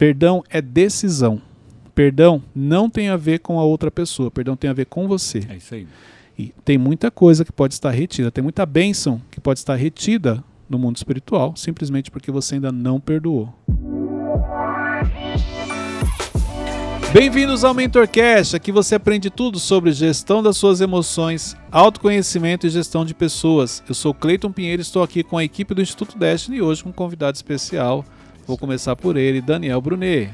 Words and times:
Perdão 0.00 0.42
é 0.48 0.62
decisão. 0.62 1.42
Perdão 1.94 2.42
não 2.54 2.88
tem 2.88 3.10
a 3.10 3.18
ver 3.18 3.40
com 3.40 3.60
a 3.60 3.64
outra 3.64 3.90
pessoa, 3.90 4.30
perdão 4.30 4.56
tem 4.56 4.70
a 4.70 4.72
ver 4.72 4.86
com 4.86 5.06
você. 5.06 5.42
É 5.46 5.56
isso 5.58 5.74
aí. 5.74 5.86
E 6.38 6.54
tem 6.64 6.78
muita 6.78 7.10
coisa 7.10 7.44
que 7.44 7.52
pode 7.52 7.74
estar 7.74 7.90
retida, 7.90 8.30
tem 8.30 8.42
muita 8.42 8.64
bênção 8.64 9.20
que 9.30 9.38
pode 9.38 9.58
estar 9.58 9.74
retida 9.74 10.42
no 10.70 10.78
mundo 10.78 10.96
espiritual, 10.96 11.54
simplesmente 11.54 12.10
porque 12.10 12.30
você 12.30 12.54
ainda 12.54 12.72
não 12.72 12.98
perdoou. 12.98 13.52
Bem-vindos 17.12 17.62
ao 17.62 17.74
MentorCast, 17.74 18.56
aqui 18.56 18.72
você 18.72 18.94
aprende 18.94 19.28
tudo 19.28 19.58
sobre 19.58 19.92
gestão 19.92 20.42
das 20.42 20.56
suas 20.56 20.80
emoções, 20.80 21.54
autoconhecimento 21.70 22.66
e 22.66 22.70
gestão 22.70 23.04
de 23.04 23.12
pessoas. 23.12 23.82
Eu 23.86 23.94
sou 23.94 24.14
Cleiton 24.14 24.50
Pinheiro 24.50 24.80
e 24.80 24.82
estou 24.82 25.02
aqui 25.02 25.22
com 25.22 25.36
a 25.36 25.44
equipe 25.44 25.74
do 25.74 25.82
Instituto 25.82 26.16
Destiny 26.18 26.56
e 26.56 26.62
hoje 26.62 26.82
com 26.82 26.88
um 26.88 26.92
convidado 26.92 27.36
especial. 27.36 28.02
Vou 28.46 28.58
começar 28.58 28.96
por 28.96 29.16
ele, 29.16 29.40
Daniel 29.40 29.80
Brunet. 29.80 30.32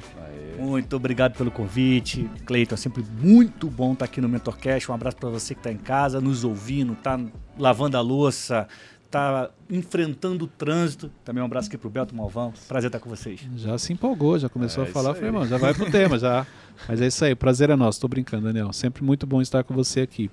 Muito 0.58 0.96
obrigado 0.96 1.36
pelo 1.36 1.50
convite, 1.50 2.28
Cleiton. 2.46 2.74
É 2.74 2.78
sempre 2.78 3.04
muito 3.20 3.68
bom 3.68 3.92
estar 3.92 4.06
aqui 4.06 4.20
no 4.20 4.28
MentorCast. 4.28 4.90
Um 4.90 4.94
abraço 4.94 5.16
para 5.16 5.28
você 5.28 5.54
que 5.54 5.60
está 5.60 5.70
em 5.70 5.76
casa, 5.76 6.20
nos 6.20 6.44
ouvindo, 6.44 6.94
está 6.94 7.20
lavando 7.58 7.96
a 7.96 8.00
louça, 8.00 8.66
está 9.04 9.50
enfrentando 9.70 10.46
o 10.46 10.48
trânsito. 10.48 11.10
Também 11.24 11.42
um 11.42 11.46
abraço 11.46 11.68
aqui 11.68 11.76
para 11.76 11.88
o 11.88 11.90
Beto 11.90 12.16
Malvão. 12.16 12.54
Prazer 12.66 12.88
estar 12.88 13.00
com 13.00 13.10
vocês. 13.10 13.40
Já 13.56 13.76
se 13.76 13.92
empolgou, 13.92 14.38
já 14.38 14.48
começou 14.48 14.84
É 14.84 14.88
a 14.88 14.90
falar. 14.90 15.14
Falei, 15.14 15.46
já 15.46 15.58
vai 15.58 15.74
pro 15.74 15.90
tema, 15.90 16.18
já. 16.18 16.46
Mas 16.88 17.02
é 17.02 17.06
isso 17.06 17.24
aí, 17.24 17.32
o 17.32 17.36
prazer 17.36 17.68
é 17.68 17.76
nosso. 17.76 18.00
Tô 18.00 18.08
brincando, 18.08 18.44
Daniel. 18.46 18.72
Sempre 18.72 19.04
muito 19.04 19.26
bom 19.26 19.42
estar 19.42 19.62
com 19.62 19.74
você 19.74 20.00
aqui. 20.00 20.30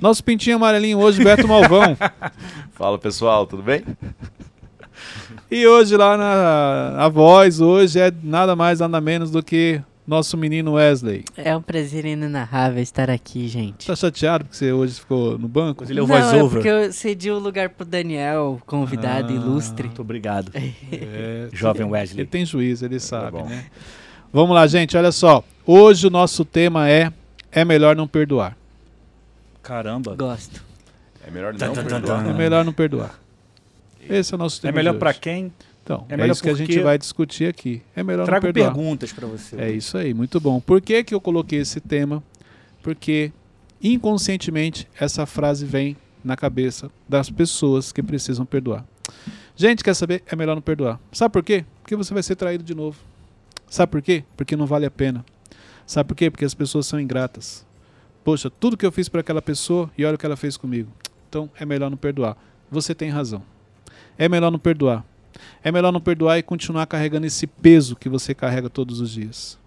Nosso 0.00 0.22
pintinho 0.22 0.56
amarelinho 0.56 0.98
hoje, 0.98 1.24
Beto 1.24 1.48
Malvão. 1.48 1.96
Fala 2.72 2.98
pessoal, 2.98 3.46
tudo 3.46 3.62
bem? 3.62 3.82
E 5.50 5.66
hoje 5.66 5.96
lá 5.96 6.16
na 6.16 7.04
a 7.04 7.08
voz, 7.08 7.60
hoje 7.60 8.00
é 8.00 8.12
nada 8.22 8.56
mais, 8.56 8.80
nada 8.80 9.00
menos 9.00 9.30
do 9.30 9.42
que 9.42 9.80
nosso 10.06 10.36
menino 10.36 10.72
Wesley. 10.72 11.24
É 11.36 11.56
um 11.56 11.62
prazer 11.62 12.04
inenarrável 12.04 12.82
estar 12.82 13.08
aqui, 13.08 13.46
gente. 13.48 13.86
Tá 13.86 13.94
chateado 13.94 14.44
porque 14.44 14.56
você 14.56 14.72
hoje 14.72 14.94
ficou 15.00 15.38
no 15.38 15.46
banco? 15.48 15.84
Ele 15.84 16.00
é 16.00 16.02
o 16.02 16.06
Não, 16.06 16.16
é 16.16 16.20
voice-over. 16.22 16.50
porque 16.50 16.68
eu 16.68 16.92
cedi 16.92 17.30
o 17.30 17.38
lugar 17.38 17.68
pro 17.70 17.84
Daniel, 17.86 18.60
convidado 18.66 19.32
Ah. 19.32 19.36
ilustre. 19.36 19.86
Muito 19.86 20.02
obrigado, 20.02 20.50
É, 20.54 21.48
jovem 21.52 21.82
Ele 21.82 21.90
Wesley. 21.92 22.26
tem 22.26 22.44
juízo, 22.44 22.84
ele 22.84 22.98
sabe, 22.98 23.38
bom. 23.38 23.46
né? 23.46 23.64
Vamos 24.32 24.54
lá, 24.54 24.66
gente, 24.66 24.96
olha 24.96 25.12
só. 25.12 25.44
Hoje 25.66 26.06
o 26.06 26.10
nosso 26.10 26.44
tema 26.44 26.88
é 26.88 27.12
É 27.56 27.64
melhor 27.64 27.94
não 27.94 28.08
perdoar. 28.08 28.56
Caramba. 29.62 30.16
Gosto. 30.16 30.60
É 31.24 31.30
melhor 31.30 31.52
não 31.52 31.58
tan, 31.60 31.72
tan, 31.72 31.84
perdoar. 31.84 32.26
É 32.28 32.32
melhor 32.32 32.64
não 32.64 32.72
perdoar. 32.72 33.14
Esse 34.08 34.32
é 34.32 34.36
o 34.36 34.38
nosso 34.38 34.58
É 34.58 34.62
tema. 34.62 34.76
melhor 34.76 34.92
de 34.92 34.98
para 34.98 35.14
quem? 35.14 35.52
Então, 35.82 36.06
é, 36.08 36.14
é 36.14 36.16
melhor 36.16 36.32
isso 36.32 36.42
que 36.42 36.48
a 36.48 36.54
gente 36.54 36.80
vai 36.80 36.96
discutir 36.96 37.46
aqui. 37.46 37.82
É 37.94 38.02
melhor 38.02 38.24
Trago 38.24 38.46
não 38.46 38.52
perdoar. 38.52 38.72
perguntas 38.74 39.12
para 39.12 39.26
você. 39.26 39.56
É 39.60 39.70
isso 39.70 39.98
aí, 39.98 40.14
muito 40.14 40.40
bom. 40.40 40.58
Por 40.60 40.80
que, 40.80 41.04
que 41.04 41.14
eu 41.14 41.20
coloquei 41.20 41.58
esse 41.60 41.78
tema? 41.80 42.22
Porque 42.82 43.30
inconscientemente 43.82 44.88
essa 44.98 45.26
frase 45.26 45.64
vem 45.64 45.96
na 46.22 46.36
cabeça 46.36 46.90
das 47.08 47.28
pessoas 47.30 47.92
que 47.92 48.02
precisam 48.02 48.46
perdoar. 48.46 48.84
Gente, 49.54 49.84
quer 49.84 49.94
saber? 49.94 50.22
É 50.26 50.34
melhor 50.34 50.54
não 50.54 50.62
perdoar. 50.62 50.98
Sabe 51.12 51.32
por 51.32 51.42
quê? 51.44 51.64
Porque 51.82 51.94
você 51.94 52.12
vai 52.14 52.22
ser 52.22 52.34
traído 52.34 52.64
de 52.64 52.74
novo. 52.74 52.98
Sabe 53.68 53.92
por 53.92 54.02
quê? 54.02 54.24
Porque 54.36 54.56
não 54.56 54.66
vale 54.66 54.86
a 54.86 54.90
pena. 54.90 55.24
Sabe 55.86 56.08
por 56.08 56.14
quê? 56.14 56.30
Porque 56.30 56.44
as 56.44 56.54
pessoas 56.54 56.86
são 56.86 56.98
ingratas. 56.98 57.64
Poxa, 58.24 58.48
tudo 58.50 58.76
que 58.76 58.86
eu 58.86 58.90
fiz 58.92 59.08
para 59.08 59.20
aquela 59.20 59.42
pessoa 59.42 59.90
e 59.98 60.04
olha 60.04 60.14
o 60.14 60.18
que 60.18 60.24
ela 60.24 60.36
fez 60.36 60.56
comigo. 60.56 60.90
Então 61.28 61.50
é 61.60 61.64
melhor 61.66 61.90
não 61.90 61.96
perdoar. 61.96 62.36
Você 62.70 62.94
tem 62.94 63.10
razão. 63.10 63.42
É 64.18 64.28
melhor 64.28 64.50
não 64.50 64.58
perdoar. 64.58 65.04
É 65.62 65.72
melhor 65.72 65.92
não 65.92 66.00
perdoar 66.00 66.38
e 66.38 66.42
continuar 66.42 66.86
carregando 66.86 67.26
esse 67.26 67.46
peso 67.46 67.96
que 67.96 68.08
você 68.08 68.34
carrega 68.34 68.70
todos 68.70 69.00
os 69.00 69.10
dias. 69.10 69.58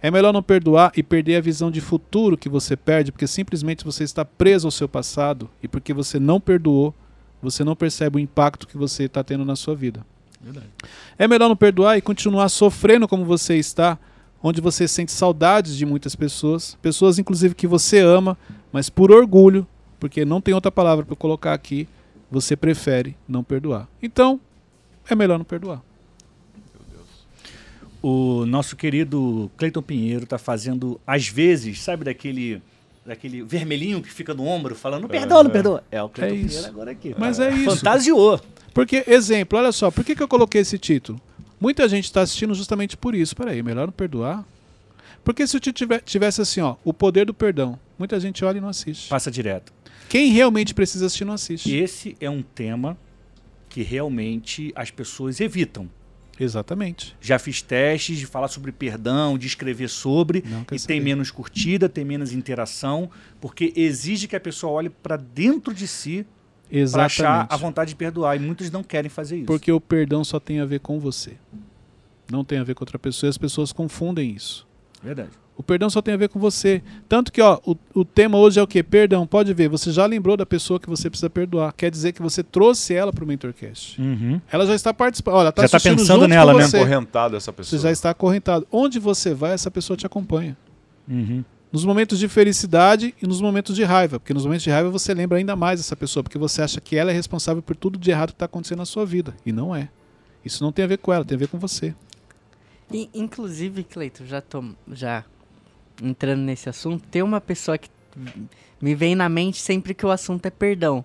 É 0.00 0.10
melhor 0.10 0.32
não 0.32 0.42
perdoar 0.42 0.92
e 0.96 1.02
perder 1.02 1.36
a 1.36 1.40
visão 1.40 1.70
de 1.70 1.80
futuro 1.80 2.36
que 2.36 2.48
você 2.48 2.76
perde, 2.76 3.12
porque 3.12 3.26
simplesmente 3.26 3.84
você 3.84 4.04
está 4.04 4.24
preso 4.24 4.66
ao 4.66 4.70
seu 4.70 4.88
passado 4.88 5.50
e 5.62 5.68
porque 5.68 5.92
você 5.92 6.18
não 6.18 6.40
perdoou, 6.40 6.94
você 7.42 7.64
não 7.64 7.76
percebe 7.76 8.16
o 8.16 8.20
impacto 8.20 8.66
que 8.66 8.76
você 8.76 9.04
está 9.04 9.22
tendo 9.22 9.44
na 9.44 9.56
sua 9.56 9.74
vida. 9.74 10.04
Verdade. 10.40 10.66
É 11.18 11.26
melhor 11.26 11.48
não 11.48 11.56
perdoar 11.56 11.96
e 11.96 12.00
continuar 12.02 12.48
sofrendo 12.48 13.08
como 13.08 13.24
você 13.24 13.56
está, 13.56 13.98
onde 14.42 14.60
você 14.60 14.86
sente 14.86 15.12
saudades 15.12 15.76
de 15.76 15.84
muitas 15.84 16.14
pessoas, 16.14 16.76
pessoas 16.80 17.18
inclusive 17.18 17.54
que 17.54 17.66
você 17.66 18.00
ama, 18.00 18.38
mas 18.72 18.88
por 18.88 19.10
orgulho, 19.10 19.66
porque 19.98 20.24
não 20.24 20.40
tem 20.40 20.54
outra 20.54 20.70
palavra 20.70 21.04
para 21.04 21.16
colocar 21.16 21.52
aqui, 21.52 21.88
você 22.30 22.56
prefere 22.56 23.16
não 23.28 23.42
perdoar. 23.44 23.88
Então, 24.02 24.40
é 25.08 25.14
melhor 25.14 25.38
não 25.38 25.44
perdoar. 25.44 25.82
O 28.02 28.44
nosso 28.46 28.76
querido 28.76 29.50
Cleiton 29.56 29.82
Pinheiro 29.82 30.24
está 30.24 30.38
fazendo, 30.38 31.00
às 31.06 31.28
vezes, 31.28 31.80
sabe 31.80 32.04
daquele 32.04 32.62
daquele 33.04 33.40
vermelhinho 33.44 34.02
que 34.02 34.12
fica 34.12 34.34
no 34.34 34.44
ombro 34.44 34.74
falando, 34.74 35.02
não 35.02 35.08
perdoa, 35.08 35.44
não 35.44 35.50
perdoa. 35.50 35.84
É 35.92 36.02
o 36.02 36.08
Cleiton 36.08 36.34
É. 36.34 36.38
Pinheiro 36.48 36.66
agora 36.66 36.90
aqui. 36.90 37.14
Mas 37.16 37.38
é 37.38 37.52
isso. 37.54 37.76
Fantasiou. 37.76 38.40
Porque, 38.74 39.04
exemplo, 39.06 39.56
olha 39.58 39.70
só, 39.70 39.92
por 39.92 40.04
que, 40.04 40.14
que 40.16 40.22
eu 40.22 40.26
coloquei 40.28 40.60
esse 40.60 40.76
título? 40.76 41.20
Muita 41.60 41.88
gente 41.88 42.04
está 42.06 42.22
assistindo 42.22 42.52
justamente 42.52 42.96
por 42.96 43.14
isso. 43.14 43.34
Peraí, 43.36 43.62
melhor 43.62 43.86
não 43.86 43.92
perdoar? 43.92 44.44
Porque 45.24 45.46
se 45.46 45.56
o 45.56 45.60
título 45.60 45.74
tiver- 45.78 46.02
tivesse 46.02 46.40
assim, 46.42 46.60
ó, 46.60 46.74
o 46.84 46.92
poder 46.92 47.26
do 47.26 47.32
perdão, 47.34 47.78
muita 47.96 48.18
gente 48.18 48.44
olha 48.44 48.58
e 48.58 48.60
não 48.60 48.68
assiste. 48.68 49.08
Passa 49.08 49.30
direto. 49.30 49.72
Quem 50.08 50.30
realmente 50.32 50.74
precisa 50.74 51.06
assistir 51.06 51.24
não 51.24 51.34
assiste. 51.34 51.74
Esse 51.74 52.16
é 52.20 52.30
um 52.30 52.42
tema 52.42 52.96
que 53.68 53.82
realmente 53.82 54.72
as 54.74 54.90
pessoas 54.90 55.40
evitam. 55.40 55.88
Exatamente. 56.38 57.16
Já 57.20 57.38
fiz 57.38 57.62
testes 57.62 58.18
de 58.18 58.26
falar 58.26 58.48
sobre 58.48 58.70
perdão, 58.70 59.38
de 59.38 59.46
escrever 59.46 59.88
sobre, 59.88 60.44
Não 60.46 60.60
e 60.62 60.64
tem 60.64 60.78
saber. 60.78 61.00
menos 61.00 61.30
curtida, 61.30 61.88
tem 61.88 62.04
menos 62.04 62.32
interação, 62.32 63.10
porque 63.40 63.72
exige 63.74 64.28
que 64.28 64.36
a 64.36 64.40
pessoa 64.40 64.72
olhe 64.72 64.90
para 64.90 65.16
dentro 65.16 65.72
de 65.72 65.86
si 65.86 66.26
para 66.92 67.04
achar 67.06 67.46
a 67.48 67.56
vontade 67.56 67.90
de 67.90 67.96
perdoar. 67.96 68.36
E 68.36 68.38
muitos 68.38 68.70
não 68.70 68.82
querem 68.82 69.08
fazer 69.08 69.36
isso. 69.38 69.46
Porque 69.46 69.72
o 69.72 69.80
perdão 69.80 70.22
só 70.24 70.38
tem 70.38 70.60
a 70.60 70.66
ver 70.66 70.80
com 70.80 70.98
você. 71.00 71.32
Não 72.30 72.44
tem 72.44 72.58
a 72.58 72.64
ver 72.64 72.74
com 72.74 72.82
outra 72.82 72.98
pessoa 72.98 73.28
e 73.28 73.30
as 73.30 73.38
pessoas 73.38 73.72
confundem 73.72 74.30
isso. 74.30 74.66
Verdade. 75.02 75.30
O 75.56 75.62
perdão 75.62 75.88
só 75.88 76.02
tem 76.02 76.12
a 76.12 76.16
ver 76.18 76.28
com 76.28 76.38
você. 76.38 76.82
Tanto 77.08 77.32
que, 77.32 77.40
ó, 77.40 77.58
o, 77.64 77.74
o 77.94 78.04
tema 78.04 78.36
hoje 78.36 78.60
é 78.60 78.62
o 78.62 78.66
quê? 78.66 78.82
Perdão. 78.82 79.26
Pode 79.26 79.54
ver, 79.54 79.68
você 79.68 79.90
já 79.90 80.04
lembrou 80.04 80.36
da 80.36 80.44
pessoa 80.44 80.78
que 80.78 80.88
você 80.88 81.08
precisa 81.08 81.30
perdoar. 81.30 81.72
Quer 81.72 81.90
dizer 81.90 82.12
que 82.12 82.20
você 82.20 82.42
trouxe 82.42 82.92
ela 82.92 83.10
para 83.10 83.24
o 83.24 83.26
MentorCast. 83.26 84.00
Uhum. 84.00 84.40
Ela 84.52 84.66
já 84.66 84.74
está 84.74 84.92
participando. 84.92 85.34
Olha, 85.36 85.50
tá 85.50 85.62
Já 85.62 85.68
tá 85.68 85.76
assistindo 85.78 85.98
pensando 85.98 86.28
nela, 86.28 86.52
né? 86.52 86.64
Você. 86.64 86.76
Acorrentado 86.76 87.36
essa 87.36 87.52
pessoa. 87.52 87.78
Você 87.78 87.82
já 87.82 87.90
está 87.90 88.10
acorrentado. 88.10 88.66
Onde 88.70 88.98
você 88.98 89.32
vai, 89.32 89.52
essa 89.52 89.70
pessoa 89.70 89.96
te 89.96 90.04
acompanha. 90.04 90.56
Uhum. 91.08 91.42
Nos 91.72 91.84
momentos 91.84 92.18
de 92.18 92.28
felicidade 92.28 93.14
e 93.20 93.26
nos 93.26 93.40
momentos 93.40 93.74
de 93.74 93.82
raiva. 93.82 94.20
Porque 94.20 94.34
nos 94.34 94.44
momentos 94.44 94.64
de 94.64 94.70
raiva 94.70 94.90
você 94.90 95.14
lembra 95.14 95.38
ainda 95.38 95.56
mais 95.56 95.80
dessa 95.80 95.96
pessoa, 95.96 96.22
porque 96.22 96.38
você 96.38 96.60
acha 96.60 96.82
que 96.82 96.96
ela 96.96 97.10
é 97.10 97.14
responsável 97.14 97.62
por 97.62 97.74
tudo 97.74 97.98
de 97.98 98.10
errado 98.10 98.28
que 98.28 98.34
está 98.34 98.44
acontecendo 98.44 98.78
na 98.78 98.86
sua 98.86 99.06
vida. 99.06 99.34
E 99.44 99.52
não 99.52 99.74
é. 99.74 99.88
Isso 100.44 100.62
não 100.62 100.70
tem 100.70 100.84
a 100.84 100.88
ver 100.88 100.98
com 100.98 101.12
ela, 101.12 101.24
tem 101.24 101.34
a 101.34 101.38
ver 101.38 101.48
com 101.48 101.58
você. 101.58 101.94
E, 102.92 103.08
inclusive, 103.14 103.82
Cleiton, 103.82 104.26
já 104.26 104.40
tô 104.40 104.62
já 104.92 105.24
entrando 106.02 106.40
nesse 106.40 106.68
assunto, 106.68 107.04
tem 107.10 107.22
uma 107.22 107.40
pessoa 107.40 107.78
que 107.78 107.90
me 108.80 108.94
vem 108.94 109.14
na 109.14 109.28
mente 109.28 109.60
sempre 109.60 109.94
que 109.94 110.04
o 110.04 110.10
assunto 110.10 110.46
é 110.46 110.50
perdão. 110.50 111.04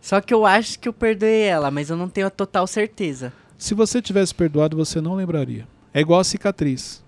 Só 0.00 0.20
que 0.20 0.34
eu 0.34 0.44
acho 0.44 0.78
que 0.78 0.88
eu 0.88 0.92
perdoei 0.92 1.42
ela, 1.42 1.70
mas 1.70 1.90
eu 1.90 1.96
não 1.96 2.08
tenho 2.08 2.26
a 2.26 2.30
total 2.30 2.66
certeza. 2.66 3.32
Se 3.56 3.74
você 3.74 4.02
tivesse 4.02 4.34
perdoado, 4.34 4.76
você 4.76 5.00
não 5.00 5.14
lembraria. 5.14 5.66
É 5.92 6.00
igual 6.00 6.20
a 6.20 6.24
cicatriz. 6.24 7.02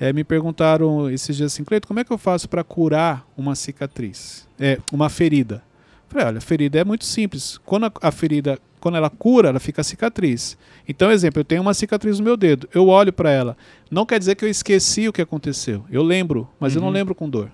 É, 0.00 0.12
me 0.12 0.24
perguntaram 0.24 1.08
esses 1.08 1.36
dias 1.36 1.52
assim, 1.52 1.62
Cleito, 1.62 1.86
como 1.86 2.00
é 2.00 2.04
que 2.04 2.12
eu 2.12 2.18
faço 2.18 2.48
para 2.48 2.64
curar 2.64 3.24
uma 3.36 3.54
cicatriz? 3.54 4.48
É, 4.58 4.78
uma 4.92 5.08
ferida. 5.08 5.62
Falei, 6.08 6.26
olha, 6.26 6.40
ferida 6.40 6.78
é 6.78 6.84
muito 6.84 7.04
simples. 7.04 7.58
Quando 7.64 7.86
a, 7.86 7.92
a 8.00 8.10
ferida, 8.10 8.58
quando 8.84 8.96
ela 8.96 9.08
cura, 9.08 9.48
ela 9.48 9.58
fica 9.58 9.82
cicatriz. 9.82 10.58
Então, 10.86 11.10
exemplo, 11.10 11.40
eu 11.40 11.44
tenho 11.44 11.62
uma 11.62 11.72
cicatriz 11.72 12.18
no 12.18 12.24
meu 12.26 12.36
dedo. 12.36 12.68
Eu 12.74 12.86
olho 12.88 13.10
para 13.14 13.30
ela. 13.30 13.56
Não 13.90 14.04
quer 14.04 14.18
dizer 14.18 14.34
que 14.34 14.44
eu 14.44 14.48
esqueci 14.50 15.08
o 15.08 15.12
que 15.12 15.22
aconteceu. 15.22 15.82
Eu 15.90 16.02
lembro, 16.02 16.46
mas 16.60 16.74
eu 16.74 16.82
não 16.82 16.88
Uhum. 16.88 16.94
lembro 16.94 17.14
com 17.14 17.26
dor. 17.30 17.50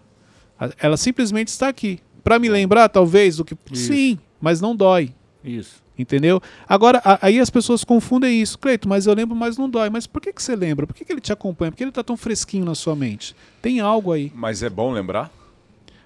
Ela 0.80 0.96
simplesmente 0.96 1.46
está 1.46 1.68
aqui. 1.68 2.00
Para 2.24 2.36
me 2.40 2.48
lembrar, 2.48 2.88
talvez, 2.88 3.36
do 3.36 3.44
que. 3.44 3.56
Isso. 3.70 3.92
Sim, 3.92 4.18
mas 4.40 4.60
não 4.60 4.74
dói. 4.74 5.14
Isso. 5.44 5.80
Entendeu? 5.96 6.42
Agora, 6.68 7.00
a- 7.04 7.18
aí 7.22 7.38
as 7.38 7.48
pessoas 7.48 7.84
confundem 7.84 8.42
isso. 8.42 8.58
Cleito, 8.58 8.88
mas 8.88 9.06
eu 9.06 9.14
lembro, 9.14 9.36
mas 9.36 9.56
não 9.56 9.70
dói. 9.70 9.88
Mas 9.88 10.06
por 10.08 10.20
que, 10.20 10.32
que 10.32 10.42
você 10.42 10.56
lembra? 10.56 10.86
Por 10.86 10.94
que, 10.96 11.04
que 11.04 11.12
ele 11.12 11.20
te 11.20 11.32
acompanha? 11.32 11.70
Por 11.70 11.76
que 11.78 11.84
ele 11.84 11.92
tá 11.92 12.02
tão 12.02 12.16
fresquinho 12.16 12.64
na 12.64 12.74
sua 12.74 12.96
mente? 12.96 13.36
Tem 13.62 13.78
algo 13.80 14.10
aí. 14.12 14.32
Mas 14.34 14.62
é 14.62 14.68
bom 14.68 14.90
lembrar? 14.92 15.30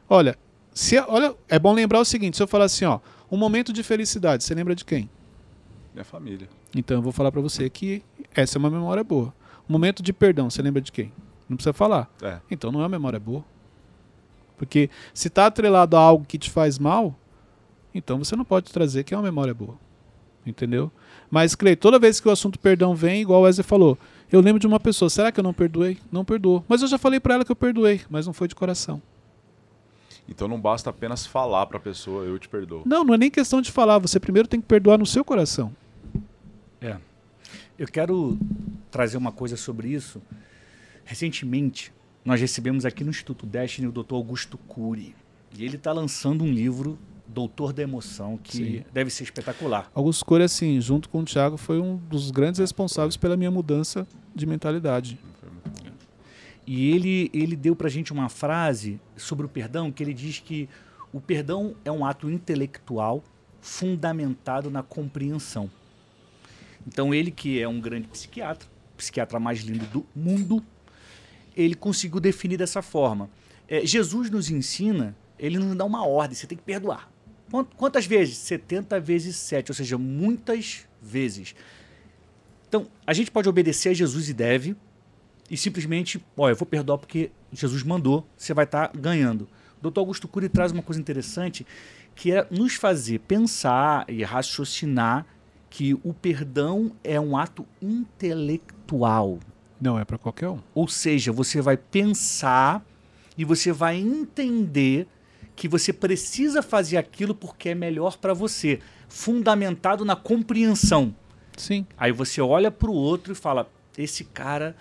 Olha, 0.08 0.36
se, 0.72 0.98
olha, 1.08 1.34
é 1.48 1.58
bom 1.58 1.72
lembrar 1.72 2.00
o 2.00 2.04
seguinte: 2.04 2.36
se 2.36 2.42
eu 2.42 2.46
falar 2.48 2.64
assim, 2.66 2.84
ó, 2.84 2.98
um 3.34 3.38
momento 3.38 3.72
de 3.72 3.82
felicidade, 3.82 4.44
você 4.44 4.54
lembra 4.54 4.74
de 4.74 4.84
quem? 4.84 5.10
Minha 5.92 6.04
família. 6.04 6.48
Então 6.74 6.98
eu 6.98 7.02
vou 7.02 7.12
falar 7.12 7.32
pra 7.32 7.40
você 7.40 7.68
que 7.68 8.02
essa 8.34 8.56
é 8.56 8.58
uma 8.58 8.70
memória 8.70 9.02
boa. 9.02 9.34
Um 9.68 9.72
momento 9.72 10.02
de 10.02 10.12
perdão, 10.12 10.50
você 10.50 10.62
lembra 10.62 10.80
de 10.80 10.92
quem? 10.92 11.12
Não 11.48 11.56
precisa 11.56 11.72
falar. 11.72 12.10
É. 12.22 12.40
Então 12.50 12.70
não 12.70 12.80
é 12.80 12.82
uma 12.84 12.88
memória 12.88 13.18
boa. 13.18 13.44
Porque 14.56 14.88
se 15.12 15.28
está 15.28 15.46
atrelado 15.46 15.96
a 15.96 16.00
algo 16.00 16.24
que 16.24 16.38
te 16.38 16.50
faz 16.50 16.78
mal, 16.78 17.18
então 17.94 18.18
você 18.18 18.36
não 18.36 18.44
pode 18.44 18.72
trazer 18.72 19.04
que 19.04 19.14
é 19.14 19.16
uma 19.16 19.22
memória 19.22 19.52
boa. 19.52 19.76
Entendeu? 20.46 20.92
Mas, 21.30 21.54
Clay, 21.54 21.74
toda 21.74 21.98
vez 21.98 22.20
que 22.20 22.28
o 22.28 22.30
assunto 22.30 22.58
perdão 22.58 22.94
vem, 22.94 23.22
igual 23.22 23.40
o 23.40 23.44
Wesley 23.44 23.64
falou, 23.64 23.98
Eu 24.30 24.40
lembro 24.40 24.60
de 24.60 24.66
uma 24.66 24.78
pessoa, 24.78 25.08
será 25.08 25.32
que 25.32 25.40
eu 25.40 25.44
não 25.44 25.54
perdoei? 25.54 25.98
Não 26.12 26.24
perdoou. 26.24 26.64
Mas 26.68 26.82
eu 26.82 26.88
já 26.88 26.98
falei 26.98 27.18
pra 27.18 27.34
ela 27.34 27.44
que 27.44 27.52
eu 27.52 27.56
perdoei, 27.56 28.02
mas 28.10 28.26
não 28.26 28.32
foi 28.32 28.46
de 28.46 28.54
coração. 28.54 29.00
Então 30.28 30.48
não 30.48 30.60
basta 30.60 30.90
apenas 30.90 31.26
falar 31.26 31.66
pra 31.66 31.78
pessoa, 31.78 32.24
eu 32.24 32.38
te 32.38 32.48
perdoo. 32.48 32.82
Não, 32.86 33.04
não 33.04 33.14
é 33.14 33.18
nem 33.18 33.30
questão 33.30 33.60
de 33.60 33.70
falar, 33.70 33.98
você 33.98 34.18
primeiro 34.18 34.48
tem 34.48 34.60
que 34.60 34.66
perdoar 34.66 34.98
no 34.98 35.06
seu 35.06 35.24
coração. 35.24 35.74
É. 36.80 36.96
Eu 37.78 37.86
quero 37.86 38.38
trazer 38.90 39.16
uma 39.16 39.32
coisa 39.32 39.56
sobre 39.56 39.88
isso. 39.88 40.22
Recentemente, 41.04 41.92
nós 42.24 42.40
recebemos 42.40 42.86
aqui 42.86 43.04
no 43.04 43.10
Instituto 43.10 43.44
Destiny 43.44 43.86
o 43.88 43.92
Dr. 43.92 44.14
Augusto 44.14 44.56
Cury. 44.56 45.14
E 45.56 45.64
ele 45.64 45.76
está 45.76 45.92
lançando 45.92 46.42
um 46.42 46.50
livro, 46.50 46.98
Doutor 47.26 47.72
da 47.72 47.82
Emoção, 47.82 48.38
que 48.42 48.56
Sim. 48.56 48.84
deve 48.92 49.10
ser 49.10 49.24
espetacular. 49.24 49.90
Augusto 49.94 50.24
Cury, 50.24 50.44
assim, 50.44 50.80
junto 50.80 51.08
com 51.08 51.20
o 51.20 51.24
Thiago, 51.24 51.56
foi 51.56 51.80
um 51.80 51.96
dos 51.96 52.30
grandes 52.30 52.60
responsáveis 52.60 53.16
pela 53.16 53.36
minha 53.36 53.50
mudança 53.50 54.06
de 54.34 54.46
mentalidade. 54.46 55.18
E 56.66 56.90
ele, 56.90 57.30
ele 57.34 57.54
deu 57.56 57.76
pra 57.76 57.88
gente 57.88 58.12
uma 58.12 58.28
frase 58.28 58.98
sobre 59.16 59.44
o 59.44 59.48
perdão, 59.48 59.92
que 59.92 60.02
ele 60.02 60.14
diz 60.14 60.38
que 60.40 60.68
o 61.12 61.20
perdão 61.20 61.74
é 61.84 61.92
um 61.92 62.04
ato 62.04 62.30
intelectual 62.30 63.22
fundamentado 63.60 64.70
na 64.70 64.82
compreensão. 64.82 65.70
Então 66.86 67.14
ele 67.14 67.30
que 67.30 67.60
é 67.60 67.68
um 67.68 67.80
grande 67.80 68.08
psiquiatra, 68.08 68.68
psiquiatra 68.96 69.38
mais 69.40 69.60
lindo 69.60 69.84
do 69.86 70.06
mundo, 70.14 70.64
ele 71.56 71.74
conseguiu 71.74 72.20
definir 72.20 72.56
dessa 72.58 72.82
forma. 72.82 73.28
É, 73.68 73.84
Jesus 73.86 74.30
nos 74.30 74.50
ensina, 74.50 75.16
ele 75.38 75.58
nos 75.58 75.74
dá 75.76 75.84
uma 75.84 76.06
ordem, 76.06 76.34
você 76.34 76.46
tem 76.46 76.58
que 76.58 76.64
perdoar. 76.64 77.10
Quant- 77.50 77.68
Quantas 77.76 78.06
vezes? 78.06 78.36
70 78.38 78.98
vezes 79.00 79.36
7, 79.36 79.70
ou 79.70 79.74
seja, 79.74 79.96
muitas 79.96 80.86
vezes. 81.00 81.54
Então, 82.68 82.86
a 83.06 83.12
gente 83.14 83.30
pode 83.30 83.48
obedecer 83.48 83.90
a 83.90 83.94
Jesus 83.94 84.28
e 84.28 84.34
deve, 84.34 84.76
e 85.50 85.56
simplesmente, 85.56 86.24
ó, 86.36 86.48
eu 86.48 86.56
vou 86.56 86.66
perdoar 86.66 86.98
porque 86.98 87.30
Jesus 87.52 87.82
mandou, 87.82 88.26
você 88.36 88.54
vai 88.54 88.64
estar 88.64 88.90
ganhando. 88.94 89.48
O 89.82 89.90
Dr. 89.90 89.98
Augusto 89.98 90.26
Cury 90.26 90.48
traz 90.48 90.72
uma 90.72 90.82
coisa 90.82 91.00
interessante, 91.00 91.66
que 92.14 92.32
é 92.32 92.46
nos 92.50 92.74
fazer 92.74 93.20
pensar 93.20 94.04
e 94.08 94.22
raciocinar 94.22 95.26
que 95.68 95.94
o 96.04 96.14
perdão 96.14 96.92
é 97.02 97.18
um 97.20 97.36
ato 97.36 97.66
intelectual. 97.82 99.38
Não 99.80 99.98
é 99.98 100.04
pra 100.04 100.16
qualquer 100.16 100.48
um. 100.48 100.60
Ou 100.74 100.88
seja, 100.88 101.32
você 101.32 101.60
vai 101.60 101.76
pensar 101.76 102.84
e 103.36 103.44
você 103.44 103.72
vai 103.72 103.96
entender 103.96 105.06
que 105.56 105.68
você 105.68 105.92
precisa 105.92 106.62
fazer 106.62 106.96
aquilo 106.96 107.34
porque 107.34 107.70
é 107.70 107.74
melhor 107.74 108.16
para 108.18 108.32
você, 108.32 108.80
fundamentado 109.08 110.04
na 110.04 110.16
compreensão. 110.16 111.14
Sim. 111.56 111.86
Aí 111.96 112.12
você 112.12 112.40
olha 112.40 112.70
para 112.70 112.90
o 112.90 112.94
outro 112.94 113.32
e 113.32 113.36
fala: 113.36 113.68
esse 113.98 114.24
cara 114.24 114.76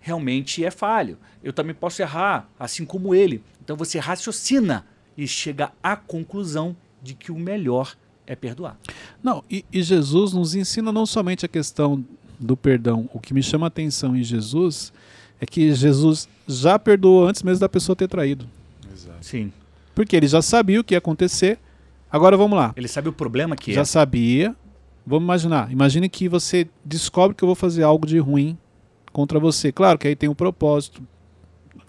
realmente 0.00 0.64
é 0.64 0.70
falho. 0.70 1.18
Eu 1.42 1.52
também 1.52 1.74
posso 1.74 2.02
errar, 2.02 2.48
assim 2.58 2.84
como 2.84 3.14
ele. 3.14 3.42
Então 3.62 3.76
você 3.76 3.98
raciocina 3.98 4.86
e 5.16 5.26
chega 5.26 5.72
à 5.82 5.96
conclusão 5.96 6.76
de 7.02 7.14
que 7.14 7.30
o 7.30 7.38
melhor 7.38 7.96
é 8.26 8.36
perdoar. 8.36 8.78
Não, 9.22 9.42
e, 9.50 9.64
e 9.72 9.82
Jesus 9.82 10.32
nos 10.32 10.54
ensina 10.54 10.92
não 10.92 11.06
somente 11.06 11.44
a 11.44 11.48
questão 11.48 12.04
do 12.38 12.56
perdão. 12.56 13.08
O 13.12 13.18
que 13.18 13.34
me 13.34 13.42
chama 13.42 13.66
a 13.66 13.68
atenção 13.68 14.16
em 14.16 14.22
Jesus 14.22 14.92
é 15.40 15.46
que 15.46 15.72
Jesus 15.72 16.28
já 16.46 16.78
perdoou 16.78 17.26
antes 17.26 17.42
mesmo 17.42 17.60
da 17.60 17.68
pessoa 17.68 17.96
ter 17.96 18.08
traído. 18.08 18.48
Exato. 18.92 19.18
Sim. 19.22 19.52
Porque 19.94 20.14
ele 20.14 20.28
já 20.28 20.42
sabia 20.42 20.80
o 20.80 20.84
que 20.84 20.94
ia 20.94 20.98
acontecer. 20.98 21.58
Agora 22.10 22.36
vamos 22.36 22.56
lá. 22.56 22.72
Ele 22.76 22.88
sabe 22.88 23.08
o 23.08 23.12
problema 23.12 23.56
que 23.56 23.72
já 23.72 23.82
é. 23.82 23.84
sabia. 23.84 24.54
Vamos 25.06 25.24
imaginar. 25.24 25.72
Imagine 25.72 26.08
que 26.08 26.28
você 26.28 26.68
descobre 26.84 27.34
que 27.34 27.42
eu 27.42 27.46
vou 27.46 27.54
fazer 27.54 27.82
algo 27.82 28.06
de 28.06 28.18
ruim 28.18 28.56
contra 29.18 29.40
você. 29.40 29.72
Claro 29.72 29.98
que 29.98 30.06
aí 30.06 30.14
tem 30.14 30.28
um 30.28 30.34
propósito, 30.34 31.02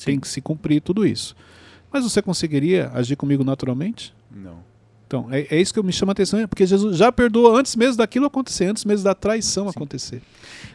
tem 0.03 0.19
que 0.19 0.27
se 0.27 0.41
cumprir 0.41 0.81
tudo 0.81 1.05
isso. 1.05 1.35
Mas 1.91 2.03
você 2.03 2.23
conseguiria 2.23 2.89
agir 2.91 3.15
comigo 3.15 3.43
naturalmente? 3.43 4.15
Não. 4.31 4.63
Então, 5.05 5.27
é, 5.31 5.45
é 5.51 5.61
isso 5.61 5.71
que 5.71 5.79
me 5.83 5.93
chama 5.93 6.11
a 6.11 6.13
atenção, 6.13 6.47
porque 6.47 6.65
Jesus 6.65 6.97
já 6.97 7.11
perdoou 7.11 7.55
antes 7.55 7.75
mesmo 7.75 7.97
daquilo 7.97 8.25
acontecer, 8.25 8.65
antes 8.65 8.83
mesmo 8.83 9.03
da 9.03 9.13
traição 9.13 9.69
acontecer. 9.69 10.23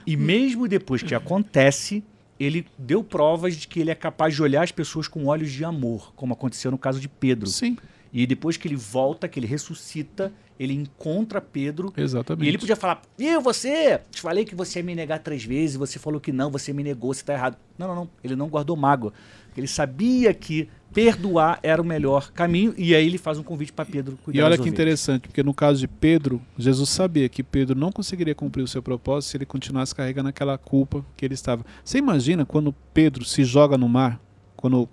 E 0.07 0.17
mesmo 0.17 0.69
depois 0.69 1.03
que 1.03 1.13
acontece, 1.13 2.05
ele 2.39 2.65
deu 2.79 3.03
provas 3.03 3.57
de 3.57 3.67
que 3.67 3.81
ele 3.81 3.91
é 3.91 3.95
capaz 3.97 4.33
de 4.33 4.41
olhar 4.41 4.63
as 4.63 4.71
pessoas 4.71 5.09
com 5.09 5.27
olhos 5.27 5.51
de 5.51 5.65
amor, 5.65 6.13
como 6.15 6.35
aconteceu 6.35 6.71
no 6.71 6.79
caso 6.79 7.01
de 7.01 7.09
Pedro. 7.09 7.49
Sim, 7.49 7.77
E 8.15 8.29
depois 8.29 8.57
que 8.57 8.69
ele 8.69 8.77
volta, 8.77 9.27
que 9.27 9.41
ele 9.41 9.47
ressuscita, 9.47 10.33
ele 10.57 10.73
encontra 10.73 11.41
Pedro 11.41 11.93
exatamente. 11.97 12.47
E 12.47 12.49
ele 12.49 12.59
podia 12.59 12.77
falar, 12.77 13.03
eu, 13.19 13.41
você, 13.41 14.01
te 14.09 14.21
falei 14.21 14.45
que 14.45 14.55
você 14.55 14.79
ia 14.79 14.85
me 14.85 14.95
negar 14.95 15.19
três 15.19 15.45
vezes, 15.45 15.75
você 15.75 15.99
falou 15.99 16.21
que 16.21 16.31
não, 16.31 16.49
você 16.49 16.73
me 16.73 16.85
negou, 16.85 17.13
você 17.13 17.25
tá 17.25 17.33
errado. 17.33 17.57
Não, 17.77 17.89
não, 17.89 17.95
não, 17.97 18.11
ele 18.23 18.37
não 18.37 18.49
guardou 18.49 18.77
mágoa. 18.77 19.13
Ele 19.57 19.67
sabia 19.67 20.33
que 20.33 20.69
perdoar 20.93 21.59
era 21.61 21.83
o 21.83 21.85
melhor 21.85 22.31
caminho, 22.31 22.73
e 22.79 22.95
aí 22.95 23.05
ele 23.05 23.19
faz 23.19 23.37
um 23.37 23.43
convite 23.43 23.73
para 23.73 23.85
Pedro 23.85 24.17
cuidar 24.23 24.39
E 24.39 24.43
olha 24.45 24.57
que 24.57 24.69
interessante, 24.69 25.23
porque 25.23 25.43
no 25.43 25.53
caso 25.53 25.81
de 25.81 25.89
Pedro, 25.89 26.41
Jesus 26.57 26.91
sabia 26.91 27.29
que 27.29 27.43
Pedro 27.43 27.77
não 27.77 27.91
conseguiria 27.91 28.35
cumprir 28.35 28.63
o 28.63 28.69
seu 28.69 28.81
propósito 28.81 29.31
se 29.31 29.37
ele 29.37 29.45
continuasse 29.45 29.93
carregando 29.93 30.29
aquela 30.29 30.57
culpa 30.57 31.05
que 31.17 31.25
ele 31.25 31.35
estava. 31.35 31.67
Você 31.85 31.99
imagina 31.99 32.47
quando 32.47 32.73
Pedro 32.93 33.25
se 33.25 33.43
joga 33.43 33.77
no 33.77 33.89
mar, 33.89 34.21
quando 34.55 34.89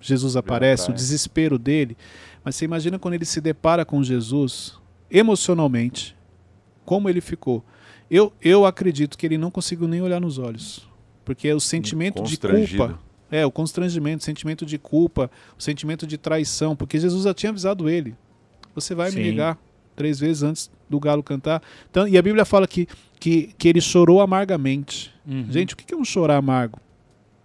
Jesus 0.00 0.36
aparece, 0.36 0.90
o 0.90 0.94
desespero 0.94 1.58
dele, 1.58 1.96
mas 2.44 2.56
você 2.56 2.64
imagina 2.64 2.98
quando 2.98 3.14
ele 3.14 3.24
se 3.24 3.40
depara 3.40 3.84
com 3.84 4.02
Jesus 4.02 4.78
emocionalmente, 5.10 6.16
como 6.84 7.08
ele 7.08 7.20
ficou. 7.20 7.64
Eu, 8.10 8.32
eu 8.40 8.64
acredito 8.64 9.16
que 9.16 9.26
ele 9.26 9.38
não 9.38 9.50
conseguiu 9.50 9.86
nem 9.86 10.00
olhar 10.00 10.20
nos 10.20 10.38
olhos, 10.38 10.88
porque 11.24 11.52
o 11.52 11.60
sentimento 11.60 12.22
de 12.22 12.36
culpa 12.38 12.98
é, 13.30 13.46
o 13.46 13.50
constrangimento, 13.50 14.22
o 14.22 14.24
sentimento 14.24 14.66
de 14.66 14.76
culpa, 14.76 15.30
o 15.56 15.62
sentimento 15.62 16.06
de 16.06 16.18
traição, 16.18 16.74
porque 16.74 16.98
Jesus 16.98 17.24
já 17.24 17.32
tinha 17.32 17.50
avisado 17.50 17.88
ele. 17.88 18.14
Você 18.74 18.94
vai 18.94 19.10
Sim. 19.10 19.18
me 19.18 19.24
negar 19.30 19.56
três 19.94 20.18
vezes 20.18 20.42
antes 20.42 20.70
do 20.88 20.98
galo 20.98 21.22
cantar. 21.22 21.62
Então, 21.88 22.08
e 22.08 22.18
a 22.18 22.22
Bíblia 22.22 22.44
fala 22.44 22.66
que, 22.66 22.88
que, 23.20 23.54
que 23.56 23.68
ele 23.68 23.80
chorou 23.80 24.20
amargamente. 24.20 25.12
Uhum. 25.26 25.46
Gente, 25.48 25.74
o 25.74 25.76
que 25.76 25.94
é 25.94 25.96
um 25.96 26.04
chorar 26.04 26.36
amargo? 26.36 26.80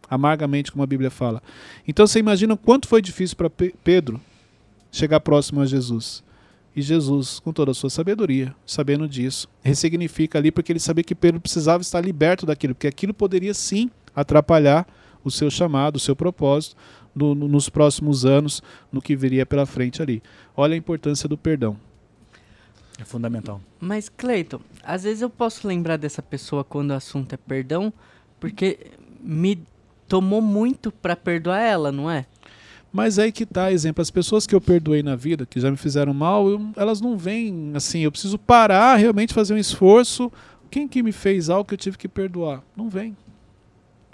Amargamente, 0.09 0.71
como 0.71 0.83
a 0.83 0.87
Bíblia 0.87 1.09
fala. 1.09 1.41
Então 1.87 2.05
você 2.05 2.19
imagina 2.19 2.55
quanto 2.55 2.87
foi 2.87 3.01
difícil 3.01 3.35
para 3.35 3.49
Pedro 3.49 4.21
chegar 4.91 5.19
próximo 5.19 5.61
a 5.61 5.65
Jesus. 5.65 6.23
E 6.75 6.81
Jesus, 6.81 7.39
com 7.39 7.53
toda 7.53 7.71
a 7.71 7.73
sua 7.73 7.89
sabedoria, 7.89 8.53
sabendo 8.65 9.07
disso, 9.07 9.47
ressignifica 9.63 10.37
ali, 10.37 10.51
porque 10.51 10.71
ele 10.73 10.79
sabia 10.79 11.03
que 11.03 11.15
Pedro 11.15 11.39
precisava 11.39 11.81
estar 11.81 12.01
liberto 12.01 12.45
daquilo, 12.45 12.75
porque 12.75 12.87
aquilo 12.87 13.13
poderia 13.13 13.53
sim 13.53 13.89
atrapalhar 14.13 14.85
o 15.23 15.31
seu 15.31 15.49
chamado, 15.49 15.95
o 15.95 15.99
seu 15.99 16.15
propósito 16.15 16.75
no- 17.15 17.33
no- 17.33 17.47
nos 17.47 17.69
próximos 17.69 18.25
anos, 18.25 18.61
no 18.91 19.01
que 19.01 19.15
viria 19.15 19.45
pela 19.45 19.65
frente 19.65 20.01
ali. 20.01 20.21
Olha 20.55 20.73
a 20.73 20.77
importância 20.77 21.29
do 21.29 21.37
perdão. 21.37 21.77
É 22.99 23.05
fundamental. 23.05 23.61
Mas, 23.79 24.07
Cleiton, 24.09 24.59
às 24.83 25.03
vezes 25.03 25.21
eu 25.21 25.29
posso 25.29 25.67
lembrar 25.67 25.97
dessa 25.97 26.21
pessoa 26.21 26.63
quando 26.63 26.91
o 26.91 26.93
assunto 26.93 27.33
é 27.33 27.37
perdão, 27.37 27.91
porque 28.39 28.77
me 29.21 29.59
tomou 30.07 30.41
muito 30.41 30.91
pra 30.91 31.15
perdoar 31.15 31.59
ela, 31.59 31.91
não 31.91 32.09
é? 32.09 32.25
Mas 32.91 33.19
aí 33.19 33.31
que 33.31 33.45
tá, 33.45 33.71
exemplo, 33.71 34.01
as 34.01 34.09
pessoas 34.09 34.47
que 34.47 34.55
eu 34.55 34.61
perdoei 34.61 35.03
na 35.03 35.15
vida, 35.15 35.45
que 35.45 35.59
já 35.59 35.69
me 35.69 35.75
fizeram 35.75 36.13
mal, 36.13 36.47
eu- 36.49 36.69
elas 36.77 37.01
não 37.01 37.17
vêm 37.17 37.71
assim, 37.75 37.99
eu 38.01 38.11
preciso 38.11 38.37
parar, 38.37 38.95
realmente 38.95 39.33
fazer 39.33 39.53
um 39.53 39.57
esforço. 39.57 40.31
Quem 40.71 40.87
que 40.87 41.03
me 41.03 41.11
fez 41.11 41.49
algo 41.49 41.65
que 41.67 41.73
eu 41.73 41.77
tive 41.77 41.97
que 41.97 42.07
perdoar? 42.07 42.63
Não 42.75 42.87
vem. 42.89 43.15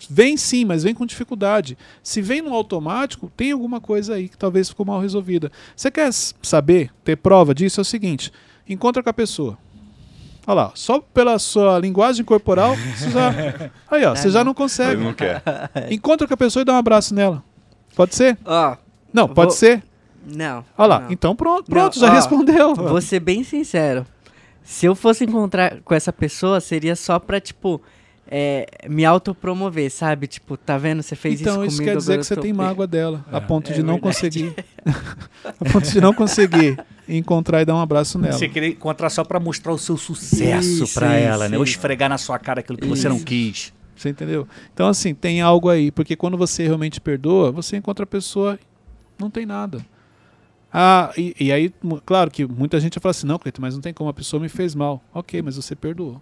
Vem 0.09 0.35
sim, 0.35 0.65
mas 0.65 0.81
vem 0.83 0.95
com 0.95 1.05
dificuldade. 1.05 1.77
Se 2.01 2.23
vem 2.23 2.41
no 2.41 2.55
automático, 2.55 3.31
tem 3.37 3.51
alguma 3.51 3.79
coisa 3.79 4.15
aí 4.15 4.27
que 4.27 4.37
talvez 4.37 4.69
ficou 4.69 4.83
mal 4.85 4.99
resolvida. 4.99 5.51
Você 5.75 5.91
quer 5.91 6.11
saber, 6.11 6.91
ter 7.03 7.15
prova 7.17 7.53
disso? 7.53 7.79
É 7.79 7.83
o 7.83 7.85
seguinte: 7.85 8.31
encontra 8.67 9.03
com 9.03 9.09
a 9.09 9.13
pessoa. 9.13 9.59
Olha 10.51 10.63
lá, 10.63 10.71
só 10.75 10.99
pela 10.99 11.39
sua 11.39 11.79
linguagem 11.79 12.25
corporal, 12.25 12.75
você 12.75 13.09
já, 13.09 13.29
aí, 13.89 14.03
ó, 14.05 14.13
você 14.13 14.29
já 14.29 14.43
não 14.43 14.53
consegue. 14.53 15.01
Não 15.01 15.13
quer. 15.13 15.41
Encontra 15.89 16.27
com 16.27 16.33
a 16.33 16.37
pessoa 16.37 16.61
e 16.61 16.65
dá 16.65 16.73
um 16.73 16.77
abraço 16.77 17.15
nela. 17.15 17.41
Pode 17.95 18.13
ser? 18.15 18.37
Ó, 18.45 18.75
Não, 19.13 19.29
pode 19.29 19.51
vou- 19.51 19.57
ser. 19.57 19.81
não. 20.25 20.65
Olha 20.77 20.87
lá, 20.87 20.99
não. 21.01 21.11
então 21.11 21.33
pronto, 21.35 21.69
pronto, 21.71 21.95
Não, 21.97 22.05
já 22.07 22.11
ó, 22.11 22.15
respondeu. 22.15 22.75
Vou 22.75 22.99
ser 23.01 23.21
bem 23.21 23.45
sincero. 23.45 24.05
Se 24.61 24.85
eu 24.85 24.93
fosse 24.93 25.23
encontrar 25.23 25.77
com 25.85 25.93
essa 25.95 26.11
pessoa, 26.11 26.59
seria 26.59 26.95
só 26.97 27.17
pra, 27.17 27.39
tipo, 27.39 27.81
é, 28.33 28.65
me 28.87 29.03
autopromover, 29.03 29.91
sabe? 29.91 30.25
Tipo, 30.25 30.55
tá 30.55 30.77
vendo? 30.77 31.03
Você 31.03 31.17
fez 31.17 31.41
então 31.41 31.55
isso 31.65 31.65
isso 31.65 31.77
comigo. 31.77 31.91
quer 31.91 31.97
dizer 31.97 32.17
que 32.17 32.23
você 32.23 32.35
tem 32.37 32.53
mágoa 32.53 32.87
dela, 32.87 33.25
a 33.29 33.37
É, 33.37 33.39
ponto 33.41 33.69
é 33.71 33.73
de 33.75 33.83
não 33.83 33.95
verdade. 33.95 34.15
conseguir. 34.15 34.55
a 35.59 35.69
ponto 35.71 35.89
de 35.91 35.99
não 35.99 36.13
conseguir 36.13 36.79
encontrar 37.09 37.61
e 37.61 37.65
dar 37.65 37.75
um 37.75 37.81
abraço 37.81 38.17
nela. 38.17 38.31
Você 38.33 38.47
querer 38.47 38.69
encontrar 38.69 39.09
só 39.09 39.25
pra 39.25 39.37
mostrar 39.37 39.73
o 39.73 39.77
seu 39.77 39.97
sucesso 39.97 40.83
Isso, 40.85 40.93
pra 40.93 41.19
isso, 41.19 41.27
ela, 41.27 41.49
né? 41.49 41.57
Ou 41.57 41.63
isso. 41.65 41.73
esfregar 41.73 42.07
na 42.09 42.17
sua 42.17 42.39
cara 42.39 42.61
aquilo 42.61 42.77
que 42.77 42.87
você 42.87 43.09
não 43.09 43.17
Isso. 43.17 43.25
quis. 43.25 43.73
Você 43.97 44.09
entendeu? 44.09 44.47
Então, 44.73 44.87
assim, 44.87 45.13
tem 45.13 45.41
algo 45.41 45.69
aí, 45.69 45.91
porque 45.91 46.15
quando 46.15 46.37
você 46.37 46.63
realmente 46.63 47.01
perdoa, 47.01 47.51
você 47.51 47.75
encontra 47.77 48.03
a 48.03 48.07
pessoa, 48.07 48.57
não 49.19 49.29
tem 49.29 49.45
nada. 49.45 49.85
Ah, 50.73 51.11
e, 51.17 51.35
e 51.37 51.51
aí, 51.51 51.71
claro 52.05 52.31
que 52.31 52.45
muita 52.45 52.79
gente 52.79 52.93
vai 52.95 53.01
falar 53.01 53.11
assim, 53.11 53.27
não, 53.27 53.37
Cleiton, 53.37 53.61
mas 53.61 53.73
não 53.75 53.81
tem 53.81 53.93
como, 53.93 54.09
a 54.09 54.13
pessoa 54.13 54.41
me 54.41 54.47
fez 54.47 54.73
mal. 54.73 55.03
Ok, 55.13 55.41
mas 55.41 55.57
você 55.57 55.75
perdoou. 55.75 56.21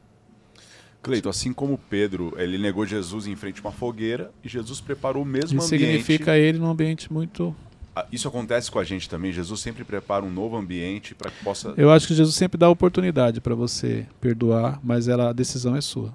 Cleito, 1.02 1.30
assim 1.30 1.54
como 1.54 1.78
Pedro, 1.90 2.34
ele 2.38 2.58
negou 2.58 2.86
Jesus 2.86 3.26
em 3.26 3.36
frente 3.36 3.60
a 3.60 3.68
uma 3.68 3.72
fogueira 3.72 4.32
e 4.44 4.50
Jesus 4.50 4.82
preparou 4.82 5.24
o 5.24 5.26
mesmo 5.26 5.58
Isso 5.60 5.68
ambiente. 5.74 6.02
significa 6.04 6.38
ele 6.38 6.60
num 6.60 6.70
ambiente 6.70 7.12
muito. 7.12 7.56
Ah, 7.96 8.06
Isso 8.12 8.28
acontece 8.28 8.70
com 8.70 8.80
a 8.80 8.84
gente 8.84 9.10
também. 9.10 9.32
Jesus 9.32 9.62
sempre 9.62 9.84
prepara 9.84 10.26
um 10.26 10.32
novo 10.32 10.58
ambiente 10.58 11.16
para 11.16 11.32
que 11.32 11.44
possa. 11.44 11.74
Eu 11.78 11.90
acho 11.90 12.08
que 12.08 12.14
Jesus 12.14 12.36
sempre 12.36 12.58
dá 12.58 12.70
oportunidade 12.70 13.40
para 13.40 13.56
você 13.56 14.06
perdoar, 14.20 14.80
mas 14.84 15.08
ela, 15.08 15.30
a 15.30 15.34
decisão 15.34 15.76
é 15.76 15.82
sua. 15.82 16.14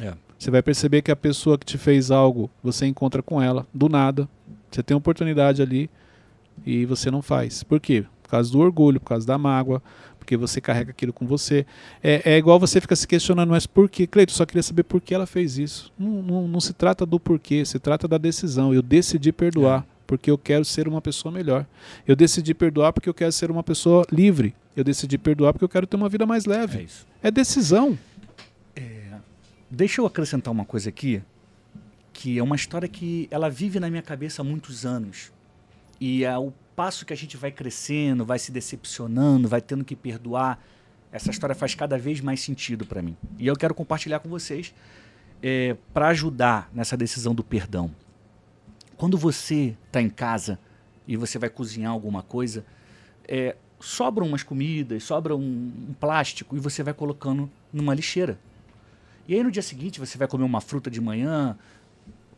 É. 0.00 0.14
Você 0.38 0.50
vai 0.50 0.62
perceber 0.62 1.02
que 1.02 1.10
a 1.10 1.16
pessoa 1.16 1.58
que 1.58 1.66
te 1.66 1.76
fez 1.76 2.10
algo, 2.10 2.50
você 2.62 2.86
encontra 2.86 3.22
com 3.22 3.42
ela 3.42 3.66
do 3.74 3.88
nada. 3.88 4.28
Você 4.70 4.82
tem 4.82 4.96
oportunidade 4.96 5.60
ali 5.60 5.90
e 6.64 6.84
você 6.86 7.10
não 7.10 7.20
faz. 7.20 7.62
Por 7.62 7.80
quê? 7.80 8.04
Por 8.22 8.30
causa 8.30 8.52
do 8.52 8.58
orgulho, 8.60 9.00
por 9.00 9.08
causa 9.08 9.26
da 9.26 9.36
mágoa, 9.38 9.82
porque 10.28 10.36
você 10.36 10.60
carrega 10.60 10.90
aquilo 10.90 11.10
com 11.10 11.26
você. 11.26 11.64
É, 12.02 12.34
é 12.34 12.36
igual 12.36 12.60
você 12.60 12.82
fica 12.82 12.94
se 12.94 13.08
questionando, 13.08 13.48
mas 13.48 13.66
por 13.66 13.88
quê? 13.88 14.06
Cleito, 14.06 14.32
só 14.32 14.44
queria 14.44 14.62
saber 14.62 14.82
por 14.82 15.00
que 15.00 15.14
ela 15.14 15.26
fez 15.26 15.56
isso. 15.56 15.90
Não, 15.98 16.22
não, 16.22 16.46
não 16.48 16.60
se 16.60 16.74
trata 16.74 17.06
do 17.06 17.18
porquê, 17.18 17.64
se 17.64 17.78
trata 17.78 18.06
da 18.06 18.18
decisão. 18.18 18.74
Eu 18.74 18.82
decidi 18.82 19.32
perdoar 19.32 19.86
porque 20.06 20.30
eu 20.30 20.36
quero 20.36 20.66
ser 20.66 20.86
uma 20.86 21.00
pessoa 21.00 21.32
melhor. 21.32 21.64
Eu 22.06 22.14
decidi 22.14 22.52
perdoar 22.52 22.92
porque 22.92 23.08
eu 23.08 23.14
quero 23.14 23.32
ser 23.32 23.50
uma 23.50 23.62
pessoa 23.62 24.04
livre. 24.12 24.54
Eu 24.76 24.84
decidi 24.84 25.16
perdoar 25.16 25.54
porque 25.54 25.64
eu 25.64 25.68
quero 25.68 25.86
ter 25.86 25.96
uma 25.96 26.10
vida 26.10 26.26
mais 26.26 26.44
É 26.44 26.50
leve. 26.50 26.82
isso. 26.82 27.06
É 27.22 27.30
decisão. 27.30 27.98
Deixa 29.70 30.00
eu 30.02 30.06
acrescentar 30.06 30.52
uma 30.52 30.64
coisa 30.64 30.88
aqui, 30.90 31.22
que 32.12 32.38
é 32.38 32.42
uma 32.42 32.56
história 32.56 32.88
que 32.88 33.28
ela 33.30 33.48
vive 33.50 33.80
na 33.80 33.88
minha 33.90 34.02
cabeça 34.02 34.40
há 34.42 34.44
muitos 34.44 34.84
anos. 34.84 35.30
E 36.00 36.24
ao 36.24 36.52
passo 36.78 37.04
que 37.04 37.12
a 37.12 37.16
gente 37.16 37.36
vai 37.36 37.50
crescendo, 37.50 38.24
vai 38.24 38.38
se 38.38 38.52
decepcionando, 38.52 39.48
vai 39.48 39.60
tendo 39.60 39.84
que 39.84 39.96
perdoar, 39.96 40.62
essa 41.10 41.28
história 41.28 41.52
faz 41.52 41.74
cada 41.74 41.98
vez 41.98 42.20
mais 42.20 42.40
sentido 42.40 42.86
para 42.86 43.02
mim. 43.02 43.16
E 43.36 43.48
eu 43.48 43.56
quero 43.56 43.74
compartilhar 43.74 44.20
com 44.20 44.28
vocês 44.28 44.72
para 45.92 46.06
ajudar 46.10 46.70
nessa 46.72 46.96
decisão 46.96 47.34
do 47.34 47.42
perdão. 47.42 47.90
Quando 48.96 49.18
você 49.18 49.76
está 49.88 50.00
em 50.00 50.08
casa 50.08 50.56
e 51.04 51.16
você 51.16 51.36
vai 51.36 51.48
cozinhar 51.48 51.90
alguma 51.90 52.22
coisa, 52.22 52.64
é, 53.26 53.56
sobram 53.80 54.28
umas 54.28 54.44
comidas, 54.44 55.02
sobra 55.02 55.34
um, 55.34 55.72
um 55.88 55.94
plástico 55.98 56.56
e 56.56 56.60
você 56.60 56.84
vai 56.84 56.94
colocando 56.94 57.50
numa 57.72 57.92
lixeira. 57.92 58.38
E 59.26 59.34
aí 59.34 59.42
no 59.42 59.50
dia 59.50 59.62
seguinte 59.62 59.98
você 59.98 60.16
vai 60.16 60.28
comer 60.28 60.44
uma 60.44 60.60
fruta 60.60 60.88
de 60.88 61.00
manhã, 61.00 61.58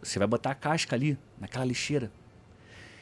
você 0.02 0.18
vai 0.18 0.26
botar 0.26 0.52
a 0.52 0.54
casca 0.54 0.97
ali, 0.97 1.18
naquela 1.38 1.66
lixeira. 1.66 2.11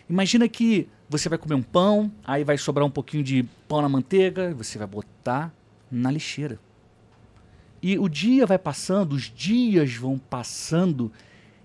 Imagina 0.09 0.49
que 0.49 0.89
você 1.09 1.29
vai 1.29 1.39
comer 1.39 1.55
um 1.55 1.63
pão, 1.63 2.11
aí 2.25 2.43
vai 2.43 2.57
sobrar 2.57 2.87
um 2.87 2.91
pouquinho 2.91 3.23
de 3.23 3.43
pão 3.69 3.83
na 3.83 3.89
manteiga, 3.89 4.55
você 4.55 4.79
vai 4.79 4.87
botar 4.87 5.53
na 5.91 6.11
lixeira. 6.11 6.59
E 7.83 7.99
o 7.99 8.09
dia 8.09 8.47
vai 8.47 8.59
passando, 8.59 9.13
os 9.13 9.25
dias 9.25 9.95
vão 9.95 10.19
passando, 10.19 11.13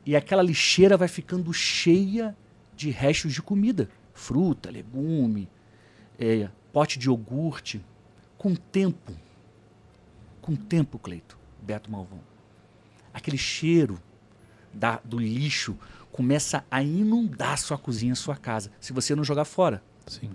e 0.06 0.16
aquela 0.16 0.44
lixeira 0.44 0.98
vai 0.98 1.08
ficando 1.08 1.52
cheia 1.54 2.36
de 2.76 2.90
restos 2.90 3.34
de 3.34 3.42
comida. 3.42 3.90
Fruta, 4.14 4.70
legume, 4.70 5.50
é, 6.20 6.50
pote 6.72 7.00
de 7.00 7.08
iogurte. 7.08 7.82
Com 8.38 8.56
tempo, 8.56 9.14
com 10.42 10.54
tempo, 10.54 11.00
Cleito, 11.00 11.38
Beto 11.62 11.90
Malvão, 11.90 12.20
aquele 13.14 13.38
cheiro 13.38 13.98
da- 14.74 15.00
do 15.04 15.20
lixo 15.20 15.78
começa 16.12 16.64
a 16.70 16.82
inundar 16.84 17.58
sua 17.58 17.78
cozinha, 17.78 18.14
sua 18.16 18.36
casa, 18.36 18.72
se 18.80 18.94
você 18.94 19.16
não 19.16 19.24
jogar 19.24 19.46
fora. 19.46 19.82
Sim. 20.08 20.30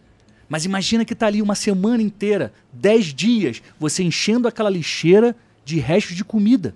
Mas 0.49 0.64
imagina 0.64 1.04
que 1.04 1.12
está 1.12 1.26
ali 1.26 1.42
uma 1.42 1.54
semana 1.54 2.02
inteira, 2.02 2.52
dez 2.73 3.07
dias, 3.07 3.62
você 3.78 4.02
enchendo 4.02 4.49
aquela 4.49 4.71
lixeira 4.71 5.37
de 5.64 5.78
restos 5.78 6.16
de 6.16 6.25
comida. 6.25 6.75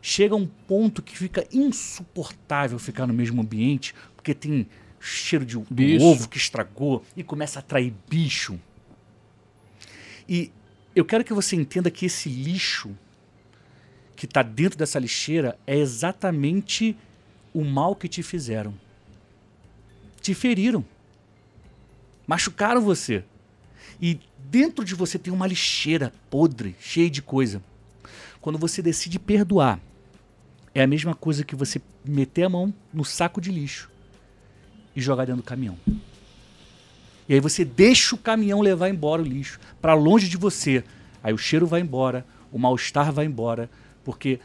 Chega 0.00 0.34
um 0.34 0.46
ponto 0.46 1.00
que 1.00 1.16
fica 1.16 1.46
insuportável 1.52 2.78
ficar 2.78 3.06
no 3.06 3.14
mesmo 3.14 3.40
ambiente, 3.40 3.94
porque 4.16 4.34
tem 4.34 4.66
cheiro 4.98 5.44
de 5.44 5.56
um 5.56 5.64
ovo 6.00 6.28
que 6.28 6.36
estragou 6.38 7.04
e 7.16 7.22
começa 7.22 7.58
a 7.58 7.60
atrair 7.60 7.94
bicho. 8.10 8.58
E 10.28 10.50
eu 10.94 11.04
quero 11.04 11.22
que 11.24 11.32
você 11.32 11.54
entenda 11.56 11.90
que 11.90 12.06
esse 12.06 12.28
lixo 12.28 12.90
que 14.16 14.26
está 14.26 14.42
dentro 14.42 14.78
dessa 14.78 14.98
lixeira 14.98 15.58
é 15.66 15.76
exatamente 15.76 16.96
o 17.52 17.64
mal 17.64 17.94
que 17.96 18.08
te 18.08 18.22
fizeram. 18.22 18.74
Te 20.20 20.34
feriram 20.34 20.84
machucaram 22.26 22.80
você. 22.80 23.24
E 24.00 24.18
dentro 24.38 24.84
de 24.84 24.94
você 24.94 25.18
tem 25.18 25.32
uma 25.32 25.46
lixeira 25.46 26.12
podre, 26.30 26.74
cheia 26.80 27.10
de 27.10 27.22
coisa. 27.22 27.62
Quando 28.40 28.58
você 28.58 28.82
decide 28.82 29.18
perdoar, 29.18 29.78
é 30.74 30.82
a 30.82 30.86
mesma 30.86 31.14
coisa 31.14 31.44
que 31.44 31.54
você 31.54 31.80
meter 32.04 32.44
a 32.44 32.48
mão 32.48 32.72
no 32.92 33.04
saco 33.04 33.40
de 33.40 33.50
lixo 33.50 33.90
e 34.96 35.00
jogar 35.00 35.26
dentro 35.26 35.42
do 35.42 35.46
caminhão. 35.46 35.78
E 37.28 37.34
aí 37.34 37.40
você 37.40 37.64
deixa 37.64 38.14
o 38.14 38.18
caminhão 38.18 38.60
levar 38.60 38.88
embora 38.88 39.22
o 39.22 39.24
lixo 39.24 39.60
para 39.80 39.94
longe 39.94 40.28
de 40.28 40.36
você. 40.36 40.82
Aí 41.22 41.32
o 41.32 41.38
cheiro 41.38 41.66
vai 41.66 41.80
embora, 41.80 42.26
o 42.50 42.58
mal-estar 42.58 43.12
vai 43.12 43.26
embora, 43.26 43.70
porque 44.04 44.40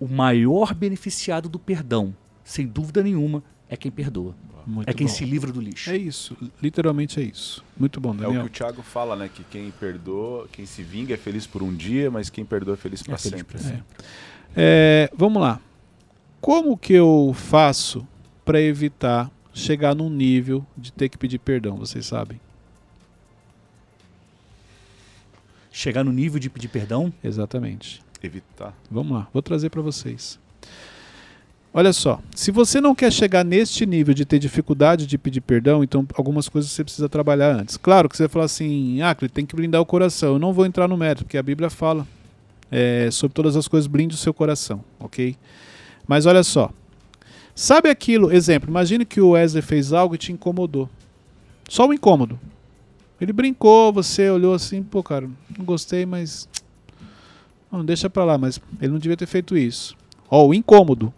o 0.00 0.06
maior 0.08 0.74
beneficiado 0.74 1.48
do 1.48 1.58
perdão, 1.58 2.14
sem 2.44 2.66
dúvida 2.66 3.02
nenhuma, 3.02 3.42
é 3.68 3.76
quem 3.76 3.90
perdoa. 3.90 4.34
Muito 4.66 4.88
é 4.88 4.92
quem 4.92 5.06
bom. 5.06 5.12
se 5.12 5.24
livra 5.24 5.50
do 5.50 5.60
lixo. 5.60 5.90
É 5.90 5.96
isso, 5.96 6.36
literalmente 6.62 7.18
é 7.18 7.22
isso. 7.22 7.64
Muito 7.76 8.00
bom, 8.00 8.10
É 8.10 8.12
o 8.12 8.16
Daniel. 8.18 8.42
que 8.42 8.46
o 8.48 8.50
Thiago 8.50 8.82
fala, 8.82 9.16
né? 9.16 9.30
Que 9.32 9.42
quem 9.44 9.70
perdoa, 9.70 10.46
quem 10.52 10.66
se 10.66 10.82
vinga 10.82 11.14
é 11.14 11.16
feliz 11.16 11.46
por 11.46 11.62
um 11.62 11.74
dia, 11.74 12.10
mas 12.10 12.28
quem 12.28 12.44
perdoa 12.44 12.74
é 12.74 12.76
feliz 12.76 13.02
para 13.02 13.14
É 13.14 13.18
sempre. 13.18 13.44
pra 13.44 13.58
sempre. 13.58 13.84
É, 14.54 15.10
vamos 15.16 15.40
lá. 15.40 15.60
Como 16.40 16.76
que 16.76 16.92
eu 16.92 17.32
faço 17.34 18.06
para 18.44 18.60
evitar 18.60 19.30
chegar 19.54 19.94
num 19.94 20.10
nível 20.10 20.64
de 20.76 20.92
ter 20.92 21.08
que 21.08 21.16
pedir 21.18 21.38
perdão? 21.38 21.76
Vocês 21.76 22.06
sabem? 22.06 22.38
chegar 25.70 26.02
no 26.02 26.12
nível 26.12 26.40
de 26.40 26.50
pedir 26.50 26.68
perdão, 26.68 27.12
Exatamente. 27.22 28.02
Evitar. 28.22 28.74
Vamos 28.90 29.16
lá, 29.16 29.28
vou 29.32 29.42
trazer 29.42 29.70
para 29.70 29.82
vocês. 29.82 30.38
Olha 31.72 31.92
só, 31.92 32.20
se 32.34 32.50
você 32.50 32.80
não 32.80 32.94
quer 32.94 33.12
chegar 33.12 33.44
neste 33.44 33.84
nível 33.84 34.14
de 34.14 34.24
ter 34.24 34.38
dificuldade 34.38 35.06
de 35.06 35.18
pedir 35.18 35.40
perdão, 35.40 35.84
então 35.84 36.06
algumas 36.14 36.48
coisas 36.48 36.70
você 36.70 36.82
precisa 36.82 37.08
trabalhar 37.08 37.54
antes. 37.54 37.76
Claro 37.76 38.08
que 38.08 38.16
você 38.16 38.24
vai 38.24 38.28
falar 38.28 38.46
assim, 38.46 39.00
ah, 39.02 39.14
tem 39.14 39.44
que 39.44 39.54
blindar 39.54 39.80
o 39.80 39.86
coração. 39.86 40.34
Eu 40.34 40.38
não 40.38 40.52
vou 40.52 40.66
entrar 40.66 40.88
no 40.88 40.96
mérito, 40.96 41.24
porque 41.24 41.36
a 41.36 41.42
Bíblia 41.42 41.68
fala 41.68 42.06
é, 42.70 43.10
sobre 43.10 43.34
todas 43.34 43.54
as 43.54 43.68
coisas, 43.68 43.86
blinde 43.86 44.14
o 44.14 44.18
seu 44.18 44.32
coração, 44.32 44.82
ok? 44.98 45.36
Mas 46.06 46.26
olha 46.26 46.42
só, 46.42 46.70
sabe 47.54 47.90
aquilo, 47.90 48.32
exemplo, 48.32 48.70
imagine 48.70 49.04
que 49.04 49.20
o 49.20 49.30
Wesley 49.30 49.62
fez 49.62 49.92
algo 49.92 50.14
e 50.14 50.18
te 50.18 50.32
incomodou. 50.32 50.88
Só 51.68 51.86
o 51.86 51.92
incômodo. 51.92 52.40
Ele 53.20 53.32
brincou, 53.32 53.92
você 53.92 54.30
olhou 54.30 54.54
assim, 54.54 54.82
pô, 54.82 55.02
cara, 55.02 55.28
não 55.56 55.64
gostei, 55.64 56.06
mas 56.06 56.48
não, 57.70 57.84
deixa 57.84 58.08
pra 58.08 58.24
lá, 58.24 58.38
mas 58.38 58.60
ele 58.80 58.92
não 58.92 58.98
devia 58.98 59.16
ter 59.16 59.26
feito 59.26 59.56
isso. 59.56 59.96
Ó, 60.30 60.46
o 60.46 60.54
incômodo. 60.54 61.12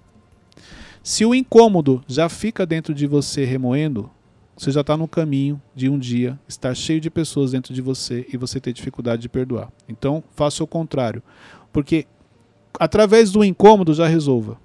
Se 1.02 1.24
o 1.24 1.34
incômodo 1.34 2.02
já 2.06 2.28
fica 2.28 2.66
dentro 2.66 2.92
de 2.92 3.06
você 3.06 3.44
remoendo, 3.44 4.10
você 4.56 4.70
já 4.70 4.82
está 4.82 4.96
no 4.96 5.08
caminho 5.08 5.60
de 5.74 5.88
um 5.88 5.98
dia 5.98 6.38
estar 6.46 6.74
cheio 6.74 7.00
de 7.00 7.10
pessoas 7.10 7.52
dentro 7.52 7.72
de 7.72 7.80
você 7.80 8.26
e 8.32 8.36
você 8.36 8.60
ter 8.60 8.72
dificuldade 8.72 9.22
de 9.22 9.28
perdoar. 9.28 9.72
Então, 9.88 10.22
faça 10.34 10.62
o 10.62 10.66
contrário. 10.66 11.22
Porque 11.72 12.06
através 12.78 13.30
do 13.30 13.44
incômodo 13.44 13.94
já 13.94 14.06
resolva. 14.06 14.58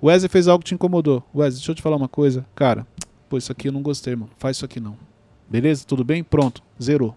O 0.00 0.06
Wesley 0.06 0.28
fez 0.28 0.48
algo 0.48 0.64
que 0.64 0.68
te 0.68 0.74
incomodou. 0.74 1.22
Wesley, 1.34 1.58
deixa 1.58 1.70
eu 1.70 1.74
te 1.74 1.82
falar 1.82 1.96
uma 1.96 2.08
coisa. 2.08 2.46
Cara, 2.54 2.86
pô, 3.28 3.36
isso 3.36 3.52
aqui 3.52 3.68
eu 3.68 3.72
não 3.72 3.82
gostei, 3.82 4.16
mano. 4.16 4.30
Faz 4.38 4.56
isso 4.56 4.64
aqui 4.64 4.80
não. 4.80 4.96
Beleza? 5.48 5.84
Tudo 5.86 6.02
bem? 6.02 6.24
Pronto. 6.24 6.62
Zerou. 6.82 7.14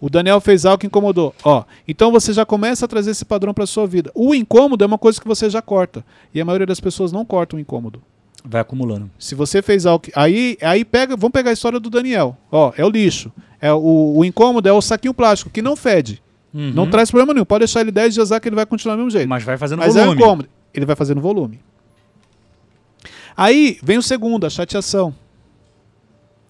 O 0.00 0.08
Daniel 0.08 0.40
fez 0.40 0.64
algo 0.64 0.78
que 0.78 0.86
incomodou. 0.86 1.34
Ó, 1.44 1.64
então 1.86 2.10
você 2.10 2.32
já 2.32 2.44
começa 2.46 2.84
a 2.84 2.88
trazer 2.88 3.10
esse 3.10 3.24
padrão 3.24 3.52
para 3.52 3.66
sua 3.66 3.86
vida. 3.86 4.10
O 4.14 4.34
incômodo 4.34 4.82
é 4.82 4.86
uma 4.86 4.98
coisa 4.98 5.20
que 5.20 5.26
você 5.28 5.50
já 5.50 5.60
corta. 5.60 6.04
E 6.34 6.40
a 6.40 6.44
maioria 6.44 6.66
das 6.66 6.80
pessoas 6.80 7.12
não 7.12 7.24
corta 7.24 7.56
o 7.56 7.58
incômodo. 7.58 8.02
vai 8.44 8.60
acumulando. 8.60 9.10
Se 9.18 9.34
você 9.34 9.60
fez 9.62 9.84
algo 9.86 10.00
que. 10.04 10.12
Aí, 10.14 10.56
aí 10.62 10.84
pega. 10.84 11.16
Vamos 11.16 11.32
pegar 11.32 11.50
a 11.50 11.52
história 11.52 11.78
do 11.80 11.90
Daniel. 11.90 12.36
Ó, 12.50 12.72
é 12.76 12.84
o 12.84 12.88
lixo. 12.88 13.30
É 13.60 13.72
o, 13.72 14.14
o 14.18 14.24
incômodo 14.24 14.68
é 14.68 14.72
o 14.72 14.80
saquinho 14.80 15.12
plástico, 15.12 15.50
que 15.50 15.60
não 15.60 15.74
fede. 15.76 16.22
Não 16.54 16.88
traz 16.88 17.10
problema 17.10 17.34
nenhum. 17.34 17.44
Pode 17.44 17.60
deixar 17.60 17.80
ele 17.82 17.90
10 17.92 18.14
dias 18.14 18.30
lá 18.30 18.40
que 18.40 18.48
ele 18.48 18.56
vai 18.56 18.64
continuar 18.66 18.94
do 18.96 18.98
mesmo 18.98 19.10
jeito. 19.10 19.28
Mas 19.28 19.44
vai 19.44 19.56
fazendo 19.58 19.80
Mas 19.80 19.94
é 19.96 20.00
um 20.00 20.04
volume. 20.06 20.22
incômodo. 20.22 20.48
Ele 20.72 20.86
vai 20.86 20.96
fazendo 20.96 21.20
volume. 21.20 21.60
Aí 23.36 23.78
vem 23.82 23.98
o 23.98 24.02
segundo, 24.02 24.46
a 24.46 24.50
chateação. 24.50 25.14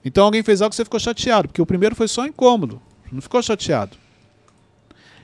Então 0.05 0.25
alguém 0.25 0.43
fez 0.43 0.63
algo 0.63 0.71
que 0.71 0.77
você 0.77 0.85
ficou 0.85 1.01
chateado, 1.01 1.49
porque 1.49 1.61
o 1.61 1.67
primeiro 1.67 1.95
foi 1.95 2.09
só 2.09 2.25
incômodo, 2.27 2.81
não 3.15 3.21
ficou 3.23 3.43
chateado. 3.43 3.97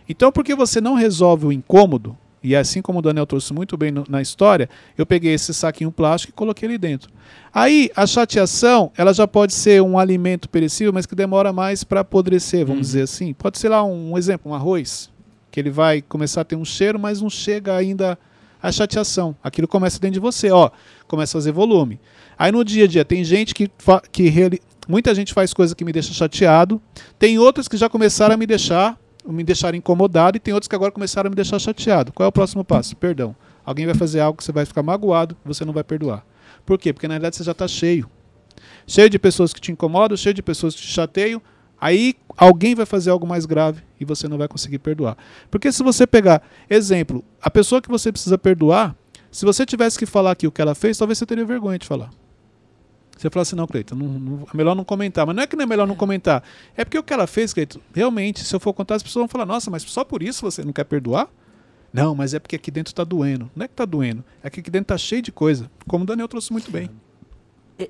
Então, 0.08 0.30
porque 0.30 0.54
você 0.54 0.80
não 0.80 0.94
resolve 0.94 1.46
o 1.46 1.52
incômodo, 1.52 2.16
e 2.42 2.54
assim 2.54 2.82
como 2.82 2.98
o 2.98 3.02
Daniel 3.02 3.24
trouxe 3.26 3.54
muito 3.54 3.74
bem 3.76 3.90
no- 3.90 4.04
na 4.06 4.20
história, 4.20 4.68
eu 4.98 5.06
peguei 5.06 5.32
esse 5.32 5.54
saquinho 5.54 5.90
plástico 5.90 6.30
e 6.30 6.34
coloquei 6.34 6.68
ali 6.68 6.76
dentro. 6.76 7.10
Aí, 7.52 7.90
a 7.96 8.06
chateação, 8.06 8.92
ela 8.98 9.14
já 9.14 9.26
pode 9.26 9.54
ser 9.54 9.80
um 9.80 9.98
alimento 9.98 10.48
perecível, 10.48 10.92
mas 10.92 11.06
que 11.06 11.14
demora 11.14 11.52
mais 11.54 11.82
para 11.84 12.00
apodrecer, 12.00 12.60
vamos 12.66 12.76
Uhum. 12.78 12.82
dizer 12.82 13.02
assim. 13.02 13.32
Pode 13.32 13.58
ser 13.58 13.70
lá 13.70 13.82
um, 13.82 14.12
um 14.12 14.18
exemplo, 14.18 14.52
um 14.52 14.54
arroz, 14.54 15.08
que 15.50 15.58
ele 15.58 15.70
vai 15.70 16.02
começar 16.02 16.42
a 16.42 16.44
ter 16.44 16.56
um 16.56 16.64
cheiro, 16.66 16.98
mas 16.98 17.22
não 17.22 17.30
chega 17.30 17.74
ainda 17.74 18.18
a 18.62 18.70
chateação. 18.70 19.34
Aquilo 19.42 19.66
começa 19.68 19.98
dentro 19.98 20.14
de 20.14 20.20
você, 20.20 20.50
ó, 20.50 20.70
começa 21.08 21.38
a 21.38 21.40
fazer 21.40 21.52
volume. 21.52 21.98
Aí 22.36 22.50
no 22.52 22.62
dia 22.64 22.84
a 22.84 22.88
dia 22.88 23.04
tem 23.06 23.22
gente 23.24 23.54
que, 23.54 23.70
que. 24.12 24.60
Muita 24.88 25.14
gente 25.14 25.32
faz 25.32 25.52
coisa 25.52 25.74
que 25.74 25.84
me 25.84 25.92
deixa 25.92 26.12
chateado, 26.12 26.80
tem 27.18 27.38
outras 27.38 27.68
que 27.68 27.76
já 27.76 27.88
começaram 27.88 28.34
a 28.34 28.36
me 28.36 28.46
deixar, 28.46 28.98
me 29.26 29.42
deixar 29.42 29.74
incomodado 29.74 30.36
e 30.36 30.40
tem 30.40 30.52
outros 30.52 30.68
que 30.68 30.74
agora 30.74 30.92
começaram 30.92 31.28
a 31.28 31.30
me 31.30 31.36
deixar 31.36 31.58
chateado. 31.58 32.12
Qual 32.12 32.24
é 32.24 32.28
o 32.28 32.32
próximo 32.32 32.64
passo? 32.64 32.96
Perdão. 32.96 33.34
Alguém 33.64 33.86
vai 33.86 33.94
fazer 33.94 34.20
algo 34.20 34.36
que 34.36 34.44
você 34.44 34.52
vai 34.52 34.66
ficar 34.66 34.82
magoado, 34.82 35.36
você 35.44 35.64
não 35.64 35.72
vai 35.72 35.82
perdoar. 35.82 36.24
Por 36.66 36.78
quê? 36.78 36.92
Porque 36.92 37.08
na 37.08 37.14
realidade 37.14 37.36
você 37.36 37.44
já 37.44 37.52
está 37.52 37.66
cheio. 37.66 38.08
Cheio 38.86 39.08
de 39.08 39.18
pessoas 39.18 39.52
que 39.52 39.60
te 39.60 39.72
incomodam, 39.72 40.16
cheio 40.16 40.34
de 40.34 40.42
pessoas 40.42 40.74
que 40.74 40.82
te 40.82 40.88
chateiam. 40.88 41.40
Aí 41.80 42.14
alguém 42.36 42.74
vai 42.74 42.86
fazer 42.86 43.10
algo 43.10 43.26
mais 43.26 43.46
grave 43.46 43.82
e 43.98 44.04
você 44.04 44.28
não 44.28 44.38
vai 44.38 44.48
conseguir 44.48 44.78
perdoar. 44.78 45.16
Porque 45.50 45.72
se 45.72 45.82
você 45.82 46.06
pegar, 46.06 46.42
exemplo, 46.68 47.24
a 47.42 47.50
pessoa 47.50 47.80
que 47.80 47.88
você 47.88 48.12
precisa 48.12 48.38
perdoar, 48.38 48.94
se 49.30 49.44
você 49.44 49.66
tivesse 49.66 49.98
que 49.98 50.06
falar 50.06 50.32
aqui 50.32 50.46
o 50.46 50.52
que 50.52 50.62
ela 50.62 50.74
fez, 50.74 50.96
talvez 50.96 51.18
você 51.18 51.26
teria 51.26 51.44
vergonha 51.44 51.78
de 51.78 51.86
falar. 51.86 52.10
Você 53.16 53.30
fala 53.30 53.42
assim, 53.42 53.56
não, 53.56 53.66
Cleiton, 53.66 53.94
não, 53.94 54.06
não, 54.06 54.46
é 54.52 54.56
melhor 54.56 54.74
não 54.74 54.84
comentar. 54.84 55.26
Mas 55.26 55.36
não 55.36 55.42
é 55.42 55.46
que 55.46 55.56
não 55.56 55.62
é 55.62 55.66
melhor 55.66 55.86
não 55.86 55.94
comentar. 55.94 56.42
É 56.76 56.84
porque 56.84 56.98
o 56.98 57.02
que 57.02 57.12
ela 57.12 57.26
fez, 57.26 57.52
Cleiton, 57.52 57.80
realmente, 57.94 58.44
se 58.44 58.54
eu 58.54 58.60
for 58.60 58.72
contar, 58.72 58.96
as 58.96 59.02
pessoas 59.02 59.22
vão 59.22 59.28
falar, 59.28 59.46
nossa, 59.46 59.70
mas 59.70 59.82
só 59.82 60.04
por 60.04 60.22
isso 60.22 60.42
você 60.42 60.64
não 60.64 60.72
quer 60.72 60.84
perdoar? 60.84 61.28
Não, 61.92 62.12
mas 62.12 62.34
é 62.34 62.40
porque 62.40 62.56
aqui 62.56 62.72
dentro 62.72 62.90
está 62.90 63.04
doendo. 63.04 63.48
Não 63.54 63.64
é 63.64 63.68
que 63.68 63.72
está 63.72 63.84
doendo, 63.84 64.24
é 64.42 64.50
que 64.50 64.58
aqui 64.58 64.68
dentro 64.68 64.92
está 64.94 64.98
cheio 64.98 65.22
de 65.22 65.30
coisa. 65.30 65.70
Como 65.86 66.02
o 66.02 66.06
Daniel 66.06 66.26
trouxe 66.26 66.52
muito 66.52 66.68
bem. 66.68 66.90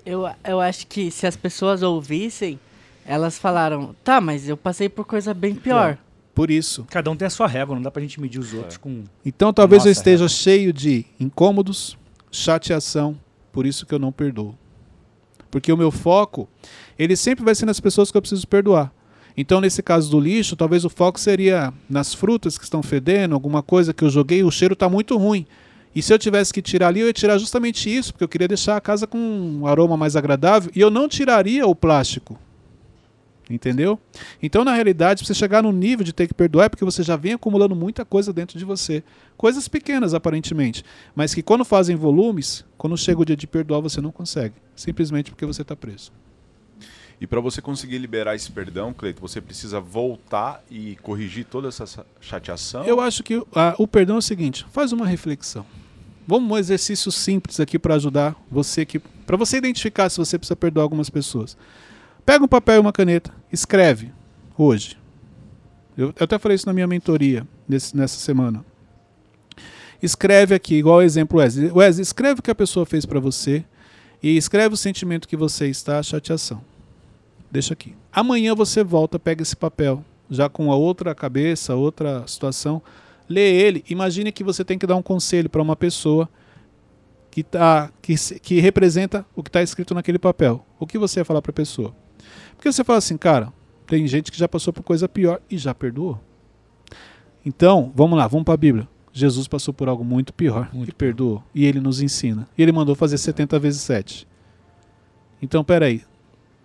Eu, 0.04 0.28
eu 0.44 0.60
acho 0.60 0.86
que 0.86 1.10
se 1.10 1.26
as 1.26 1.36
pessoas 1.36 1.82
ouvissem, 1.82 2.60
elas 3.06 3.38
falaram, 3.38 3.94
tá, 4.04 4.20
mas 4.20 4.46
eu 4.46 4.58
passei 4.58 4.90
por 4.90 5.06
coisa 5.06 5.32
bem 5.32 5.54
pior. 5.54 5.92
É, 5.92 5.98
por 6.34 6.50
isso. 6.50 6.84
Cada 6.90 7.10
um 7.10 7.16
tem 7.16 7.26
a 7.26 7.30
sua 7.30 7.46
régua, 7.46 7.74
não 7.74 7.82
dá 7.82 7.90
pra 7.90 8.02
gente 8.02 8.20
medir 8.20 8.38
os 8.38 8.52
outros 8.52 8.76
é. 8.76 8.78
com. 8.78 9.04
Então 9.24 9.54
talvez 9.54 9.86
eu 9.86 9.92
esteja 9.92 10.24
régua. 10.24 10.28
cheio 10.28 10.72
de 10.72 11.06
incômodos, 11.18 11.96
chateação, 12.30 13.18
por 13.52 13.64
isso 13.64 13.86
que 13.86 13.94
eu 13.94 13.98
não 13.98 14.12
perdoo. 14.12 14.54
Porque 15.54 15.72
o 15.72 15.76
meu 15.76 15.92
foco, 15.92 16.48
ele 16.98 17.14
sempre 17.14 17.44
vai 17.44 17.54
ser 17.54 17.64
nas 17.64 17.78
pessoas 17.78 18.10
que 18.10 18.16
eu 18.16 18.20
preciso 18.20 18.44
perdoar. 18.44 18.92
Então, 19.36 19.60
nesse 19.60 19.84
caso 19.84 20.10
do 20.10 20.18
lixo, 20.18 20.56
talvez 20.56 20.84
o 20.84 20.90
foco 20.90 21.20
seria 21.20 21.72
nas 21.88 22.12
frutas 22.12 22.58
que 22.58 22.64
estão 22.64 22.82
fedendo, 22.82 23.36
alguma 23.36 23.62
coisa 23.62 23.94
que 23.94 24.02
eu 24.02 24.10
joguei, 24.10 24.42
o 24.42 24.50
cheiro 24.50 24.72
está 24.72 24.88
muito 24.88 25.16
ruim. 25.16 25.46
E 25.94 26.02
se 26.02 26.12
eu 26.12 26.18
tivesse 26.18 26.52
que 26.52 26.60
tirar 26.60 26.88
ali, 26.88 26.98
eu 26.98 27.06
ia 27.06 27.12
tirar 27.12 27.38
justamente 27.38 27.88
isso, 27.88 28.12
porque 28.12 28.24
eu 28.24 28.28
queria 28.28 28.48
deixar 28.48 28.76
a 28.76 28.80
casa 28.80 29.06
com 29.06 29.16
um 29.16 29.64
aroma 29.64 29.96
mais 29.96 30.16
agradável, 30.16 30.72
e 30.74 30.80
eu 30.80 30.90
não 30.90 31.08
tiraria 31.08 31.64
o 31.68 31.74
plástico. 31.76 32.36
Entendeu? 33.48 33.96
Então, 34.42 34.64
na 34.64 34.74
realidade, 34.74 35.22
para 35.22 35.28
você 35.28 35.34
chegar 35.34 35.62
no 35.62 35.70
nível 35.70 36.04
de 36.04 36.12
ter 36.12 36.26
que 36.26 36.34
perdoar, 36.34 36.64
é 36.64 36.68
porque 36.68 36.84
você 36.84 37.04
já 37.04 37.14
vem 37.14 37.34
acumulando 37.34 37.76
muita 37.76 38.04
coisa 38.04 38.32
dentro 38.32 38.58
de 38.58 38.64
você. 38.64 39.04
Coisas 39.36 39.68
pequenas, 39.68 40.14
aparentemente. 40.14 40.82
Mas 41.14 41.32
que 41.32 41.44
quando 41.44 41.64
fazem 41.64 41.94
volumes, 41.94 42.64
quando 42.76 42.96
chega 42.96 43.22
o 43.22 43.24
dia 43.24 43.36
de 43.36 43.46
perdoar, 43.46 43.80
você 43.80 44.00
não 44.00 44.10
consegue. 44.10 44.63
Simplesmente 44.76 45.30
porque 45.30 45.46
você 45.46 45.62
está 45.62 45.76
preso. 45.76 46.12
E 47.20 47.26
para 47.26 47.40
você 47.40 47.62
conseguir 47.62 47.98
liberar 47.98 48.34
esse 48.34 48.50
perdão, 48.50 48.92
Cleito, 48.92 49.20
você 49.20 49.40
precisa 49.40 49.80
voltar 49.80 50.62
e 50.70 50.96
corrigir 50.96 51.44
toda 51.44 51.68
essa 51.68 52.04
chateação? 52.20 52.84
Eu 52.84 53.00
acho 53.00 53.22
que 53.22 53.40
o 53.78 53.86
perdão 53.86 54.16
é 54.16 54.18
o 54.18 54.22
seguinte: 54.22 54.66
faz 54.70 54.92
uma 54.92 55.06
reflexão. 55.06 55.64
Vamos 56.26 56.50
um 56.50 56.58
exercício 56.58 57.12
simples 57.12 57.60
aqui 57.60 57.78
para 57.78 57.94
ajudar 57.94 58.34
você 58.50 58.84
que, 58.84 58.98
para 58.98 59.36
você 59.36 59.58
identificar 59.58 60.08
se 60.08 60.18
você 60.18 60.38
precisa 60.38 60.56
perdoar 60.56 60.82
algumas 60.82 61.10
pessoas. 61.10 61.56
Pega 62.24 62.44
um 62.44 62.48
papel 62.48 62.76
e 62.76 62.78
uma 62.78 62.92
caneta, 62.92 63.32
escreve 63.52 64.10
hoje. 64.56 64.98
Eu, 65.96 66.08
eu 66.08 66.24
até 66.24 66.38
falei 66.38 66.56
isso 66.56 66.66
na 66.66 66.72
minha 66.72 66.86
mentoria 66.86 67.46
nesse, 67.68 67.96
nessa 67.96 68.18
semana. 68.18 68.64
Escreve 70.02 70.54
aqui, 70.54 70.74
igual 70.76 70.98
o 70.98 71.02
exemplo 71.02 71.38
Wesley. 71.38 71.70
Wesley, 71.70 72.02
escreve 72.02 72.40
o 72.40 72.42
que 72.42 72.50
a 72.50 72.54
pessoa 72.54 72.84
fez 72.84 73.06
para 73.06 73.20
você 73.20 73.64
e 74.24 74.36
escreve 74.36 74.74
o 74.74 74.78
sentimento 74.78 75.28
que 75.28 75.36
você 75.36 75.68
está, 75.68 76.02
chateação 76.02 76.62
deixa 77.54 77.72
aqui. 77.72 77.94
Amanhã 78.12 78.52
você 78.52 78.82
volta, 78.82 79.16
pega 79.16 79.40
esse 79.40 79.54
papel, 79.54 80.04
já 80.28 80.48
com 80.48 80.72
a 80.72 80.76
outra 80.76 81.14
cabeça, 81.14 81.76
outra 81.76 82.26
situação, 82.26 82.82
lê 83.28 83.48
ele. 83.48 83.84
Imagine 83.88 84.32
que 84.32 84.42
você 84.42 84.64
tem 84.64 84.76
que 84.76 84.88
dar 84.88 84.96
um 84.96 85.02
conselho 85.02 85.48
para 85.48 85.62
uma 85.62 85.76
pessoa 85.76 86.28
que, 87.30 87.44
tá, 87.44 87.92
que, 88.02 88.16
que 88.40 88.58
representa 88.58 89.24
o 89.36 89.42
que 89.42 89.48
está 89.48 89.62
escrito 89.62 89.94
naquele 89.94 90.18
papel. 90.18 90.66
O 90.80 90.86
que 90.86 90.98
você 90.98 91.20
ia 91.20 91.24
falar 91.24 91.40
para 91.40 91.50
a 91.50 91.54
pessoa? 91.54 91.94
Porque 92.56 92.70
você 92.70 92.82
fala 92.82 92.98
assim, 92.98 93.16
cara, 93.16 93.52
tem 93.86 94.04
gente 94.08 94.32
que 94.32 94.38
já 94.38 94.48
passou 94.48 94.72
por 94.72 94.82
coisa 94.82 95.08
pior 95.08 95.40
e 95.48 95.56
já 95.56 95.72
perdoou. 95.72 96.20
Então, 97.46 97.92
vamos 97.94 98.18
lá, 98.18 98.26
vamos 98.26 98.44
para 98.44 98.54
a 98.54 98.56
Bíblia. 98.56 98.88
Jesus 99.16 99.46
passou 99.46 99.72
por 99.72 99.88
algo 99.88 100.04
muito 100.04 100.34
pior 100.34 100.68
muito 100.72 100.88
e 100.88 100.92
perdoou. 100.92 101.40
E 101.54 101.64
ele 101.64 101.78
nos 101.78 102.02
ensina. 102.02 102.48
E 102.58 102.62
ele 102.62 102.72
mandou 102.72 102.96
fazer 102.96 103.16
70 103.16 103.60
vezes 103.60 103.80
7. 103.82 104.26
Então, 105.40 105.62
peraí. 105.62 106.02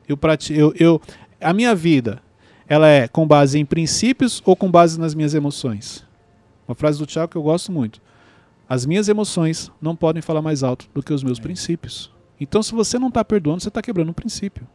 Eu, 0.07 0.17
eu, 0.49 0.73
eu, 0.75 1.01
a 1.39 1.53
minha 1.53 1.75
vida, 1.75 2.23
ela 2.67 2.87
é 2.87 3.07
com 3.07 3.27
base 3.27 3.59
em 3.59 3.65
princípios 3.65 4.41
ou 4.43 4.55
com 4.55 4.69
base 4.69 4.99
nas 4.99 5.13
minhas 5.13 5.35
emoções? 5.35 6.03
Uma 6.67 6.73
frase 6.73 6.97
do 6.97 7.05
Tiago 7.05 7.31
que 7.31 7.37
eu 7.37 7.43
gosto 7.43 7.71
muito. 7.71 8.01
As 8.67 8.83
minhas 8.83 9.07
emoções 9.07 9.71
não 9.79 9.95
podem 9.95 10.21
falar 10.21 10.41
mais 10.41 10.63
alto 10.63 10.89
do 10.91 11.03
que 11.03 11.13
os 11.13 11.21
meus 11.21 11.37
é. 11.37 11.41
princípios. 11.43 12.11
Então, 12.41 12.63
se 12.63 12.73
você 12.73 12.97
não 12.97 13.09
está 13.09 13.23
perdoando, 13.23 13.61
você 13.61 13.67
está 13.67 13.81
quebrando 13.81 14.09
um 14.09 14.13
princípio. 14.13 14.67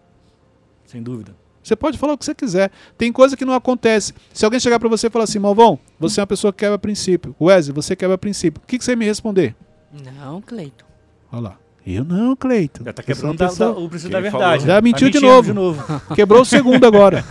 Sem 0.84 1.02
dúvida. 1.02 1.34
Você 1.64 1.74
pode 1.74 1.96
falar 1.96 2.12
o 2.12 2.18
que 2.18 2.26
você 2.26 2.34
quiser. 2.34 2.70
Tem 2.98 3.10
coisa 3.10 3.36
que 3.36 3.44
não 3.44 3.54
acontece. 3.54 4.12
Se 4.34 4.44
alguém 4.44 4.60
chegar 4.60 4.78
para 4.78 4.88
você 4.88 5.06
e 5.06 5.10
falar 5.10 5.24
assim, 5.24 5.38
Malvão, 5.38 5.78
você 5.98 6.20
é 6.20 6.22
uma 6.22 6.26
pessoa 6.26 6.52
que 6.52 6.58
quebra 6.58 6.78
princípio. 6.78 7.34
Wesley, 7.40 7.74
você 7.74 7.96
quebra 7.96 8.18
princípio. 8.18 8.62
O 8.62 8.66
que, 8.66 8.78
que 8.78 8.84
você 8.84 8.94
me 8.94 9.06
responder? 9.06 9.56
Não, 9.92 10.42
Cleito. 10.42 10.84
Olha 11.32 11.40
lá. 11.40 11.58
Eu 11.86 12.04
não, 12.04 12.36
Cleito. 12.36 12.84
Já 12.84 12.92
tá 12.92 13.02
quebrando 13.02 13.38
da, 13.38 13.46
da, 13.46 13.70
o 13.70 13.88
princípio 13.88 14.12
da 14.12 14.20
verdade. 14.20 14.66
Já 14.66 14.80
mentiu 14.80 15.10
tá 15.10 15.18
de, 15.18 15.24
novo. 15.24 15.48
de 15.48 15.52
novo. 15.54 15.82
Quebrou 16.14 16.42
o 16.42 16.44
segundo 16.44 16.84
agora. 16.86 17.24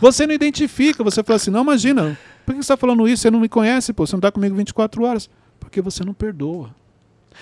Você 0.00 0.26
não 0.26 0.34
identifica, 0.34 1.04
você 1.04 1.22
fala 1.22 1.36
assim, 1.36 1.50
não, 1.50 1.62
imagina, 1.62 2.18
por 2.44 2.52
que 2.54 2.58
você 2.58 2.72
está 2.72 2.76
falando 2.76 3.06
isso? 3.06 3.22
Você 3.22 3.30
não 3.30 3.40
me 3.40 3.48
conhece, 3.48 3.92
pô, 3.92 4.06
você 4.06 4.14
não 4.14 4.18
está 4.18 4.32
comigo 4.32 4.56
24 4.56 5.04
horas. 5.04 5.30
Porque 5.60 5.80
você 5.80 6.04
não 6.04 6.14
perdoa. 6.14 6.74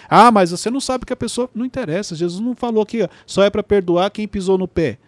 Ah, 0.08 0.30
mas 0.30 0.50
você 0.50 0.70
não 0.70 0.80
sabe 0.80 1.06
que 1.06 1.12
a 1.12 1.16
pessoa. 1.16 1.48
Não 1.54 1.64
interessa. 1.64 2.14
Jesus 2.14 2.40
não 2.40 2.54
falou 2.54 2.84
que 2.84 3.08
só 3.26 3.42
é 3.42 3.50
para 3.50 3.62
perdoar 3.62 4.10
quem 4.10 4.28
pisou 4.28 4.58
no 4.58 4.68
pé. 4.68 4.98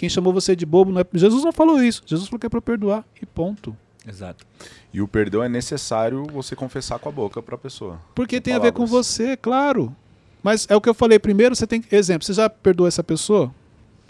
Quem 0.00 0.08
chamou 0.08 0.32
você 0.32 0.56
de 0.56 0.64
bobo 0.64 0.90
não 0.90 1.02
é. 1.02 1.04
Jesus 1.12 1.44
não 1.44 1.52
falou 1.52 1.82
isso. 1.82 2.02
Jesus 2.06 2.26
falou 2.26 2.40
que 2.40 2.46
é 2.46 2.48
para 2.48 2.62
perdoar 2.62 3.04
e 3.20 3.26
ponto. 3.26 3.76
Exato. 4.08 4.46
E 4.94 5.02
o 5.02 5.06
perdão 5.06 5.44
é 5.44 5.48
necessário 5.48 6.26
você 6.32 6.56
confessar 6.56 6.98
com 6.98 7.10
a 7.10 7.12
boca 7.12 7.42
para 7.42 7.54
a 7.54 7.58
pessoa. 7.58 8.00
Porque 8.14 8.40
tem 8.40 8.54
palavras. 8.54 8.70
a 8.70 8.72
ver 8.72 8.76
com 8.78 8.86
você, 8.86 9.36
claro. 9.36 9.94
Mas 10.42 10.66
é 10.70 10.74
o 10.74 10.80
que 10.80 10.88
eu 10.88 10.94
falei 10.94 11.18
primeiro, 11.18 11.54
você 11.54 11.66
tem 11.66 11.84
exemplo, 11.92 12.24
você 12.24 12.32
já 12.32 12.48
perdoou 12.48 12.88
essa 12.88 13.04
pessoa? 13.04 13.54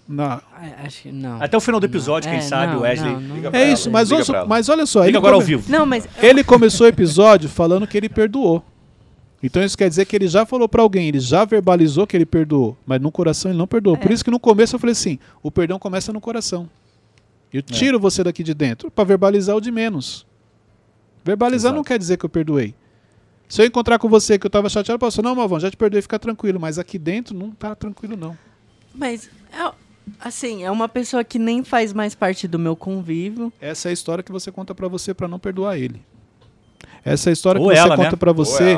Não. 0.06 0.40
Acho 0.84 1.02
que 1.02 1.10
não. 1.10 1.42
Até 1.42 1.56
o 1.56 1.60
final 1.60 1.80
do 1.80 1.86
episódio, 1.86 2.30
não. 2.30 2.38
quem 2.38 2.46
é, 2.46 2.48
sabe, 2.48 2.76
o 2.76 2.82
Wesley. 2.82 3.16
Não, 3.16 3.50
é 3.52 3.72
isso, 3.72 3.90
mas, 3.90 4.12
ouça, 4.12 4.44
mas 4.44 4.68
olha 4.68 4.86
só. 4.86 5.04
Liga 5.04 5.18
agora 5.18 5.34
come... 5.34 5.42
ao 5.42 5.46
vivo. 5.48 5.72
Não, 5.72 5.84
mas... 5.84 6.08
Ele 6.22 6.44
começou 6.44 6.86
o 6.86 6.88
episódio 6.88 7.48
falando 7.48 7.84
que 7.84 7.96
ele 7.96 8.08
perdoou. 8.08 8.64
Então 9.42 9.62
isso 9.62 9.76
quer 9.76 9.88
dizer 9.88 10.04
que 10.04 10.14
ele 10.14 10.28
já 10.28 10.44
falou 10.44 10.68
para 10.68 10.82
alguém, 10.82 11.08
ele 11.08 11.20
já 11.20 11.44
verbalizou 11.44 12.06
que 12.06 12.16
ele 12.16 12.26
perdoou, 12.26 12.76
mas 12.86 13.00
no 13.00 13.10
coração 13.10 13.50
ele 13.50 13.58
não 13.58 13.66
perdoou. 13.66 13.96
É. 13.96 13.98
Por 13.98 14.10
isso 14.10 14.24
que 14.24 14.30
no 14.30 14.38
começo 14.38 14.76
eu 14.76 14.78
falei 14.78 14.92
assim: 14.92 15.18
o 15.42 15.50
perdão 15.50 15.78
começa 15.78 16.12
no 16.12 16.20
coração. 16.20 16.68
Eu 17.52 17.60
é. 17.60 17.62
tiro 17.62 17.96
é. 17.96 18.00
você 18.00 18.22
daqui 18.22 18.42
de 18.42 18.54
dentro 18.54 18.90
para 18.90 19.04
verbalizar 19.04 19.56
o 19.56 19.60
de 19.60 19.70
menos. 19.70 20.26
Verbalizar 21.24 21.70
Exato. 21.70 21.76
não 21.76 21.84
quer 21.84 21.98
dizer 21.98 22.16
que 22.16 22.24
eu 22.24 22.30
perdoei. 22.30 22.74
Se 23.48 23.60
eu 23.60 23.66
encontrar 23.66 23.98
com 23.98 24.08
você 24.08 24.38
que 24.38 24.46
eu 24.46 24.50
tava 24.50 24.68
chateado, 24.68 24.94
eu 24.94 24.98
posso, 24.98 25.20
não, 25.20 25.34
Malvão, 25.34 25.58
já 25.58 25.68
te 25.68 25.76
perdoei, 25.76 26.00
fica 26.00 26.18
tranquilo. 26.18 26.60
Mas 26.60 26.78
aqui 26.78 26.96
dentro 26.98 27.36
não 27.36 27.50
tá 27.50 27.74
tranquilo, 27.74 28.16
não. 28.16 28.38
Mas, 28.94 29.28
é, 29.52 29.72
assim, 30.20 30.62
é 30.62 30.70
uma 30.70 30.88
pessoa 30.88 31.24
que 31.24 31.36
nem 31.36 31.64
faz 31.64 31.92
mais 31.92 32.14
parte 32.14 32.46
do 32.46 32.60
meu 32.60 32.76
convívio. 32.76 33.52
Essa 33.60 33.88
é 33.88 33.90
a 33.90 33.92
história 33.92 34.22
que 34.22 34.30
você 34.30 34.52
conta 34.52 34.72
para 34.72 34.86
você 34.86 35.12
para 35.12 35.26
não 35.26 35.40
perdoar 35.40 35.76
ele. 35.76 36.00
Essa 37.04 37.30
é 37.30 37.32
história 37.32 37.60
Ou 37.60 37.68
que 37.68 37.76
você 37.76 37.88
conta 37.88 38.02
né? 38.02 38.16
para 38.16 38.32
você 38.32 38.76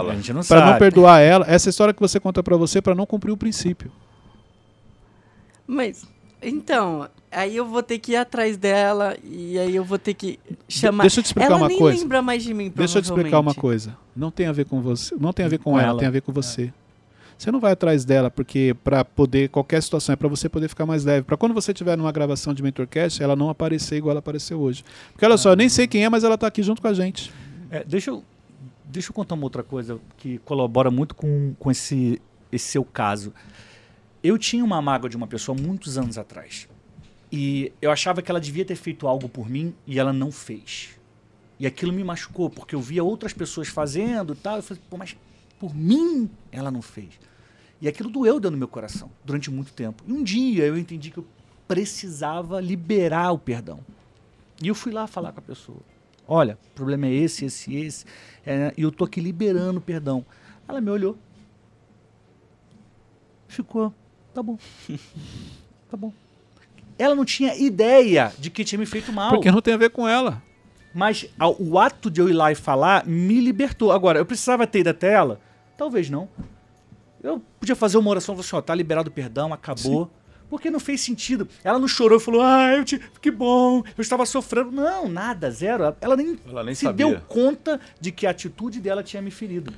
para 0.48 0.66
não 0.66 0.78
perdoar 0.78 1.20
ela. 1.20 1.44
Essa 1.48 1.68
é 1.68 1.70
história 1.70 1.92
que 1.94 2.00
você 2.00 2.20
conta 2.20 2.42
para 2.42 2.56
você 2.56 2.80
para 2.80 2.94
não 2.94 3.06
cumprir 3.06 3.32
o 3.32 3.36
princípio. 3.36 3.90
Mas, 5.66 6.04
então, 6.40 7.08
Aí 7.32 7.56
eu 7.56 7.64
vou 7.64 7.82
ter 7.82 7.98
que 7.98 8.12
ir 8.12 8.16
atrás 8.16 8.58
dela 8.58 9.16
e 9.24 9.58
aí 9.58 9.74
eu 9.74 9.82
vou 9.82 9.98
ter 9.98 10.12
que 10.12 10.38
chamar. 10.68 11.04
Deixa 11.04 11.20
eu 11.20 11.22
te 11.22 11.26
explicar 11.26 11.46
ela 11.46 11.56
uma 11.56 11.68
nem 11.68 11.78
coisa. 11.78 11.98
lembra 11.98 12.20
mais 12.20 12.44
de 12.44 12.52
mim, 12.52 12.70
Deixa 12.74 12.98
eu 12.98 13.02
te 13.02 13.06
explicar 13.06 13.40
uma 13.40 13.54
coisa. 13.54 13.96
Não 14.14 14.30
tem 14.30 14.46
a 14.46 14.52
ver 14.52 14.66
com 14.66 14.82
você, 14.82 15.14
não 15.18 15.32
tem 15.32 15.46
a 15.46 15.48
ver 15.48 15.58
com, 15.58 15.72
com 15.72 15.78
ela, 15.78 15.88
ela, 15.88 15.98
tem 15.98 16.06
a 16.06 16.10
ver 16.10 16.20
com 16.20 16.30
você. 16.30 16.64
É. 16.64 16.72
Você 17.38 17.50
não 17.50 17.58
vai 17.58 17.72
atrás 17.72 18.04
dela 18.04 18.30
porque 18.30 18.76
para 18.84 19.02
poder 19.02 19.48
qualquer 19.48 19.82
situação 19.82 20.12
é 20.12 20.16
para 20.16 20.28
você 20.28 20.46
poder 20.46 20.68
ficar 20.68 20.84
mais 20.84 21.04
leve. 21.04 21.22
Para 21.22 21.38
quando 21.38 21.54
você 21.54 21.72
tiver 21.72 21.96
numa 21.96 22.12
gravação 22.12 22.52
de 22.52 22.62
mentorcast, 22.62 23.22
ela 23.22 23.34
não 23.34 23.48
aparecer 23.48 23.96
igual 23.96 24.10
ela 24.10 24.18
apareceu 24.18 24.60
hoje. 24.60 24.84
Porque 25.12 25.24
olha 25.24 25.34
ah, 25.34 25.38
só, 25.38 25.50
eu 25.50 25.56
nem 25.56 25.70
sei 25.70 25.86
quem 25.86 26.04
é, 26.04 26.10
mas 26.10 26.24
ela 26.24 26.34
está 26.34 26.46
aqui 26.46 26.62
junto 26.62 26.82
com 26.82 26.88
a 26.88 26.92
gente. 26.92 27.32
É, 27.72 27.82
deixa 27.82 28.10
eu 28.10 28.22
deixa 28.84 29.08
eu 29.08 29.14
contar 29.14 29.34
uma 29.34 29.44
outra 29.44 29.62
coisa 29.62 29.98
que 30.18 30.36
colabora 30.40 30.90
muito 30.90 31.14
com, 31.14 31.54
com 31.58 31.70
esse 31.70 32.20
esse 32.52 32.66
seu 32.66 32.84
caso. 32.84 33.32
Eu 34.22 34.36
tinha 34.36 34.62
uma 34.62 34.80
mágoa 34.82 35.08
de 35.08 35.16
uma 35.16 35.26
pessoa 35.26 35.56
muitos 35.58 35.96
anos 35.96 36.18
atrás. 36.18 36.68
E 37.32 37.72
eu 37.80 37.90
achava 37.90 38.20
que 38.20 38.30
ela 38.30 38.38
devia 38.38 38.62
ter 38.62 38.76
feito 38.76 39.08
algo 39.08 39.26
por 39.26 39.48
mim 39.48 39.74
e 39.86 39.98
ela 39.98 40.12
não 40.12 40.30
fez. 40.30 40.90
E 41.58 41.66
aquilo 41.66 41.94
me 41.94 42.04
machucou, 42.04 42.50
porque 42.50 42.74
eu 42.74 42.80
via 42.80 43.02
outras 43.02 43.32
pessoas 43.32 43.68
fazendo 43.68 44.34
e 44.34 44.36
tal. 44.36 44.56
Eu 44.56 44.62
falei, 44.62 44.82
pô, 44.90 44.98
mas 44.98 45.16
por 45.58 45.74
mim 45.74 46.28
ela 46.52 46.70
não 46.70 46.82
fez. 46.82 47.18
E 47.80 47.88
aquilo 47.88 48.10
doeu 48.10 48.34
dentro 48.38 48.50
do 48.50 48.58
meu 48.58 48.68
coração 48.68 49.10
durante 49.24 49.50
muito 49.50 49.72
tempo. 49.72 50.04
E 50.06 50.12
um 50.12 50.22
dia 50.22 50.66
eu 50.66 50.76
entendi 50.76 51.10
que 51.10 51.18
eu 51.18 51.26
precisava 51.66 52.60
liberar 52.60 53.32
o 53.32 53.38
perdão. 53.38 53.80
E 54.62 54.68
eu 54.68 54.74
fui 54.74 54.92
lá 54.92 55.06
falar 55.06 55.32
com 55.32 55.38
a 55.38 55.42
pessoa. 55.42 55.80
Olha, 56.34 56.58
o 56.70 56.74
problema 56.74 57.06
é 57.06 57.12
esse, 57.12 57.44
esse, 57.44 57.76
esse. 57.76 58.06
É, 58.46 58.72
e 58.74 58.80
eu 58.82 58.90
tô 58.90 59.04
aqui 59.04 59.20
liberando 59.20 59.82
perdão. 59.82 60.24
Ela 60.66 60.80
me 60.80 60.90
olhou. 60.90 61.18
Ficou. 63.46 63.92
Tá 64.32 64.42
bom. 64.42 64.56
tá 65.90 65.96
bom. 65.96 66.10
Ela 66.98 67.14
não 67.14 67.24
tinha 67.26 67.54
ideia 67.56 68.32
de 68.38 68.48
que 68.48 68.64
tinha 68.64 68.78
me 68.78 68.86
feito 68.86 69.12
mal. 69.12 69.28
Porque 69.30 69.50
não 69.50 69.60
tem 69.60 69.74
a 69.74 69.76
ver 69.76 69.90
com 69.90 70.08
ela. 70.08 70.42
Mas 70.94 71.26
ao- 71.38 71.56
o 71.60 71.78
ato 71.78 72.10
de 72.10 72.22
eu 72.22 72.30
ir 72.30 72.32
lá 72.32 72.50
e 72.50 72.54
falar 72.54 73.06
me 73.06 73.38
libertou. 73.38 73.92
Agora, 73.92 74.18
eu 74.18 74.24
precisava 74.24 74.66
ter 74.66 74.80
ido 74.80 74.88
até 74.88 75.12
ela? 75.12 75.38
Talvez 75.76 76.08
não. 76.08 76.30
Eu 77.22 77.42
podia 77.60 77.76
fazer 77.76 77.98
uma 77.98 78.08
oração 78.10 78.34
e 78.34 78.36
falar 78.36 78.46
assim, 78.46 78.56
ó, 78.56 78.62
tá 78.62 78.74
liberado 78.74 79.10
o 79.10 79.12
perdão, 79.12 79.52
acabou. 79.52 80.10
Porque 80.52 80.70
não 80.70 80.78
fez 80.78 81.00
sentido. 81.00 81.48
Ela 81.64 81.78
não 81.78 81.88
chorou 81.88 82.18
e 82.18 82.20
falou, 82.20 82.42
ah, 82.42 82.74
eu 82.76 82.84
te... 82.84 83.00
que 83.22 83.30
bom, 83.30 83.78
eu 83.96 84.02
estava 84.02 84.26
sofrendo. 84.26 84.70
Não, 84.70 85.08
nada, 85.08 85.50
zero. 85.50 85.96
Ela 85.98 86.14
nem, 86.14 86.38
Ela 86.46 86.62
nem 86.62 86.74
se 86.74 86.82
sabia. 86.84 87.06
deu 87.06 87.18
conta 87.22 87.80
de 87.98 88.12
que 88.12 88.26
a 88.26 88.30
atitude 88.32 88.78
dela 88.78 89.02
tinha 89.02 89.22
me 89.22 89.30
ferido. 89.30 89.72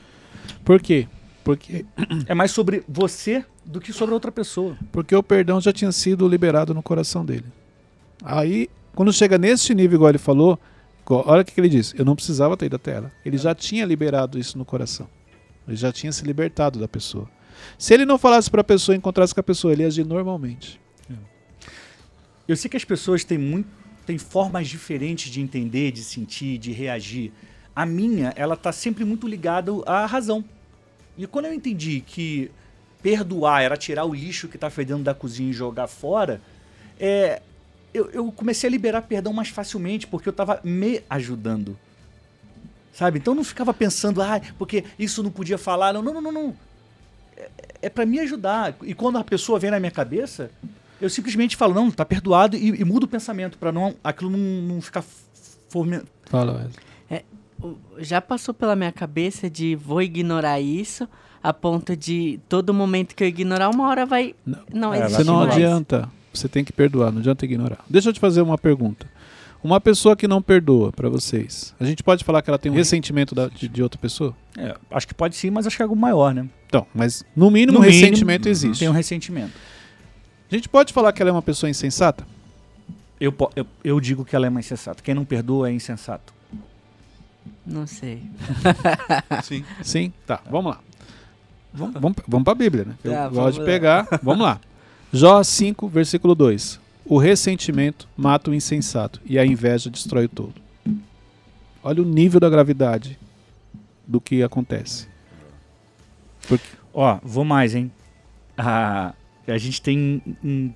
Por 0.65 0.83
quê? 0.83 1.07
Porque, 1.45 1.87
É 2.27 2.35
mais 2.35 2.51
sobre 2.51 2.83
você 2.89 3.45
do 3.65 3.81
que 3.81 3.93
sobre 3.93 4.15
outra 4.15 4.33
pessoa. 4.33 4.77
porque 4.91 5.15
o 5.15 5.23
perdão 5.23 5.61
já 5.61 5.73
tinha 5.73 5.93
sido 5.93 6.27
liberado 6.27 6.75
no 6.75 6.83
coração 6.83 7.25
dele. 7.25 7.47
Aí, 8.21 8.69
quando 8.97 9.13
chega 9.13 9.39
nesse 9.39 9.73
nível, 9.77 9.95
igual 9.99 10.11
ele 10.11 10.19
falou, 10.19 10.59
olha 11.09 11.43
o 11.43 11.45
que 11.45 11.53
que 11.53 11.61
ele 11.61 11.69
disse. 11.69 11.97
Eu 11.97 12.05
não 12.05 12.17
precisava 12.17 12.57
ter 12.57 12.67
ido 12.67 12.75
até 12.75 12.95
ela. 12.97 13.13
Ele 13.25 13.39
já 13.39 13.55
tinha 13.55 13.87
liberado 13.87 14.41
isso 14.41 14.59
no 14.59 14.65
coração. 14.65 15.07
Ele 15.69 15.77
já 15.77 15.93
tinha 15.93 16.11
se 16.11 16.25
libertado 16.25 16.81
da 16.81 16.89
pessoa. 16.89 17.29
Se 17.79 17.95
ele 17.95 18.05
não 18.05 18.19
falasse 18.19 18.51
para 18.51 18.61
a 18.61 18.65
pessoa, 18.65 18.97
encontrasse 18.97 19.35
com 19.35 19.41
a 19.41 19.45
pessoa, 19.45 19.73
ele 19.73 19.83
ia 19.83 19.89
agir 19.89 20.05
normalmente. 20.05 20.81
Eu 22.47 22.57
sei 22.57 22.69
que 22.71 22.77
as 22.77 22.85
pessoas 22.85 23.25
têm, 23.25 23.39
muito, 23.39 23.69
têm 24.05 24.19
formas 24.19 24.69
diferentes 24.69 25.31
de 25.31 25.41
entender, 25.41 25.91
de 25.93 26.03
sentir, 26.03 26.59
de 26.59 26.73
reagir. 26.73 27.33
A 27.75 27.87
minha, 27.87 28.33
ela 28.37 28.55
tá 28.55 28.71
sempre 28.71 29.05
muito 29.05 29.27
ligada 29.27 29.73
à 29.87 30.05
razão. 30.05 30.45
E 31.17 31.27
quando 31.27 31.47
eu 31.47 31.55
entendi 31.55 32.01
que 32.01 32.51
perdoar 33.03 33.63
era 33.63 33.77
tirar 33.77 34.05
o 34.05 34.15
lixo 34.15 34.49
que 34.49 34.59
tá 34.59 34.69
fedendo 34.69 35.03
da 35.03 35.15
cozinha 35.15 35.51
e 35.51 35.53
jogar 35.55 35.87
fora, 35.87 36.41
é, 37.01 37.41
eu, 37.95 38.11
eu 38.11 38.31
comecei 38.31 38.69
a 38.69 38.71
liberar 38.71 39.03
perdão 39.03 39.33
mais 39.33 39.49
facilmente, 39.49 40.07
porque 40.07 40.29
eu 40.29 40.33
tava 40.33 40.61
me 40.63 41.03
ajudando. 41.09 41.79
Sabe? 42.93 43.19
Então 43.19 43.33
eu 43.33 43.37
não 43.37 43.45
ficava 43.45 43.73
pensando, 43.73 44.21
ah, 44.21 44.41
porque 44.59 44.85
isso 44.99 45.23
não 45.23 45.31
podia 45.31 45.57
falar. 45.57 45.93
Não, 45.95 46.03
não, 46.03 46.21
não, 46.21 46.33
não. 46.33 46.57
É, 47.37 47.51
é 47.83 47.89
para 47.91 48.07
me 48.07 48.19
ajudar. 48.21 48.75
E 48.83 48.95
quando 48.95 49.19
a 49.19 49.25
pessoa 49.25 49.59
vem 49.59 49.71
na 49.71 49.79
minha 49.81 49.91
cabeça, 49.91 50.51
eu 51.01 51.11
simplesmente 51.11 51.57
falo, 51.57 51.75
não, 51.75 51.91
tá 51.91 52.05
perdoado 52.05 52.57
e, 52.57 52.81
e 52.81 52.85
mudo 52.85 53.05
o 53.05 53.09
pensamento 53.09 53.59
para 53.59 53.71
não 53.73 53.95
aquilo 54.03 54.31
não, 54.31 54.39
não 54.39 54.81
ficar 54.81 55.05
forme... 55.69 56.01
Fala, 56.27 56.53
Wesley. 56.53 57.25
O- 57.63 57.77
Já 57.99 58.21
passou 58.21 58.53
pela 58.53 58.75
minha 58.75 58.91
cabeça 58.93 59.49
de 59.49 59.77
vou 59.77 60.03
ignorar 60.03 60.61
isso, 60.61 61.09
a 61.43 61.53
ponto 61.53 61.97
de 61.97 62.41
todo 62.49 62.75
momento 62.75 63.15
que 63.15 63.23
eu 63.23 63.29
ignorar, 63.29 63.71
uma 63.71 63.87
hora 63.89 64.05
vai. 64.05 64.35
Não. 64.45 64.61
Não, 64.73 64.95
É, 64.95 64.99
existe 65.05 65.17
Você 65.19 65.25
não 65.25 65.37
mais. 65.37 65.53
adianta. 65.53 66.09
Você 66.33 66.49
tem 66.49 66.65
que 66.65 66.73
perdoar, 66.73 67.13
não 67.13 67.21
adianta 67.21 67.45
ignorar. 67.45 67.79
Deixa 67.89 68.09
eu 68.09 68.13
te 68.13 68.19
fazer 68.19 68.43
uma 68.43 68.59
pergunta. 68.59 69.07
Uma 69.65 69.81
pessoa 69.81 70.15
que 70.15 70.29
não 70.29 70.43
perdoa 70.43 70.93
para 70.93 71.09
vocês, 71.09 71.75
a 71.81 71.85
gente 71.87 72.03
pode 72.03 72.23
falar 72.23 72.43
que 72.43 72.51
ela 72.51 72.59
tem 72.59 72.71
um 72.71 72.75
ressentimento 72.75 73.35
da- 73.35 73.49
de, 73.49 73.67
de 73.67 73.83
outra 73.83 73.99
pessoa? 73.99 74.37
É, 74.59 74.77
acho 74.91 75.09
que 75.09 75.15
pode 75.15 75.35
sim, 75.35 75.49
mas 75.49 75.67
acho 75.67 75.75
que 75.75 75.83
é 75.83 75.85
algo 75.85 75.97
maior, 75.97 76.35
né? 76.35 76.47
Então, 76.67 76.87
mas 76.95 77.25
no 77.35 77.51
mínimo, 77.51 77.79
No 77.79 77.79
um 77.79 77.83
mínimo, 77.89 78.03
ressentimento 78.03 78.47
existe. 78.47 78.81
Tem 78.81 78.89
um 78.91 78.93
ressentimento. 78.93 79.53
A 80.53 80.55
gente 80.55 80.69
pode 80.69 80.93
falar 80.93 81.15
que 81.15 81.23
ela 81.23 81.31
é 81.31 81.33
uma 81.33 81.41
pessoa 81.41 81.71
insensata? 81.71 82.27
Eu, 83.19 83.35
eu, 83.57 83.67
eu 83.83 83.99
digo 84.01 84.23
que 84.23 84.37
ela 84.37 84.47
é 84.47 84.51
mais 84.51 84.67
sensata. 84.67 85.03
Quem 85.03 85.15
não 85.15 85.25
perdoa 85.25 85.71
é 85.71 85.73
insensato. 85.73 86.35
Não 87.67 87.87
sei. 87.87 88.23
Sim. 89.43 89.65
Sim? 89.83 90.13
Tá, 90.27 90.41
vamos 90.51 90.73
lá. 90.73 90.81
Vamos, 91.73 91.95
vamos, 92.01 92.17
vamos 92.29 92.45
para 92.45 92.53
a 92.53 92.57
Bíblia, 92.57 92.85
né? 92.85 92.95
Eu 93.03 93.13
Tá, 93.13 93.29
gosto 93.29 93.61
de 93.61 93.65
pegar. 93.65 94.07
Vamos 94.23 94.45
lá. 94.45 94.61
Jó 95.11 95.43
5, 95.43 95.89
versículo 95.89 96.35
2. 96.35 96.79
O 97.07 97.19
ressentimento 97.19 98.09
mata 98.17 98.51
o 98.51 98.55
insensato 98.55 99.21
e 99.25 99.39
a 99.39 99.45
inveja 99.45 99.91
destrói 99.91 100.25
o 100.25 100.29
todo. 100.29 100.55
Olha 101.83 102.01
o 102.01 102.05
nível 102.05 102.41
da 102.41 102.49
gravidade 102.49 103.19
do 104.07 104.21
que 104.21 104.43
acontece. 104.43 105.07
Porque, 106.49 106.67
Ó, 106.95 107.19
vou 107.23 107.45
mais, 107.45 107.75
hein? 107.75 107.91
A, 108.57 109.13
a 109.49 109.59
gente 109.59 109.83
tem 109.83 110.23
em 110.43 110.75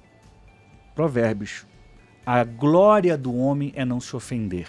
Provérbios. 0.95 1.65
A 2.27 2.43
glória 2.43 3.17
do 3.17 3.35
homem 3.35 3.73
é 3.77 3.85
não 3.85 4.01
se 4.01 4.15
ofender. 4.17 4.69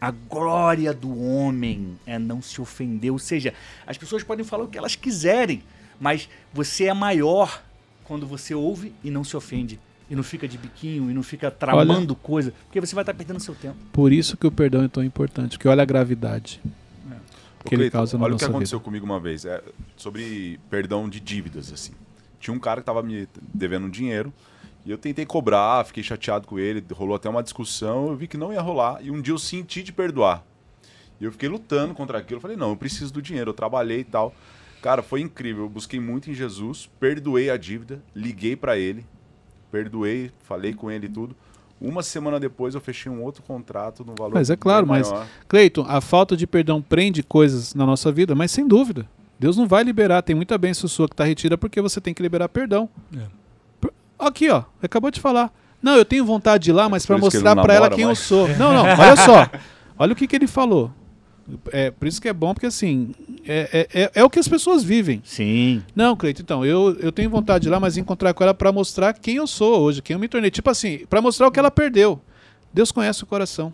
A 0.00 0.10
glória 0.10 0.92
do 0.94 1.22
homem 1.22 1.98
é 2.06 2.18
não 2.18 2.40
se 2.40 2.60
ofender. 2.60 3.12
Ou 3.12 3.18
seja, 3.18 3.52
as 3.86 3.98
pessoas 3.98 4.24
podem 4.24 4.44
falar 4.44 4.64
o 4.64 4.68
que 4.68 4.78
elas 4.78 4.96
quiserem, 4.96 5.62
mas 6.00 6.28
você 6.52 6.86
é 6.86 6.94
maior 6.94 7.62
quando 8.04 8.26
você 8.26 8.54
ouve 8.54 8.92
e 9.04 9.10
não 9.10 9.22
se 9.22 9.36
ofende. 9.36 9.78
E 10.08 10.14
não 10.14 10.22
fica 10.22 10.46
de 10.46 10.56
biquinho, 10.56 11.10
e 11.10 11.14
não 11.14 11.22
fica 11.22 11.50
tramando 11.50 12.14
coisa, 12.14 12.52
porque 12.66 12.80
você 12.80 12.94
vai 12.94 13.02
estar 13.02 13.12
perdendo 13.12 13.40
seu 13.40 13.54
tempo. 13.54 13.76
por 13.92 14.12
isso 14.12 14.36
que 14.36 14.46
o 14.46 14.52
perdão 14.52 14.84
é 14.84 14.88
tão 14.88 15.02
importante, 15.02 15.58
porque 15.58 15.68
olha 15.68 15.82
a 15.82 15.86
gravidade. 15.86 16.60
Ô, 17.66 17.68
que 17.68 17.74
ele 17.74 17.82
Cleiton, 17.82 17.98
causa 17.98 18.18
na 18.18 18.24
olha 18.24 18.34
o 18.36 18.38
que 18.38 18.44
aconteceu 18.44 18.80
comigo 18.80 19.04
uma 19.04 19.18
vez. 19.18 19.44
É, 19.44 19.62
sobre 19.96 20.60
perdão 20.70 21.08
de 21.08 21.18
dívidas, 21.18 21.72
assim. 21.72 21.92
Tinha 22.38 22.54
um 22.54 22.60
cara 22.60 22.80
que 22.80 22.86
tava 22.86 23.02
me 23.02 23.28
devendo 23.52 23.86
um 23.86 23.90
dinheiro 23.90 24.32
e 24.84 24.90
eu 24.90 24.96
tentei 24.96 25.26
cobrar, 25.26 25.84
fiquei 25.84 26.02
chateado 26.02 26.46
com 26.46 26.58
ele, 26.58 26.84
rolou 26.92 27.16
até 27.16 27.28
uma 27.28 27.42
discussão, 27.42 28.08
eu 28.08 28.16
vi 28.16 28.28
que 28.28 28.36
não 28.36 28.52
ia 28.52 28.60
rolar 28.60 29.00
e 29.02 29.10
um 29.10 29.20
dia 29.20 29.34
eu 29.34 29.38
senti 29.38 29.82
de 29.82 29.92
perdoar. 29.92 30.44
E 31.20 31.24
eu 31.24 31.32
fiquei 31.32 31.48
lutando 31.48 31.92
contra 31.92 32.18
aquilo, 32.18 32.36
eu 32.36 32.42
falei, 32.42 32.56
não, 32.56 32.70
eu 32.70 32.76
preciso 32.76 33.12
do 33.12 33.20
dinheiro, 33.20 33.50
eu 33.50 33.54
trabalhei 33.54 34.00
e 34.00 34.04
tal. 34.04 34.32
Cara, 34.80 35.02
foi 35.02 35.20
incrível, 35.20 35.64
eu 35.64 35.68
busquei 35.68 35.98
muito 35.98 36.30
em 36.30 36.34
Jesus, 36.34 36.88
perdoei 37.00 37.50
a 37.50 37.56
dívida, 37.56 38.00
liguei 38.14 38.54
pra 38.54 38.78
ele, 38.78 39.04
perdoei, 39.70 40.30
falei 40.44 40.72
com 40.72 40.90
ele 40.90 41.06
e 41.06 41.08
tudo. 41.08 41.36
Uma 41.80 42.02
semana 42.02 42.40
depois 42.40 42.74
eu 42.74 42.80
fechei 42.80 43.12
um 43.12 43.22
outro 43.22 43.42
contrato 43.42 44.02
no 44.04 44.14
valor 44.14 44.34
Mas 44.34 44.48
é 44.48 44.56
claro, 44.56 44.86
mas-. 44.86 45.12
Cleiton, 45.46 45.84
a 45.86 46.00
falta 46.00 46.36
de 46.36 46.46
perdão 46.46 46.80
prende 46.80 47.22
coisas 47.22 47.74
na 47.74 47.84
nossa 47.84 48.10
vida, 48.10 48.34
mas 48.34 48.50
sem 48.50 48.66
dúvida. 48.66 49.06
Deus 49.38 49.56
não 49.56 49.66
vai 49.66 49.84
liberar. 49.84 50.22
Tem 50.22 50.34
muita 50.34 50.56
bênção 50.56 50.88
sua 50.88 51.06
que 51.06 51.12
está 51.12 51.24
retida 51.24 51.58
porque 51.58 51.80
você 51.80 52.00
tem 52.00 52.14
que 52.14 52.22
liberar 52.22 52.48
perdão. 52.48 52.88
É. 53.14 53.88
Aqui, 54.18 54.48
ó. 54.48 54.64
Acabou 54.82 55.10
de 55.10 55.20
falar. 55.20 55.52
Não, 55.82 55.94
eu 55.94 56.04
tenho 56.04 56.24
vontade 56.24 56.64
de 56.64 56.70
ir 56.70 56.72
lá, 56.72 56.88
mas 56.88 57.04
para 57.04 57.18
mostrar 57.18 57.54
para 57.54 57.74
ela 57.74 57.90
quem 57.90 58.06
mais. 58.06 58.18
eu 58.18 58.24
sou. 58.24 58.48
Não, 58.56 58.72
não. 58.72 58.82
Olha 58.82 59.16
só. 59.16 59.50
Olha 59.98 60.12
o 60.14 60.16
que, 60.16 60.26
que 60.26 60.34
ele 60.34 60.46
falou. 60.46 60.90
É 61.72 61.90
por 61.92 62.08
isso 62.08 62.20
que 62.20 62.28
é 62.28 62.32
bom, 62.32 62.52
porque 62.52 62.66
assim, 62.66 63.14
é, 63.46 63.86
é, 63.94 64.02
é, 64.02 64.10
é 64.16 64.24
o 64.24 64.28
que 64.30 64.38
as 64.38 64.48
pessoas 64.48 64.82
vivem. 64.82 65.22
Sim. 65.24 65.82
Não, 65.94 66.16
Cleiton, 66.16 66.42
então, 66.42 66.64
eu, 66.66 66.96
eu 67.00 67.12
tenho 67.12 67.30
vontade 67.30 67.62
de 67.62 67.68
ir 67.68 67.70
lá, 67.70 67.78
mas 67.78 67.96
encontrar 67.96 68.34
com 68.34 68.42
ela 68.42 68.52
para 68.52 68.72
mostrar 68.72 69.12
quem 69.14 69.36
eu 69.36 69.46
sou 69.46 69.80
hoje, 69.80 70.02
quem 70.02 70.14
eu 70.14 70.18
me 70.20 70.26
tornei. 70.28 70.50
Tipo 70.50 70.70
assim, 70.70 71.00
para 71.08 71.20
mostrar 71.22 71.46
o 71.46 71.50
que 71.52 71.58
ela 71.58 71.70
perdeu. 71.70 72.20
Deus 72.72 72.90
conhece 72.90 73.22
o 73.22 73.26
coração. 73.26 73.72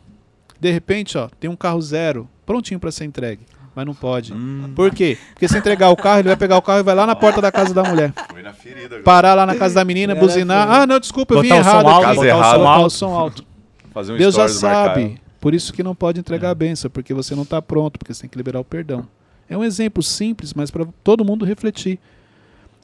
De 0.60 0.70
repente, 0.70 1.16
ó, 1.18 1.28
tem 1.40 1.48
um 1.50 1.56
carro 1.56 1.80
zero, 1.80 2.28
prontinho 2.46 2.78
para 2.78 2.92
ser 2.92 3.04
entregue, 3.04 3.40
mas 3.74 3.84
não 3.86 3.94
pode. 3.94 4.32
Hum, 4.32 4.72
Por 4.76 4.90
quê? 4.94 5.16
Porque 5.32 5.48
se 5.48 5.56
entregar 5.58 5.88
o 5.90 5.96
carro, 5.96 6.20
ele 6.20 6.28
vai 6.28 6.36
pegar 6.36 6.56
o 6.58 6.62
carro 6.62 6.80
e 6.80 6.82
vai 6.84 6.94
lá 6.94 7.06
na 7.06 7.16
porta 7.16 7.40
da 7.40 7.50
casa 7.50 7.72
da 7.74 7.82
mulher. 7.82 8.12
foi 8.30 8.42
na 8.42 8.52
ferida. 8.52 8.84
agora. 8.86 9.02
Parar 9.02 9.34
lá 9.34 9.46
na 9.46 9.56
casa 9.56 9.74
da 9.74 9.84
menina, 9.84 10.12
Era 10.12 10.20
buzinar. 10.20 10.70
Ah, 10.70 10.86
não, 10.86 11.00
desculpa, 11.00 11.34
eu 11.34 11.40
vim 11.40 11.48
Botar 11.48 11.60
o 11.60 11.64
som 11.64 11.70
errado 11.70 11.88
alto, 11.88 12.00
botar 12.00 12.12
o 12.12 12.14
som 12.20 12.58
Botar 12.58 12.70
alto. 12.70 12.86
o 12.86 12.90
som 12.90 13.14
alto. 13.14 13.44
Fazer 13.92 14.12
um 14.12 14.16
Deus 14.18 14.34
já 14.34 14.46
sabe. 14.48 15.20
Por 15.42 15.54
isso 15.54 15.72
que 15.72 15.82
não 15.82 15.92
pode 15.92 16.20
entregar 16.20 16.50
a 16.50 16.54
benção, 16.54 16.88
porque 16.88 17.12
você 17.12 17.34
não 17.34 17.42
está 17.42 17.60
pronto, 17.60 17.98
porque 17.98 18.14
você 18.14 18.20
tem 18.20 18.30
que 18.30 18.36
liberar 18.38 18.60
o 18.60 18.64
perdão. 18.64 19.08
É 19.48 19.58
um 19.58 19.64
exemplo 19.64 20.00
simples, 20.00 20.54
mas 20.54 20.70
para 20.70 20.86
todo 21.02 21.24
mundo 21.24 21.44
refletir. 21.44 21.98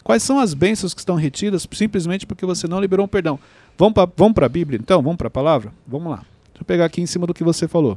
Quais 0.02 0.24
são 0.24 0.40
as 0.40 0.54
bênçãos 0.54 0.92
que 0.92 0.98
estão 0.98 1.14
retidas 1.14 1.68
simplesmente 1.70 2.26
porque 2.26 2.44
você 2.44 2.66
não 2.66 2.80
liberou 2.80 3.06
um 3.06 3.08
perdão? 3.08 3.38
Vamos 3.78 3.94
para 3.94 4.10
vamos 4.16 4.36
a 4.42 4.48
Bíblia, 4.48 4.76
então? 4.76 5.00
Vamos 5.00 5.18
para 5.18 5.28
a 5.28 5.30
palavra? 5.30 5.72
Vamos 5.86 6.10
lá. 6.10 6.16
Deixa 6.16 6.62
eu 6.62 6.64
pegar 6.64 6.86
aqui 6.86 7.00
em 7.00 7.06
cima 7.06 7.28
do 7.28 7.32
que 7.32 7.44
você 7.44 7.68
falou. 7.68 7.96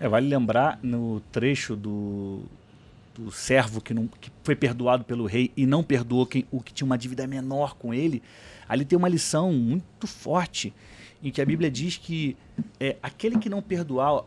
É, 0.00 0.08
vale 0.08 0.28
lembrar 0.28 0.78
no 0.82 1.20
trecho 1.30 1.76
do, 1.76 2.40
do 3.14 3.30
servo 3.30 3.82
que, 3.82 3.92
não, 3.92 4.08
que 4.18 4.30
foi 4.44 4.56
perdoado 4.56 5.04
pelo 5.04 5.26
rei 5.26 5.52
e 5.54 5.66
não 5.66 5.82
perdoou 5.82 6.24
quem, 6.24 6.46
o 6.50 6.62
que 6.62 6.72
tinha 6.72 6.86
uma 6.86 6.96
dívida 6.96 7.26
menor 7.26 7.74
com 7.74 7.92
ele. 7.92 8.22
Ali 8.66 8.86
tem 8.86 8.96
uma 8.96 9.10
lição 9.10 9.52
muito 9.52 10.06
forte 10.06 10.72
em 11.22 11.30
que 11.30 11.40
a 11.40 11.44
Bíblia 11.46 11.70
diz 11.70 11.96
que 11.96 12.36
é, 12.78 12.96
aquele 13.02 13.38
que 13.38 13.48
não 13.48 13.60
perdoar, 13.62 14.18
o 14.18 14.26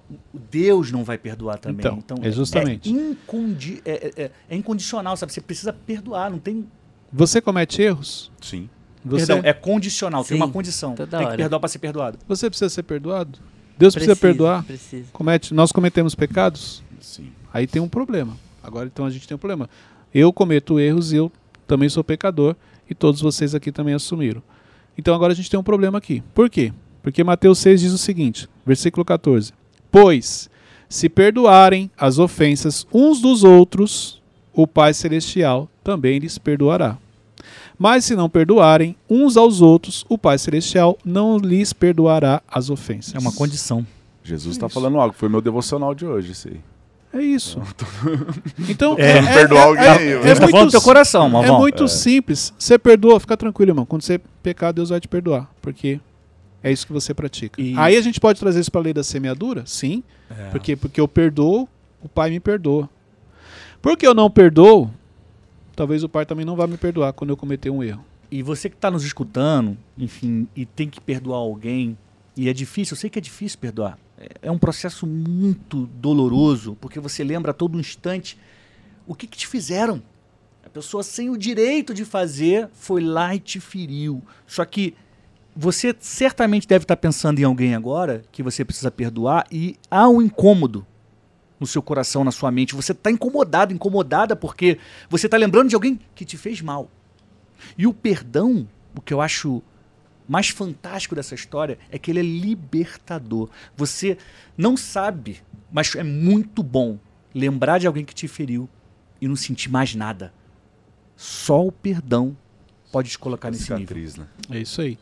Deus 0.51 0.91
não 0.91 1.03
vai 1.03 1.17
perdoar 1.17 1.57
também. 1.57 1.85
Então, 1.97 2.17
é 2.21 2.31
justamente. 2.31 2.89
É, 2.89 2.91
incondi 2.91 3.81
é, 3.85 3.91
é- 3.91 4.23
é- 4.23 4.31
é 4.49 4.55
incondicional, 4.55 5.15
sabe? 5.15 5.31
Você 5.31 5.41
precisa 5.41 5.71
perdoar, 5.71 6.29
não 6.31 6.39
tem. 6.39 6.67
Você 7.11 7.41
comete 7.41 7.81
erros? 7.81 8.31
Sim. 8.41 8.69
Você, 9.05 9.25
Perdão, 9.27 9.49
é 9.49 9.53
condicional, 9.53 10.23
tem 10.23 10.35
Sim, 10.37 10.43
uma 10.43 10.51
condição. 10.51 10.93
Tem 10.93 11.07
que 11.07 11.15
hora. 11.15 11.37
perdoar 11.37 11.59
para 11.59 11.69
ser 11.69 11.79
perdoado. 11.79 12.19
você 12.27 12.49
precisa 12.49 12.69
ser 12.69 12.83
perdoado? 12.83 13.39
Deus 13.77 13.93
precisa, 13.93 14.13
Precisa, 14.13 14.15
perdoar? 14.33 14.63
Precisa. 14.65 15.05
Comete, 15.13 15.53
nós 15.53 15.71
cometemos 15.71 16.13
pecados? 16.13 16.83
Sim. 16.99 17.31
Aí 17.53 17.65
tem 17.65 17.81
um 17.81 17.87
problema. 17.87 18.35
Agora 18.61 18.87
então 18.87 19.05
a 19.05 19.09
gente 19.09 19.25
tem 19.25 19.35
um 19.35 19.39
problema. 19.39 19.69
Eu 20.13 20.33
cometo 20.33 20.77
erros 20.79 21.13
e 21.13 21.15
eu 21.15 21.31
também 21.65 21.87
sou 21.87 22.03
pecador 22.03 22.55
e 22.89 22.93
todos 22.93 23.21
vocês 23.21 23.55
aqui 23.55 23.71
também 23.71 23.93
assumiram. 23.93 24.43
Então 24.97 25.13
agora 25.13 25.33
a 25.33 25.35
gente 25.35 25.49
tem 25.49 25.59
um 25.59 25.63
problema 25.63 25.97
aqui. 25.97 26.23
Por 26.33 26.49
quê? 26.49 26.73
Porque 27.01 27.23
Mateus 27.23 27.59
6 27.59 27.81
diz 27.81 27.93
o 27.93 27.97
seguinte, 27.97 28.47
versículo 28.65 29.05
14: 29.05 29.53
Pois 29.91 30.49
se 30.87 31.07
perdoarem 31.07 31.89
as 31.97 32.17
ofensas 32.17 32.85
uns 32.93 33.21
dos 33.21 33.43
outros, 33.43 34.21
o 34.53 34.67
Pai 34.67 34.93
celestial 34.93 35.69
também 35.83 36.19
lhes 36.19 36.37
perdoará. 36.37 36.97
Mas 37.77 38.03
se 38.05 38.15
não 38.15 38.29
perdoarem 38.29 38.95
uns 39.09 39.37
aos 39.37 39.61
outros, 39.61 40.05
o 40.09 40.17
Pai 40.17 40.37
celestial 40.37 40.97
não 41.05 41.37
lhes 41.37 41.71
perdoará 41.71 42.41
as 42.47 42.69
ofensas. 42.69 43.15
É 43.15 43.19
uma 43.19 43.31
condição. 43.31 43.85
Jesus 44.23 44.57
está 44.57 44.67
falando 44.67 44.99
algo. 44.99 45.15
Foi 45.15 45.29
meu 45.29 45.41
devocional 45.41 45.95
de 45.95 46.05
hoje, 46.05 46.33
isso 46.33 46.49
aí. 46.49 46.59
É 47.13 47.21
isso. 47.21 47.59
Então, 48.69 48.95
É, 48.97 49.21
Não 49.21 49.33
perdoar 49.33 49.63
alguém, 49.65 49.83
é, 49.85 50.11
é 50.11 50.19
Deus 50.21 50.39
tá 50.39 50.47
muito 50.47 50.71
teu 50.71 50.81
coração, 50.81 51.29
Malvão. 51.29 51.55
É 51.55 51.57
muito 51.59 51.87
simples. 51.87 52.53
Você 52.57 52.77
perdoa, 52.77 53.19
fica 53.19 53.35
tranquilo, 53.35 53.71
irmão. 53.71 53.85
Quando 53.85 54.01
você 54.03 54.19
pecar, 54.43 54.71
Deus 54.73 54.89
vai 54.89 54.99
te 54.99 55.07
perdoar. 55.07 55.49
Porque 55.61 55.99
é 56.63 56.71
isso 56.71 56.85
que 56.85 56.93
você 56.93 57.13
pratica. 57.13 57.59
E- 57.61 57.73
Aí 57.77 57.95
a 57.97 58.01
gente 58.01 58.19
pode 58.19 58.39
trazer 58.39 58.59
isso 58.59 58.71
para 58.71 58.81
a 58.81 58.83
lei 58.83 58.93
da 58.93 59.03
semeadura? 59.03 59.63
Sim. 59.65 60.03
É. 60.29 60.49
Por 60.49 60.59
quê? 60.59 60.75
Porque 60.75 61.01
eu 61.01 61.07
perdoo, 61.07 61.67
o 62.01 62.07
pai 62.09 62.29
me 62.29 62.39
perdoa. 62.39 62.87
Porque 63.81 64.05
eu 64.05 64.13
não 64.13 64.29
perdoo, 64.29 64.91
talvez 65.75 66.03
o 66.03 66.09
pai 66.09 66.25
também 66.25 66.45
não 66.45 66.55
vá 66.55 66.67
me 66.67 66.77
perdoar 66.77 67.13
quando 67.13 67.29
eu 67.31 67.37
cometer 67.37 67.69
um 67.69 67.81
erro. 67.83 68.03
E 68.29 68.43
você 68.43 68.69
que 68.69 68.75
está 68.75 68.91
nos 68.91 69.03
escutando, 69.03 69.75
enfim, 69.97 70.47
e 70.55 70.63
tem 70.65 70.87
que 70.87 71.01
perdoar 71.01 71.37
alguém, 71.37 71.97
e 72.37 72.47
é 72.47 72.53
difícil, 72.53 72.93
eu 72.93 72.99
sei 72.99 73.09
que 73.09 73.17
é 73.17 73.21
difícil 73.21 73.57
perdoar. 73.57 73.97
É- 74.19 74.29
É 74.43 74.51
um 74.51 74.57
processo 74.57 75.07
muito 75.07 75.87
doloroso, 75.87 76.75
porque 76.81 76.99
você 76.99 77.23
lembra 77.23 77.51
a 77.51 77.53
todo 77.53 77.79
instante 77.79 78.37
o 79.07 79.15
que, 79.15 79.25
que 79.27 79.37
te 79.37 79.47
fizeram. 79.47 80.01
A 80.65 80.69
pessoa 80.69 81.01
sem 81.01 81.29
o 81.29 81.37
direito 81.37 81.93
de 81.93 82.05
fazer 82.05 82.69
foi 82.73 83.01
lá 83.01 83.33
e 83.33 83.39
te 83.39 83.59
feriu. 83.59 84.21
Só 84.45 84.63
que 84.65 84.93
você 85.55 85.95
certamente 85.99 86.67
deve 86.67 86.83
estar 86.83 86.95
pensando 86.97 87.39
em 87.39 87.43
alguém 87.43 87.73
agora 87.73 88.21
que 88.31 88.43
você 88.43 88.63
precisa 88.63 88.91
perdoar 88.91 89.45
e 89.51 89.75
há 89.89 90.07
um 90.07 90.21
incômodo 90.21 90.85
no 91.59 91.65
seu 91.67 91.81
coração, 91.81 92.23
na 92.23 92.31
sua 92.31 92.51
mente. 92.51 92.75
Você 92.75 92.91
está 92.91 93.09
incomodado, 93.11 93.73
incomodada 93.73 94.35
porque 94.35 94.77
você 95.09 95.27
está 95.27 95.37
lembrando 95.37 95.69
de 95.69 95.75
alguém 95.75 95.99
que 96.13 96.23
te 96.23 96.37
fez 96.37 96.61
mal. 96.61 96.89
E 97.77 97.85
o 97.87 97.93
perdão, 97.93 98.67
o 98.95 99.01
que 99.01 99.13
eu 99.13 99.19
acho 99.21 99.61
mais 100.29 100.49
fantástico 100.49 101.15
dessa 101.15 101.33
história 101.33 101.79
é 101.91 101.97
que 101.97 102.11
ele 102.11 102.19
é 102.19 102.23
libertador. 102.23 103.49
Você 103.75 104.15
não 104.55 104.77
sabe, 104.77 105.41
mas 105.71 105.95
é 105.95 106.03
muito 106.03 106.61
bom 106.61 106.99
lembrar 107.33 107.79
de 107.79 107.87
alguém 107.87 108.05
que 108.05 108.13
te 108.13 108.27
feriu 108.27 108.69
e 109.19 109.27
não 109.27 109.35
sentir 109.35 109.69
mais 109.69 109.95
nada. 109.95 110.31
Só 111.17 111.65
o 111.65 111.71
perdão 111.71 112.37
pode 112.91 113.09
te 113.09 113.17
colocar 113.17 113.49
nesse 113.49 113.63
nível. 113.73 113.79
Cicatriz, 113.79 114.15
né? 114.17 114.27
É 114.51 114.59
isso 114.59 114.79
aí. 114.81 114.99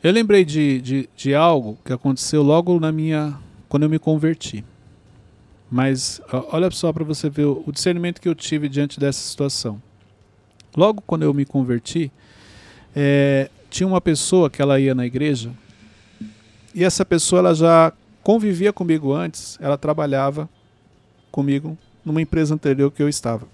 Eu 0.00 0.12
lembrei 0.12 0.44
de, 0.44 0.80
de, 0.80 1.08
de 1.16 1.34
algo 1.34 1.76
que 1.84 1.92
aconteceu 1.92 2.42
logo 2.42 2.78
na 2.78 2.92
minha. 2.92 3.36
quando 3.68 3.82
eu 3.82 3.88
me 3.88 3.98
converti. 3.98 4.64
Mas 5.68 6.20
olha 6.52 6.70
só 6.70 6.92
para 6.92 7.02
você 7.02 7.28
ver 7.28 7.46
o, 7.46 7.64
o 7.66 7.72
discernimento 7.72 8.20
que 8.20 8.28
eu 8.28 8.34
tive 8.34 8.68
diante 8.68 9.00
dessa 9.00 9.20
situação. 9.20 9.82
Logo 10.76 11.02
quando 11.02 11.22
eu 11.22 11.34
me 11.34 11.44
converti, 11.44 12.12
é, 12.94 13.50
tinha 13.72 13.86
uma 13.86 14.00
pessoa 14.00 14.50
que 14.50 14.60
ela 14.60 14.78
ia 14.78 14.94
na 14.94 15.06
igreja 15.06 15.50
e 16.74 16.84
essa 16.84 17.04
pessoa 17.04 17.38
ela 17.40 17.54
já 17.54 17.92
convivia 18.22 18.72
comigo 18.72 19.12
antes, 19.12 19.58
ela 19.60 19.76
trabalhava 19.78 20.48
comigo 21.30 21.76
numa 22.04 22.20
empresa 22.20 22.54
anterior 22.54 22.90
que 22.90 23.02
eu 23.02 23.08
estava. 23.08 23.46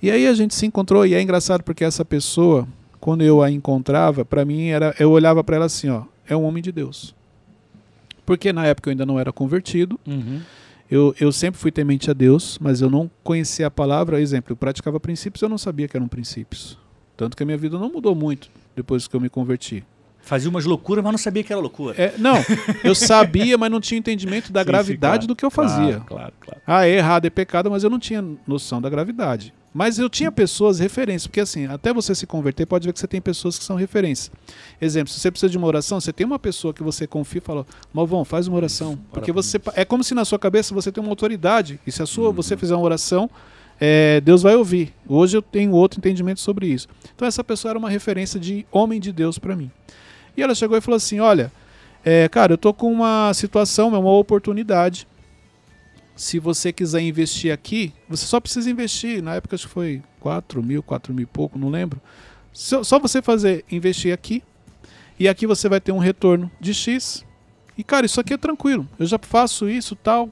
E 0.00 0.10
aí 0.10 0.26
a 0.26 0.34
gente 0.34 0.54
se 0.54 0.64
encontrou 0.66 1.04
e 1.06 1.14
é 1.14 1.20
engraçado 1.20 1.62
porque 1.62 1.84
essa 1.84 2.04
pessoa, 2.04 2.66
quando 3.00 3.22
eu 3.22 3.42
a 3.42 3.50
encontrava, 3.50 4.24
para 4.24 4.44
mim 4.44 4.68
era, 4.68 4.94
eu 4.98 5.10
olhava 5.10 5.42
para 5.44 5.56
ela 5.56 5.66
assim, 5.66 5.88
ó, 5.88 6.02
é 6.28 6.36
um 6.36 6.44
homem 6.44 6.62
de 6.62 6.72
Deus. 6.72 7.14
Porque 8.24 8.52
na 8.52 8.66
época 8.66 8.88
eu 8.88 8.92
ainda 8.92 9.04
não 9.06 9.18
era 9.18 9.32
convertido, 9.32 9.98
Uhum. 10.06 10.40
eu, 10.90 11.14
eu 11.20 11.32
sempre 11.32 11.60
fui 11.60 11.70
temente 11.72 12.10
a 12.10 12.14
Deus, 12.14 12.58
mas 12.60 12.80
eu 12.80 12.88
não 12.90 13.10
conhecia 13.24 13.66
a 13.66 13.70
palavra. 13.70 14.20
Exemplo, 14.20 14.52
eu 14.52 14.56
praticava 14.56 14.98
princípios, 15.00 15.42
eu 15.42 15.48
não 15.48 15.58
sabia 15.58 15.86
que 15.88 15.96
eram 15.96 16.08
princípios. 16.08 16.78
Tanto 17.16 17.36
que 17.36 17.42
a 17.42 17.46
minha 17.46 17.58
vida 17.58 17.78
não 17.78 17.90
mudou 17.90 18.14
muito 18.14 18.50
depois 18.74 19.06
que 19.06 19.14
eu 19.14 19.20
me 19.20 19.28
converti. 19.28 19.84
Fazia 20.22 20.48
umas 20.48 20.64
loucuras, 20.64 21.02
mas 21.02 21.12
não 21.12 21.18
sabia 21.18 21.42
que 21.42 21.52
era 21.52 21.60
loucura. 21.60 22.00
É, 22.00 22.14
não, 22.16 22.36
eu 22.84 22.94
sabia, 22.94 23.58
mas 23.58 23.70
não 23.70 23.80
tinha 23.80 23.98
entendimento 23.98 24.52
da 24.52 24.60
Sim, 24.60 24.66
sim, 24.66 24.70
gravidade 24.70 25.14
claro. 25.14 25.26
do 25.26 25.36
que 25.36 25.44
eu 25.44 25.50
fazia. 25.50 26.00
Claro, 26.00 26.04
claro, 26.06 26.32
claro. 26.40 26.60
Ah, 26.64 26.86
é 26.86 26.96
errado, 26.96 27.26
é 27.26 27.30
pecado, 27.30 27.70
mas 27.70 27.82
eu 27.82 27.90
não 27.90 27.98
tinha 27.98 28.24
noção 28.46 28.80
da 28.80 28.88
gravidade. 28.88 29.52
Mas 29.74 29.98
eu 29.98 30.08
tinha 30.08 30.30
pessoas 30.30 30.78
referências, 30.78 31.26
porque 31.26 31.40
assim, 31.40 31.66
até 31.66 31.92
você 31.92 32.14
se 32.14 32.26
converter, 32.26 32.66
pode 32.66 32.86
ver 32.86 32.92
que 32.92 33.00
você 33.00 33.08
tem 33.08 33.20
pessoas 33.20 33.58
que 33.58 33.64
são 33.64 33.74
referências. 33.74 34.30
Exemplo, 34.80 35.12
se 35.12 35.18
você 35.18 35.30
precisa 35.30 35.50
de 35.50 35.56
uma 35.56 35.66
oração, 35.66 35.98
você 35.98 36.12
tem 36.12 36.26
uma 36.26 36.38
pessoa 36.38 36.74
que 36.74 36.82
você 36.82 37.06
confia 37.06 37.38
e 37.38 37.44
fala, 37.44 37.66
Malvão, 37.92 38.24
faz 38.24 38.46
uma 38.46 38.56
oração. 38.58 38.98
Porque 39.10 39.32
você 39.32 39.58
é 39.74 39.84
como 39.84 40.04
se 40.04 40.14
na 40.14 40.24
sua 40.26 40.38
cabeça 40.38 40.74
você 40.74 40.92
tem 40.92 41.02
uma 41.02 41.10
autoridade. 41.10 41.80
E 41.86 41.90
se 41.90 42.02
a 42.02 42.06
sua, 42.06 42.30
você 42.30 42.54
fizer 42.54 42.74
uma 42.74 42.84
oração, 42.84 43.30
é, 43.84 44.20
Deus 44.20 44.42
vai 44.42 44.54
ouvir. 44.54 44.94
Hoje 45.08 45.36
eu 45.36 45.42
tenho 45.42 45.72
outro 45.72 45.98
entendimento 45.98 46.38
sobre 46.38 46.68
isso. 46.68 46.86
Então 47.16 47.26
essa 47.26 47.42
pessoa 47.42 47.70
era 47.70 47.78
uma 47.80 47.90
referência 47.90 48.38
de 48.38 48.64
homem 48.70 49.00
de 49.00 49.12
Deus 49.12 49.40
para 49.40 49.56
mim. 49.56 49.72
E 50.36 50.42
ela 50.42 50.54
chegou 50.54 50.78
e 50.78 50.80
falou 50.80 50.96
assim: 50.96 51.18
Olha, 51.18 51.50
é, 52.04 52.28
cara, 52.28 52.52
eu 52.52 52.58
tô 52.58 52.72
com 52.72 52.92
uma 52.92 53.34
situação, 53.34 53.92
é 53.92 53.98
uma 53.98 54.12
oportunidade. 54.12 55.04
Se 56.14 56.38
você 56.38 56.72
quiser 56.72 57.00
investir 57.00 57.52
aqui, 57.52 57.92
você 58.08 58.24
só 58.24 58.38
precisa 58.38 58.70
investir. 58.70 59.20
Na 59.20 59.34
época 59.34 59.56
acho 59.56 59.66
que 59.66 59.74
foi 59.74 60.00
4 60.20 60.62
mil, 60.62 60.80
4 60.80 61.12
mil 61.12 61.24
e 61.24 61.26
pouco, 61.26 61.58
não 61.58 61.68
lembro. 61.68 62.00
Só, 62.52 63.00
você 63.00 63.20
fazer, 63.20 63.64
investir 63.68 64.14
aqui. 64.14 64.44
E 65.18 65.28
aqui 65.28 65.44
você 65.44 65.68
vai 65.68 65.80
ter 65.80 65.90
um 65.90 65.98
retorno 65.98 66.48
de 66.60 66.72
X. 66.72 67.26
E 67.76 67.82
cara, 67.82 68.06
isso 68.06 68.20
aqui 68.20 68.34
é 68.34 68.38
tranquilo. 68.38 68.88
Eu 68.96 69.06
já 69.06 69.18
faço 69.20 69.68
isso 69.68 69.96
tal. 69.96 70.30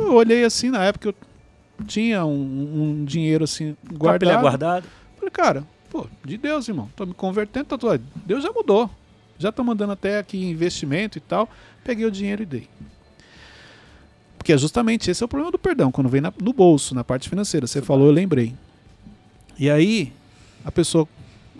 Eu 0.00 0.12
olhei 0.12 0.44
assim 0.44 0.68
na 0.68 0.84
época 0.84 1.08
eu 1.08 1.29
tinha 1.86 2.24
um, 2.24 3.00
um 3.00 3.04
dinheiro 3.04 3.44
assim 3.44 3.76
Guardado. 3.92 4.40
guardado. 4.40 4.42
guardado. 4.42 4.86
Falei, 5.16 5.30
cara, 5.30 5.64
pô, 5.90 6.06
de 6.24 6.36
Deus, 6.38 6.68
irmão. 6.68 6.88
Tô 6.96 7.04
me 7.06 7.14
convertendo, 7.14 7.66
tá 7.66 7.78
tudo. 7.78 8.00
Deus 8.24 8.42
já 8.42 8.50
mudou. 8.52 8.88
Já 9.38 9.50
tô 9.50 9.64
mandando 9.64 9.92
até 9.92 10.18
aqui 10.18 10.38
investimento 10.44 11.18
e 11.18 11.20
tal. 11.20 11.48
Peguei 11.84 12.04
o 12.04 12.10
dinheiro 12.10 12.42
e 12.42 12.46
dei. 12.46 12.68
Porque 14.36 14.52
é 14.52 14.58
justamente 14.58 15.10
esse 15.10 15.22
é 15.22 15.26
o 15.26 15.28
problema 15.28 15.52
do 15.52 15.58
perdão, 15.58 15.90
quando 15.92 16.08
vem 16.08 16.20
na- 16.20 16.32
no 16.42 16.52
bolso, 16.52 16.94
na 16.94 17.04
parte 17.04 17.28
financeira. 17.28 17.66
Você 17.66 17.82
falou, 17.82 18.06
eu 18.06 18.12
lembrei. 18.12 18.54
E 19.58 19.70
aí, 19.70 20.12
a 20.64 20.72
pessoa 20.72 21.06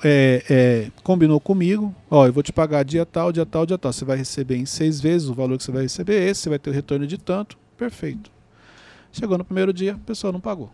é, 0.02 0.42
é, 0.48 0.90
combinou 1.02 1.38
comigo, 1.38 1.94
ó, 2.11 2.26
eu 2.26 2.33
vou 2.33 2.42
te 2.42 2.52
pagar 2.54 2.83
dia 2.85 3.04
tal, 3.04 3.30
dia 3.33 3.44
tal, 3.44 3.66
dia 3.66 3.76
tal. 3.76 3.92
Você 3.92 4.04
vai 4.04 4.16
receber 4.16 4.56
em 4.56 4.64
seis 4.64 4.98
vezes 5.00 5.28
o 5.28 5.35
valor 5.35 5.59
que 5.59 5.64
você 5.64 5.70
vai 5.72 5.83
receber 5.83 6.26
esse, 6.28 6.40
você 6.42 6.48
vai 6.48 6.59
ter 6.59 6.70
o 6.70 6.72
retorno 6.72 7.06
de 7.06 7.18
tanto. 7.18 7.59
Perfeito. 7.76 8.30
Chegou 9.12 9.36
no 9.36 9.44
primeiro 9.44 9.72
dia, 9.72 9.94
a 9.94 10.06
pessoa 10.06 10.32
não 10.32 10.40
pagou. 10.40 10.70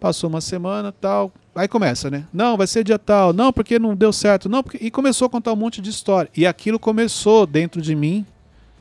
Passou 0.00 0.28
uma 0.28 0.40
semana, 0.40 0.90
tal. 0.90 1.32
Aí 1.54 1.68
começa, 1.68 2.10
né? 2.10 2.26
Não, 2.32 2.56
vai 2.56 2.66
ser 2.66 2.82
dia 2.82 2.98
tal. 2.98 3.32
Não, 3.32 3.52
porque 3.52 3.78
não 3.78 3.94
deu 3.94 4.12
certo. 4.12 4.48
Não, 4.48 4.62
porque... 4.62 4.78
E 4.80 4.90
começou 4.90 5.26
a 5.26 5.30
contar 5.30 5.52
um 5.52 5.56
monte 5.56 5.80
de 5.80 5.90
história. 5.90 6.28
E 6.36 6.44
aquilo 6.44 6.78
começou 6.78 7.46
dentro 7.46 7.80
de 7.80 7.94
mim. 7.94 8.26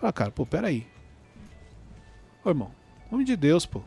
Ah, 0.01 0.11
cara, 0.11 0.31
pô, 0.31 0.45
peraí. 0.47 0.87
Ô, 2.43 2.49
irmão, 2.49 2.71
nome 3.11 3.23
de 3.23 3.35
Deus, 3.35 3.67
pô. 3.67 3.81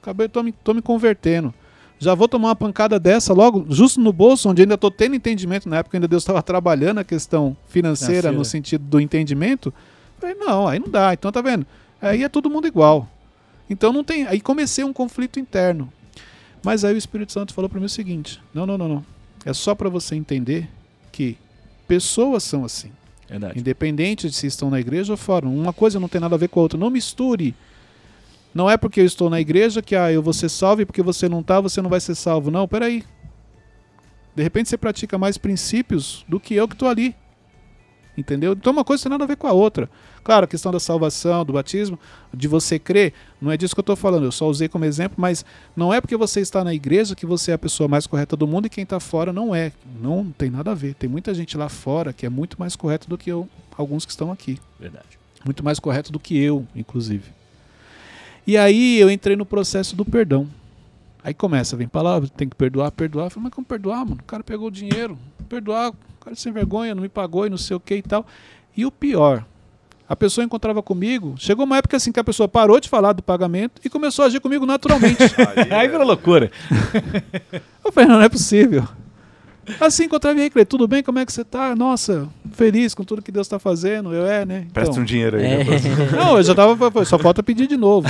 Acabei, 0.00 0.28
tô 0.28 0.40
me, 0.42 0.52
tô 0.52 0.72
me 0.72 0.80
convertendo. 0.80 1.52
Já 1.98 2.14
vou 2.14 2.28
tomar 2.28 2.48
uma 2.48 2.56
pancada 2.56 3.00
dessa 3.00 3.34
logo, 3.34 3.66
justo 3.68 4.00
no 4.00 4.12
bolso, 4.12 4.48
onde 4.48 4.62
ainda 4.62 4.78
tô 4.78 4.88
tendo 4.88 5.16
entendimento. 5.16 5.68
Na 5.68 5.78
época 5.78 5.96
ainda 5.96 6.06
Deus 6.06 6.22
estava 6.22 6.40
trabalhando 6.42 6.98
a 6.98 7.04
questão 7.04 7.56
financeira, 7.66 8.28
Financeira. 8.28 8.38
no 8.38 8.44
sentido 8.44 8.84
do 8.84 9.00
entendimento. 9.00 9.74
Falei, 10.20 10.36
não, 10.36 10.68
aí 10.68 10.78
não 10.78 10.88
dá. 10.88 11.12
Então 11.12 11.32
tá 11.32 11.40
vendo? 11.40 11.66
Aí 12.00 12.22
é 12.22 12.28
todo 12.28 12.48
mundo 12.48 12.68
igual. 12.68 13.08
Então 13.68 13.92
não 13.92 14.02
tem. 14.02 14.26
Aí 14.26 14.40
comecei 14.40 14.84
um 14.84 14.92
conflito 14.92 15.38
interno. 15.38 15.92
Mas 16.62 16.84
aí 16.84 16.94
o 16.94 16.98
Espírito 16.98 17.32
Santo 17.32 17.54
falou 17.54 17.68
para 17.68 17.78
mim 17.78 17.86
o 17.86 17.90
seguinte: 17.90 18.40
não, 18.52 18.66
não, 18.66 18.78
não, 18.78 18.88
não. 18.88 19.06
É 19.44 19.52
só 19.52 19.74
para 19.74 19.88
você 19.88 20.14
entender 20.14 20.68
que 21.12 21.36
pessoas 21.86 22.42
são 22.42 22.64
assim. 22.64 22.90
Verdade. 23.28 23.58
Independente 23.58 24.28
de 24.28 24.34
se 24.34 24.46
estão 24.46 24.70
na 24.70 24.80
igreja 24.80 25.12
ou 25.12 25.16
fora. 25.16 25.46
Uma 25.46 25.72
coisa 25.72 26.00
não 26.00 26.08
tem 26.08 26.20
nada 26.20 26.34
a 26.34 26.38
ver 26.38 26.48
com 26.48 26.60
a 26.60 26.62
outra. 26.62 26.78
Não 26.78 26.90
misture. 26.90 27.54
Não 28.54 28.68
é 28.68 28.76
porque 28.76 29.00
eu 29.00 29.04
estou 29.04 29.28
na 29.28 29.40
igreja 29.40 29.82
que 29.82 29.94
ah, 29.94 30.10
eu 30.10 30.22
vou 30.22 30.32
ser 30.32 30.48
salvo 30.48 30.82
e 30.82 30.86
porque 30.86 31.02
você 31.02 31.28
não 31.28 31.40
está, 31.40 31.60
você 31.60 31.82
não 31.82 31.90
vai 31.90 32.00
ser 32.00 32.14
salvo. 32.14 32.50
Não, 32.50 32.66
peraí. 32.66 33.04
De 34.34 34.42
repente 34.42 34.68
você 34.68 34.78
pratica 34.78 35.18
mais 35.18 35.36
princípios 35.36 36.24
do 36.26 36.40
que 36.40 36.54
eu 36.54 36.66
que 36.66 36.74
estou 36.74 36.88
ali. 36.88 37.14
Entendeu? 38.18 38.52
Então 38.52 38.72
uma 38.72 38.82
coisa 38.82 39.04
tem 39.04 39.10
nada 39.10 39.22
a 39.22 39.26
ver 39.28 39.36
com 39.36 39.46
a 39.46 39.52
outra. 39.52 39.88
Claro, 40.24 40.42
a 40.42 40.48
questão 40.48 40.72
da 40.72 40.80
salvação, 40.80 41.44
do 41.44 41.52
batismo, 41.52 41.96
de 42.34 42.48
você 42.48 42.76
crer, 42.76 43.14
não 43.40 43.52
é 43.52 43.56
disso 43.56 43.76
que 43.76 43.78
eu 43.78 43.82
estou 43.82 43.94
falando. 43.94 44.24
Eu 44.24 44.32
só 44.32 44.48
usei 44.48 44.68
como 44.68 44.84
exemplo, 44.84 45.14
mas 45.16 45.44
não 45.76 45.94
é 45.94 46.00
porque 46.00 46.16
você 46.16 46.40
está 46.40 46.64
na 46.64 46.74
igreja 46.74 47.14
que 47.14 47.24
você 47.24 47.52
é 47.52 47.54
a 47.54 47.58
pessoa 47.58 47.86
mais 47.86 48.08
correta 48.08 48.36
do 48.36 48.44
mundo 48.44 48.66
e 48.66 48.68
quem 48.68 48.82
está 48.82 48.98
fora 48.98 49.32
não 49.32 49.54
é. 49.54 49.70
Não 50.00 50.32
tem 50.36 50.50
nada 50.50 50.72
a 50.72 50.74
ver. 50.74 50.94
Tem 50.94 51.08
muita 51.08 51.32
gente 51.32 51.56
lá 51.56 51.68
fora 51.68 52.12
que 52.12 52.26
é 52.26 52.28
muito 52.28 52.58
mais 52.58 52.74
correta 52.74 53.08
do 53.08 53.16
que 53.16 53.30
eu, 53.30 53.48
alguns 53.76 54.04
que 54.04 54.10
estão 54.10 54.32
aqui. 54.32 54.58
Verdade. 54.80 55.06
Muito 55.44 55.64
mais 55.64 55.78
correto 55.78 56.10
do 56.10 56.18
que 56.18 56.36
eu, 56.36 56.66
inclusive. 56.74 57.30
E 58.44 58.56
aí 58.56 58.98
eu 58.98 59.08
entrei 59.08 59.36
no 59.36 59.46
processo 59.46 59.94
do 59.94 60.04
perdão. 60.04 60.48
Aí 61.22 61.32
começa, 61.32 61.76
vem 61.76 61.86
palavra, 61.86 62.28
tem 62.28 62.48
que 62.48 62.56
perdoar, 62.56 62.90
perdoar. 62.90 63.26
Eu 63.26 63.30
falei, 63.30 63.44
mas 63.44 63.54
como 63.54 63.64
perdoar, 63.64 64.04
mano? 64.04 64.20
O 64.20 64.24
cara 64.24 64.42
pegou 64.42 64.66
o 64.66 64.70
dinheiro, 64.72 65.16
perdoar, 65.48 65.92
cara 66.28 66.36
sem 66.36 66.52
vergonha, 66.52 66.94
não 66.94 67.02
me 67.02 67.08
pagou 67.08 67.46
e 67.46 67.50
não 67.50 67.56
sei 67.56 67.76
o 67.76 67.80
que 67.80 67.94
e 67.96 68.02
tal. 68.02 68.26
E 68.76 68.84
o 68.84 68.90
pior, 68.90 69.44
a 70.08 70.14
pessoa 70.14 70.44
encontrava 70.44 70.82
comigo, 70.82 71.34
chegou 71.38 71.64
uma 71.64 71.78
época 71.78 71.96
assim 71.96 72.12
que 72.12 72.20
a 72.20 72.24
pessoa 72.24 72.48
parou 72.48 72.78
de 72.80 72.88
falar 72.88 73.12
do 73.12 73.22
pagamento 73.22 73.80
e 73.84 73.88
começou 73.88 74.24
a 74.24 74.26
agir 74.28 74.40
comigo 74.40 74.66
naturalmente. 74.66 75.22
Aí, 75.22 75.72
Aí 75.72 75.86
é- 75.86 75.88
virou 75.88 76.06
loucura. 76.06 76.50
Eu 77.84 77.90
falei, 77.92 78.08
não, 78.08 78.16
não 78.16 78.22
é 78.22 78.28
possível. 78.28 78.86
Assim, 79.80 80.04
encontrava 80.04 80.38
aí, 80.40 80.48
Cleiton, 80.48 80.68
tudo 80.78 80.88
bem? 80.88 81.02
Como 81.02 81.18
é 81.18 81.26
que 81.26 81.32
você 81.32 81.44
tá? 81.44 81.76
Nossa, 81.76 82.26
feliz 82.52 82.94
com 82.94 83.04
tudo 83.04 83.20
que 83.20 83.30
Deus 83.30 83.46
tá 83.48 83.58
fazendo. 83.58 84.14
Eu 84.14 84.26
é, 84.26 84.44
né? 84.46 84.66
Presta 84.72 84.92
Então, 84.92 85.02
um 85.02 85.04
dinheiro 85.04 85.36
aí. 85.36 85.44
É. 85.44 85.64
né, 85.64 85.76
Não, 86.16 86.38
eu 86.38 86.42
já 86.42 86.54
tava. 86.54 87.04
Só 87.04 87.18
falta 87.18 87.42
pedir 87.42 87.66
de 87.66 87.76
novo. 87.76 88.08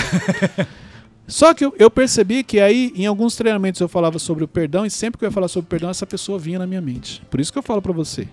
Só 1.28 1.52
que 1.52 1.62
eu, 1.62 1.74
eu 1.78 1.90
percebi 1.90 2.42
que 2.42 2.58
aí, 2.58 2.90
em 2.96 3.04
alguns 3.04 3.36
treinamentos, 3.36 3.80
eu 3.82 3.88
falava 3.88 4.18
sobre 4.18 4.42
o 4.42 4.48
perdão, 4.48 4.86
e 4.86 4.90
sempre 4.90 5.18
que 5.18 5.24
eu 5.26 5.28
ia 5.28 5.32
falar 5.32 5.46
sobre 5.46 5.66
o 5.66 5.68
perdão, 5.68 5.90
essa 5.90 6.06
pessoa 6.06 6.38
vinha 6.38 6.58
na 6.58 6.66
minha 6.66 6.80
mente. 6.80 7.22
Por 7.30 7.38
isso 7.38 7.52
que 7.52 7.58
eu 7.58 7.62
falo 7.62 7.82
pra 7.82 7.92
você. 7.92 8.26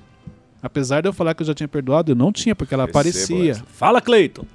Apesar 0.63 1.01
de 1.01 1.10
eu 1.10 1.13
falar 1.13 1.36
que 1.36 1.43
eu 1.43 1.45
já 1.45 1.53
tinha 1.53 1.67
perdoado, 1.67 2.13
eu 2.13 2.15
não 2.15 2.31
tinha, 2.31 2.55
porque 2.55 2.73
ela 2.73 2.86
aparecia. 2.86 3.51
essa. 3.51 3.65
Fala, 3.65 4.01
Cleiton. 4.01 4.45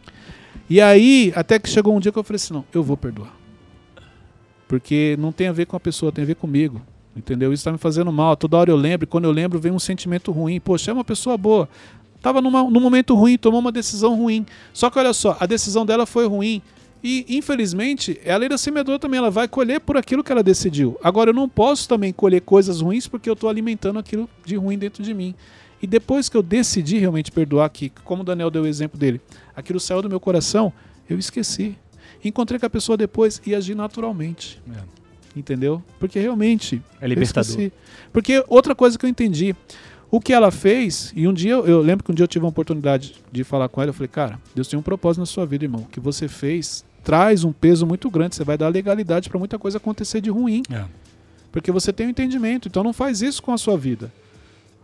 E 0.70 0.80
aí, 0.80 1.32
até 1.36 1.58
que 1.58 1.68
chegou 1.68 1.94
um 1.94 2.00
dia 2.00 2.10
que 2.10 2.18
eu 2.18 2.24
falei 2.24 2.36
assim: 2.36 2.54
não, 2.54 2.64
eu 2.72 2.82
vou 2.82 2.96
perdoar. 2.96 3.32
Porque 4.66 5.16
não 5.18 5.32
tem 5.32 5.48
a 5.48 5.52
ver 5.52 5.66
com 5.66 5.76
a 5.76 5.80
pessoa, 5.80 6.10
tem 6.10 6.24
a 6.24 6.26
ver 6.26 6.36
comigo. 6.36 6.80
Entendeu? 7.14 7.52
Isso 7.52 7.64
tá 7.64 7.72
me 7.72 7.78
fazendo 7.78 8.10
mal. 8.10 8.36
Toda 8.36 8.56
hora 8.56 8.70
eu 8.70 8.76
lembro, 8.76 9.04
e 9.04 9.06
quando 9.06 9.24
eu 9.24 9.32
lembro, 9.32 9.60
vem 9.60 9.70
um 9.70 9.78
sentimento 9.78 10.32
ruim. 10.32 10.58
Poxa, 10.58 10.90
é 10.90 10.94
uma 10.94 11.04
pessoa 11.04 11.36
boa. 11.36 11.68
Tava 12.22 12.40
num 12.40 12.50
momento 12.80 13.14
ruim, 13.14 13.36
tomou 13.36 13.60
uma 13.60 13.72
decisão 13.72 14.16
ruim. 14.16 14.46
Só 14.72 14.88
que 14.88 14.98
olha 14.98 15.12
só, 15.12 15.36
a 15.40 15.46
decisão 15.46 15.84
dela 15.84 16.06
foi 16.06 16.26
ruim. 16.26 16.62
E, 17.02 17.24
infelizmente, 17.28 18.20
a 18.26 18.36
lei 18.36 18.48
da 18.48 18.58
semeadora 18.58 18.98
também 18.98 19.18
ela 19.18 19.30
vai 19.30 19.48
colher 19.48 19.80
por 19.80 19.96
aquilo 19.96 20.22
que 20.22 20.30
ela 20.30 20.42
decidiu. 20.42 20.98
Agora, 21.02 21.30
eu 21.30 21.34
não 21.34 21.48
posso 21.48 21.88
também 21.88 22.12
colher 22.12 22.42
coisas 22.42 22.80
ruins 22.80 23.06
porque 23.06 23.28
eu 23.28 23.34
estou 23.34 23.48
alimentando 23.48 23.98
aquilo 23.98 24.28
de 24.44 24.56
ruim 24.56 24.78
dentro 24.78 25.02
de 25.02 25.14
mim. 25.14 25.34
E 25.82 25.86
depois 25.86 26.28
que 26.28 26.36
eu 26.36 26.42
decidi 26.42 26.98
realmente 26.98 27.32
perdoar 27.32 27.64
aqui, 27.64 27.90
como 28.04 28.22
o 28.22 28.24
Daniel 28.24 28.50
deu 28.50 28.64
o 28.64 28.66
exemplo 28.66 28.98
dele, 28.98 29.20
aquilo 29.56 29.80
saiu 29.80 30.02
do 30.02 30.10
meu 30.10 30.20
coração, 30.20 30.72
eu 31.08 31.18
esqueci. 31.18 31.74
Encontrei 32.22 32.60
com 32.60 32.66
a 32.66 32.70
pessoa 32.70 32.98
depois 32.98 33.40
e 33.46 33.54
agi 33.54 33.74
naturalmente. 33.74 34.60
Entendeu? 35.34 35.82
Porque 35.98 36.18
realmente. 36.18 36.82
É 37.00 37.08
libertador. 37.08 37.70
Porque 38.12 38.44
outra 38.46 38.74
coisa 38.74 38.98
que 38.98 39.06
eu 39.06 39.10
entendi. 39.10 39.54
O 40.10 40.20
que 40.20 40.32
ela 40.32 40.50
fez, 40.50 41.12
e 41.14 41.28
um 41.28 41.32
dia 41.32 41.52
eu, 41.52 41.66
eu 41.68 41.80
lembro 41.80 42.04
que 42.04 42.10
um 42.10 42.14
dia 42.14 42.24
eu 42.24 42.28
tive 42.28 42.44
a 42.44 42.48
oportunidade 42.48 43.14
de 43.30 43.44
falar 43.44 43.68
com 43.68 43.80
ela, 43.80 43.90
eu 43.90 43.94
falei, 43.94 44.08
cara, 44.08 44.40
Deus 44.52 44.66
tem 44.66 44.76
um 44.76 44.82
propósito 44.82 45.20
na 45.20 45.26
sua 45.26 45.46
vida, 45.46 45.64
irmão. 45.64 45.82
O 45.82 45.86
que 45.86 46.00
você 46.00 46.26
fez 46.26 46.84
traz 47.10 47.42
um 47.42 47.50
peso 47.50 47.84
muito 47.84 48.08
grande. 48.08 48.36
Você 48.36 48.44
vai 48.44 48.56
dar 48.56 48.68
legalidade 48.68 49.28
para 49.28 49.36
muita 49.36 49.58
coisa 49.58 49.78
acontecer 49.78 50.20
de 50.20 50.30
ruim. 50.30 50.62
É. 50.70 50.84
Porque 51.50 51.72
você 51.72 51.92
tem 51.92 52.06
um 52.06 52.10
entendimento. 52.10 52.68
Então 52.68 52.84
não 52.84 52.92
faz 52.92 53.20
isso 53.20 53.42
com 53.42 53.52
a 53.52 53.58
sua 53.58 53.76
vida. 53.76 54.12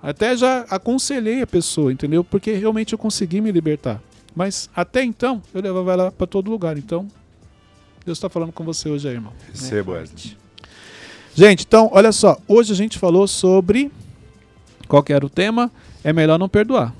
Até 0.02 0.36
já 0.36 0.62
aconselhei 0.68 1.40
a 1.40 1.46
pessoa, 1.46 1.92
entendeu? 1.92 2.24
Porque 2.24 2.50
realmente 2.50 2.92
eu 2.92 2.98
consegui 2.98 3.40
me 3.40 3.52
libertar. 3.52 4.02
Mas 4.34 4.68
até 4.74 5.04
então, 5.04 5.40
eu 5.54 5.62
levava 5.62 5.92
ela 5.92 6.10
para 6.10 6.26
todo 6.26 6.50
lugar. 6.50 6.76
Então, 6.76 7.06
Deus 8.04 8.18
está 8.18 8.28
falando 8.28 8.50
com 8.50 8.64
você 8.64 8.88
hoje 8.88 9.06
aí, 9.06 9.14
irmão. 9.14 9.32
Receba, 9.52 9.92
Wesley. 9.92 10.36
Gente, 11.32 11.64
então, 11.64 11.88
olha 11.92 12.10
só. 12.10 12.36
Hoje 12.48 12.72
a 12.72 12.76
gente 12.76 12.98
falou 12.98 13.28
sobre. 13.28 13.88
Qual 14.88 15.00
que 15.00 15.12
era 15.12 15.24
o 15.24 15.30
tema? 15.30 15.70
É 16.02 16.12
melhor 16.12 16.40
não 16.40 16.48
perdoar. 16.48 16.92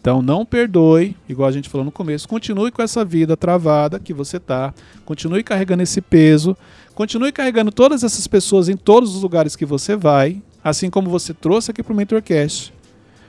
Então 0.00 0.22
não 0.22 0.46
perdoe, 0.46 1.14
igual 1.28 1.46
a 1.46 1.52
gente 1.52 1.68
falou 1.68 1.84
no 1.84 1.92
começo. 1.92 2.26
Continue 2.26 2.70
com 2.70 2.80
essa 2.80 3.04
vida 3.04 3.36
travada 3.36 4.00
que 4.00 4.14
você 4.14 4.40
tá. 4.40 4.72
Continue 5.04 5.44
carregando 5.44 5.82
esse 5.82 6.00
peso. 6.00 6.56
Continue 6.94 7.30
carregando 7.32 7.70
todas 7.70 8.02
essas 8.02 8.26
pessoas 8.26 8.70
em 8.70 8.76
todos 8.76 9.14
os 9.14 9.22
lugares 9.22 9.54
que 9.54 9.66
você 9.66 9.94
vai. 9.94 10.40
Assim 10.64 10.88
como 10.88 11.10
você 11.10 11.34
trouxe 11.34 11.70
aqui 11.70 11.82
para 11.82 11.92
o 11.92 11.96
MentorCast. 11.96 12.72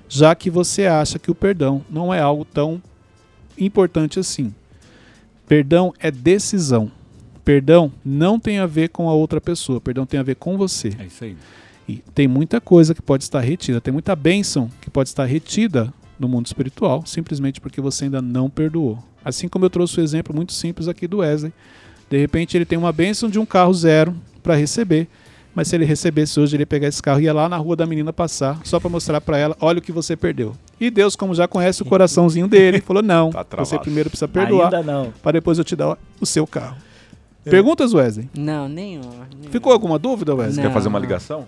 Já 0.07 0.33
que 0.33 0.49
você 0.49 0.85
acha 0.85 1.19
que 1.19 1.29
o 1.29 1.35
perdão 1.35 1.83
não 1.89 2.13
é 2.13 2.21
algo 2.21 2.45
tão 2.45 2.81
importante 3.57 4.17
assim. 4.17 4.53
Perdão 5.47 5.93
é 5.99 6.09
decisão. 6.09 6.89
Perdão 7.43 7.91
não 8.03 8.39
tem 8.39 8.59
a 8.59 8.65
ver 8.65 8.89
com 8.89 9.09
a 9.09 9.13
outra 9.13 9.41
pessoa. 9.41 9.81
Perdão 9.81 10.05
tem 10.05 10.21
a 10.21 10.23
ver 10.23 10.35
com 10.35 10.57
você. 10.57 10.93
É 10.97 11.05
isso 11.05 11.23
aí. 11.25 11.35
E 11.87 11.97
tem 12.15 12.29
muita 12.29 12.61
coisa 12.61 12.95
que 12.95 13.01
pode 13.01 13.25
estar 13.25 13.41
retida, 13.41 13.81
tem 13.81 13.91
muita 13.91 14.15
bênção 14.15 14.69
que 14.79 14.89
pode 14.89 15.09
estar 15.09 15.25
retida 15.25 15.93
no 16.21 16.27
mundo 16.27 16.45
espiritual, 16.45 17.03
simplesmente 17.05 17.59
porque 17.59 17.81
você 17.81 18.05
ainda 18.05 18.21
não 18.21 18.49
perdoou. 18.49 18.99
Assim 19.25 19.47
como 19.47 19.65
eu 19.65 19.69
trouxe 19.69 19.99
o 19.99 20.03
exemplo 20.03 20.33
muito 20.35 20.53
simples 20.53 20.87
aqui 20.87 21.07
do 21.07 21.17
Wesley. 21.17 21.51
De 22.09 22.17
repente 22.17 22.55
ele 22.57 22.65
tem 22.65 22.77
uma 22.77 22.91
bênção 22.91 23.29
de 23.29 23.39
um 23.39 23.45
carro 23.45 23.73
zero 23.73 24.15
para 24.43 24.55
receber, 24.55 25.07
mas 25.55 25.67
se 25.67 25.75
ele 25.75 25.83
recebesse 25.85 26.39
hoje, 26.39 26.55
ele 26.55 26.63
ia 26.63 26.67
pegar 26.67 26.87
esse 26.87 27.01
carro 27.01 27.19
e 27.19 27.23
ia 27.23 27.33
lá 27.33 27.49
na 27.49 27.57
rua 27.57 27.75
da 27.75 27.85
menina 27.85 28.13
passar, 28.13 28.59
só 28.63 28.79
para 28.79 28.89
mostrar 28.89 29.19
para 29.19 29.37
ela, 29.37 29.55
olha 29.59 29.79
o 29.79 29.81
que 29.81 29.91
você 29.91 30.15
perdeu. 30.15 30.53
E 30.79 30.89
Deus, 30.89 31.15
como 31.15 31.33
já 31.35 31.47
conhece 31.47 31.81
o 31.81 31.85
coraçãozinho 31.85 32.47
dele, 32.47 32.79
falou: 32.85 33.03
"Não, 33.03 33.29
Tá 33.31 33.45
você 33.57 33.77
primeiro 33.79 34.09
precisa 34.09 34.27
perdoar, 34.27 34.65
Ainda 34.73 34.81
não. 34.83 35.11
para 35.21 35.33
depois 35.33 35.57
eu 35.57 35.63
te 35.63 35.75
dar 35.75 35.97
o 36.19 36.25
seu 36.25 36.45
carro". 36.47 36.77
Perguntas, 37.43 37.93
Wesley? 37.93 38.29
Não, 38.37 38.69
nenhuma. 38.69 39.27
nenhuma. 39.31 39.49
Ficou 39.49 39.73
alguma 39.73 39.97
dúvida, 39.97 40.33
Wesley? 40.35 40.57
Não. 40.57 40.63
Quer 40.63 40.73
fazer 40.73 40.87
uma 40.89 40.99
ligação? 40.99 41.47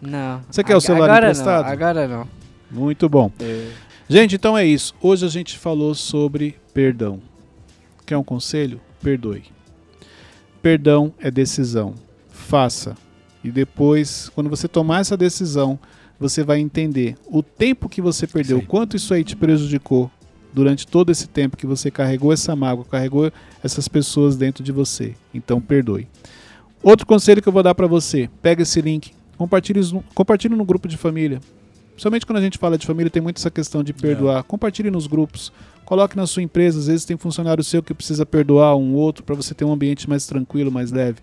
Não. 0.00 0.40
Você 0.50 0.64
quer 0.64 0.74
o 0.74 0.78
Ag- 0.78 0.84
celular 0.86 1.04
agora 1.10 1.26
emprestado? 1.26 1.64
Não, 1.66 1.72
agora 1.72 2.08
não. 2.08 2.28
Muito 2.70 3.08
bom. 3.08 3.30
Gente, 4.08 4.34
então 4.34 4.56
é 4.56 4.66
isso. 4.66 4.94
Hoje 5.00 5.24
a 5.24 5.28
gente 5.28 5.58
falou 5.58 5.94
sobre 5.94 6.56
perdão. 6.74 7.22
Quer 8.04 8.18
um 8.18 8.24
conselho? 8.24 8.78
Perdoe. 9.02 9.44
Perdão 10.60 11.12
é 11.18 11.30
decisão. 11.30 11.94
Faça. 12.28 12.94
E 13.42 13.50
depois, 13.50 14.30
quando 14.34 14.50
você 14.50 14.68
tomar 14.68 15.00
essa 15.00 15.16
decisão, 15.16 15.78
você 16.20 16.42
vai 16.42 16.60
entender 16.60 17.16
o 17.26 17.42
tempo 17.42 17.88
que 17.88 18.02
você 18.02 18.26
perdeu, 18.26 18.60
Sim. 18.60 18.66
quanto 18.66 18.96
isso 18.96 19.12
aí 19.14 19.24
te 19.24 19.34
prejudicou 19.34 20.10
durante 20.52 20.86
todo 20.86 21.10
esse 21.10 21.26
tempo 21.26 21.56
que 21.56 21.66
você 21.66 21.90
carregou 21.90 22.32
essa 22.32 22.54
mágoa, 22.54 22.84
carregou 22.84 23.32
essas 23.62 23.88
pessoas 23.88 24.36
dentro 24.36 24.62
de 24.62 24.70
você. 24.70 25.14
Então, 25.32 25.60
perdoe. 25.60 26.06
Outro 26.82 27.06
conselho 27.06 27.40
que 27.40 27.48
eu 27.48 27.52
vou 27.52 27.62
dar 27.62 27.74
para 27.74 27.86
você: 27.86 28.28
pega 28.42 28.62
esse 28.62 28.80
link, 28.82 29.12
compartilhe, 29.38 29.80
compartilhe 30.14 30.54
no 30.54 30.64
grupo 30.64 30.86
de 30.86 30.98
família. 30.98 31.40
Somente 31.96 32.26
quando 32.26 32.38
a 32.38 32.42
gente 32.42 32.58
fala 32.58 32.76
de 32.76 32.86
família, 32.86 33.10
tem 33.10 33.22
muito 33.22 33.38
essa 33.38 33.50
questão 33.50 33.82
de 33.82 33.92
perdoar. 33.92 34.42
Compartilhe 34.44 34.90
nos 34.90 35.06
grupos. 35.06 35.52
Coloque 35.84 36.16
na 36.16 36.26
sua 36.26 36.42
empresa. 36.42 36.78
Às 36.78 36.86
vezes 36.86 37.04
tem 37.04 37.16
funcionário 37.16 37.62
seu 37.62 37.82
que 37.82 37.94
precisa 37.94 38.26
perdoar 38.26 38.76
um 38.76 38.94
outro 38.94 39.22
para 39.22 39.34
você 39.34 39.54
ter 39.54 39.64
um 39.64 39.72
ambiente 39.72 40.08
mais 40.08 40.26
tranquilo, 40.26 40.72
mais 40.72 40.90
leve. 40.90 41.18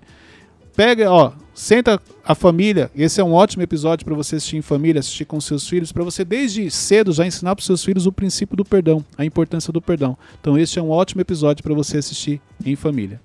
Pega, 0.75 1.11
ó, 1.11 1.33
senta 1.53 1.99
a 2.23 2.33
família. 2.33 2.89
Esse 2.95 3.19
é 3.19 3.23
um 3.23 3.33
ótimo 3.33 3.61
episódio 3.61 4.05
para 4.05 4.15
você 4.15 4.37
assistir 4.37 4.55
em 4.55 4.61
família, 4.61 4.99
assistir 4.99 5.25
com 5.25 5.41
seus 5.41 5.67
filhos, 5.67 5.91
para 5.91 6.03
você 6.03 6.23
desde 6.23 6.71
cedo 6.71 7.11
já 7.11 7.25
ensinar 7.25 7.55
para 7.55 7.65
seus 7.65 7.83
filhos 7.83 8.05
o 8.05 8.11
princípio 8.11 8.55
do 8.55 8.63
perdão, 8.63 9.03
a 9.17 9.25
importância 9.25 9.73
do 9.73 9.81
perdão. 9.81 10.17
Então, 10.39 10.57
este 10.57 10.79
é 10.79 10.81
um 10.81 10.89
ótimo 10.89 11.21
episódio 11.21 11.61
para 11.61 11.73
você 11.73 11.97
assistir 11.97 12.41
em 12.65 12.75
família. 12.75 13.19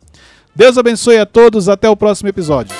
Deus 0.55 0.77
abençoe 0.77 1.19
a 1.19 1.27
todos. 1.27 1.69
Até 1.69 1.89
o 1.89 1.97
próximo 1.97 2.29
episódio. 2.29 2.75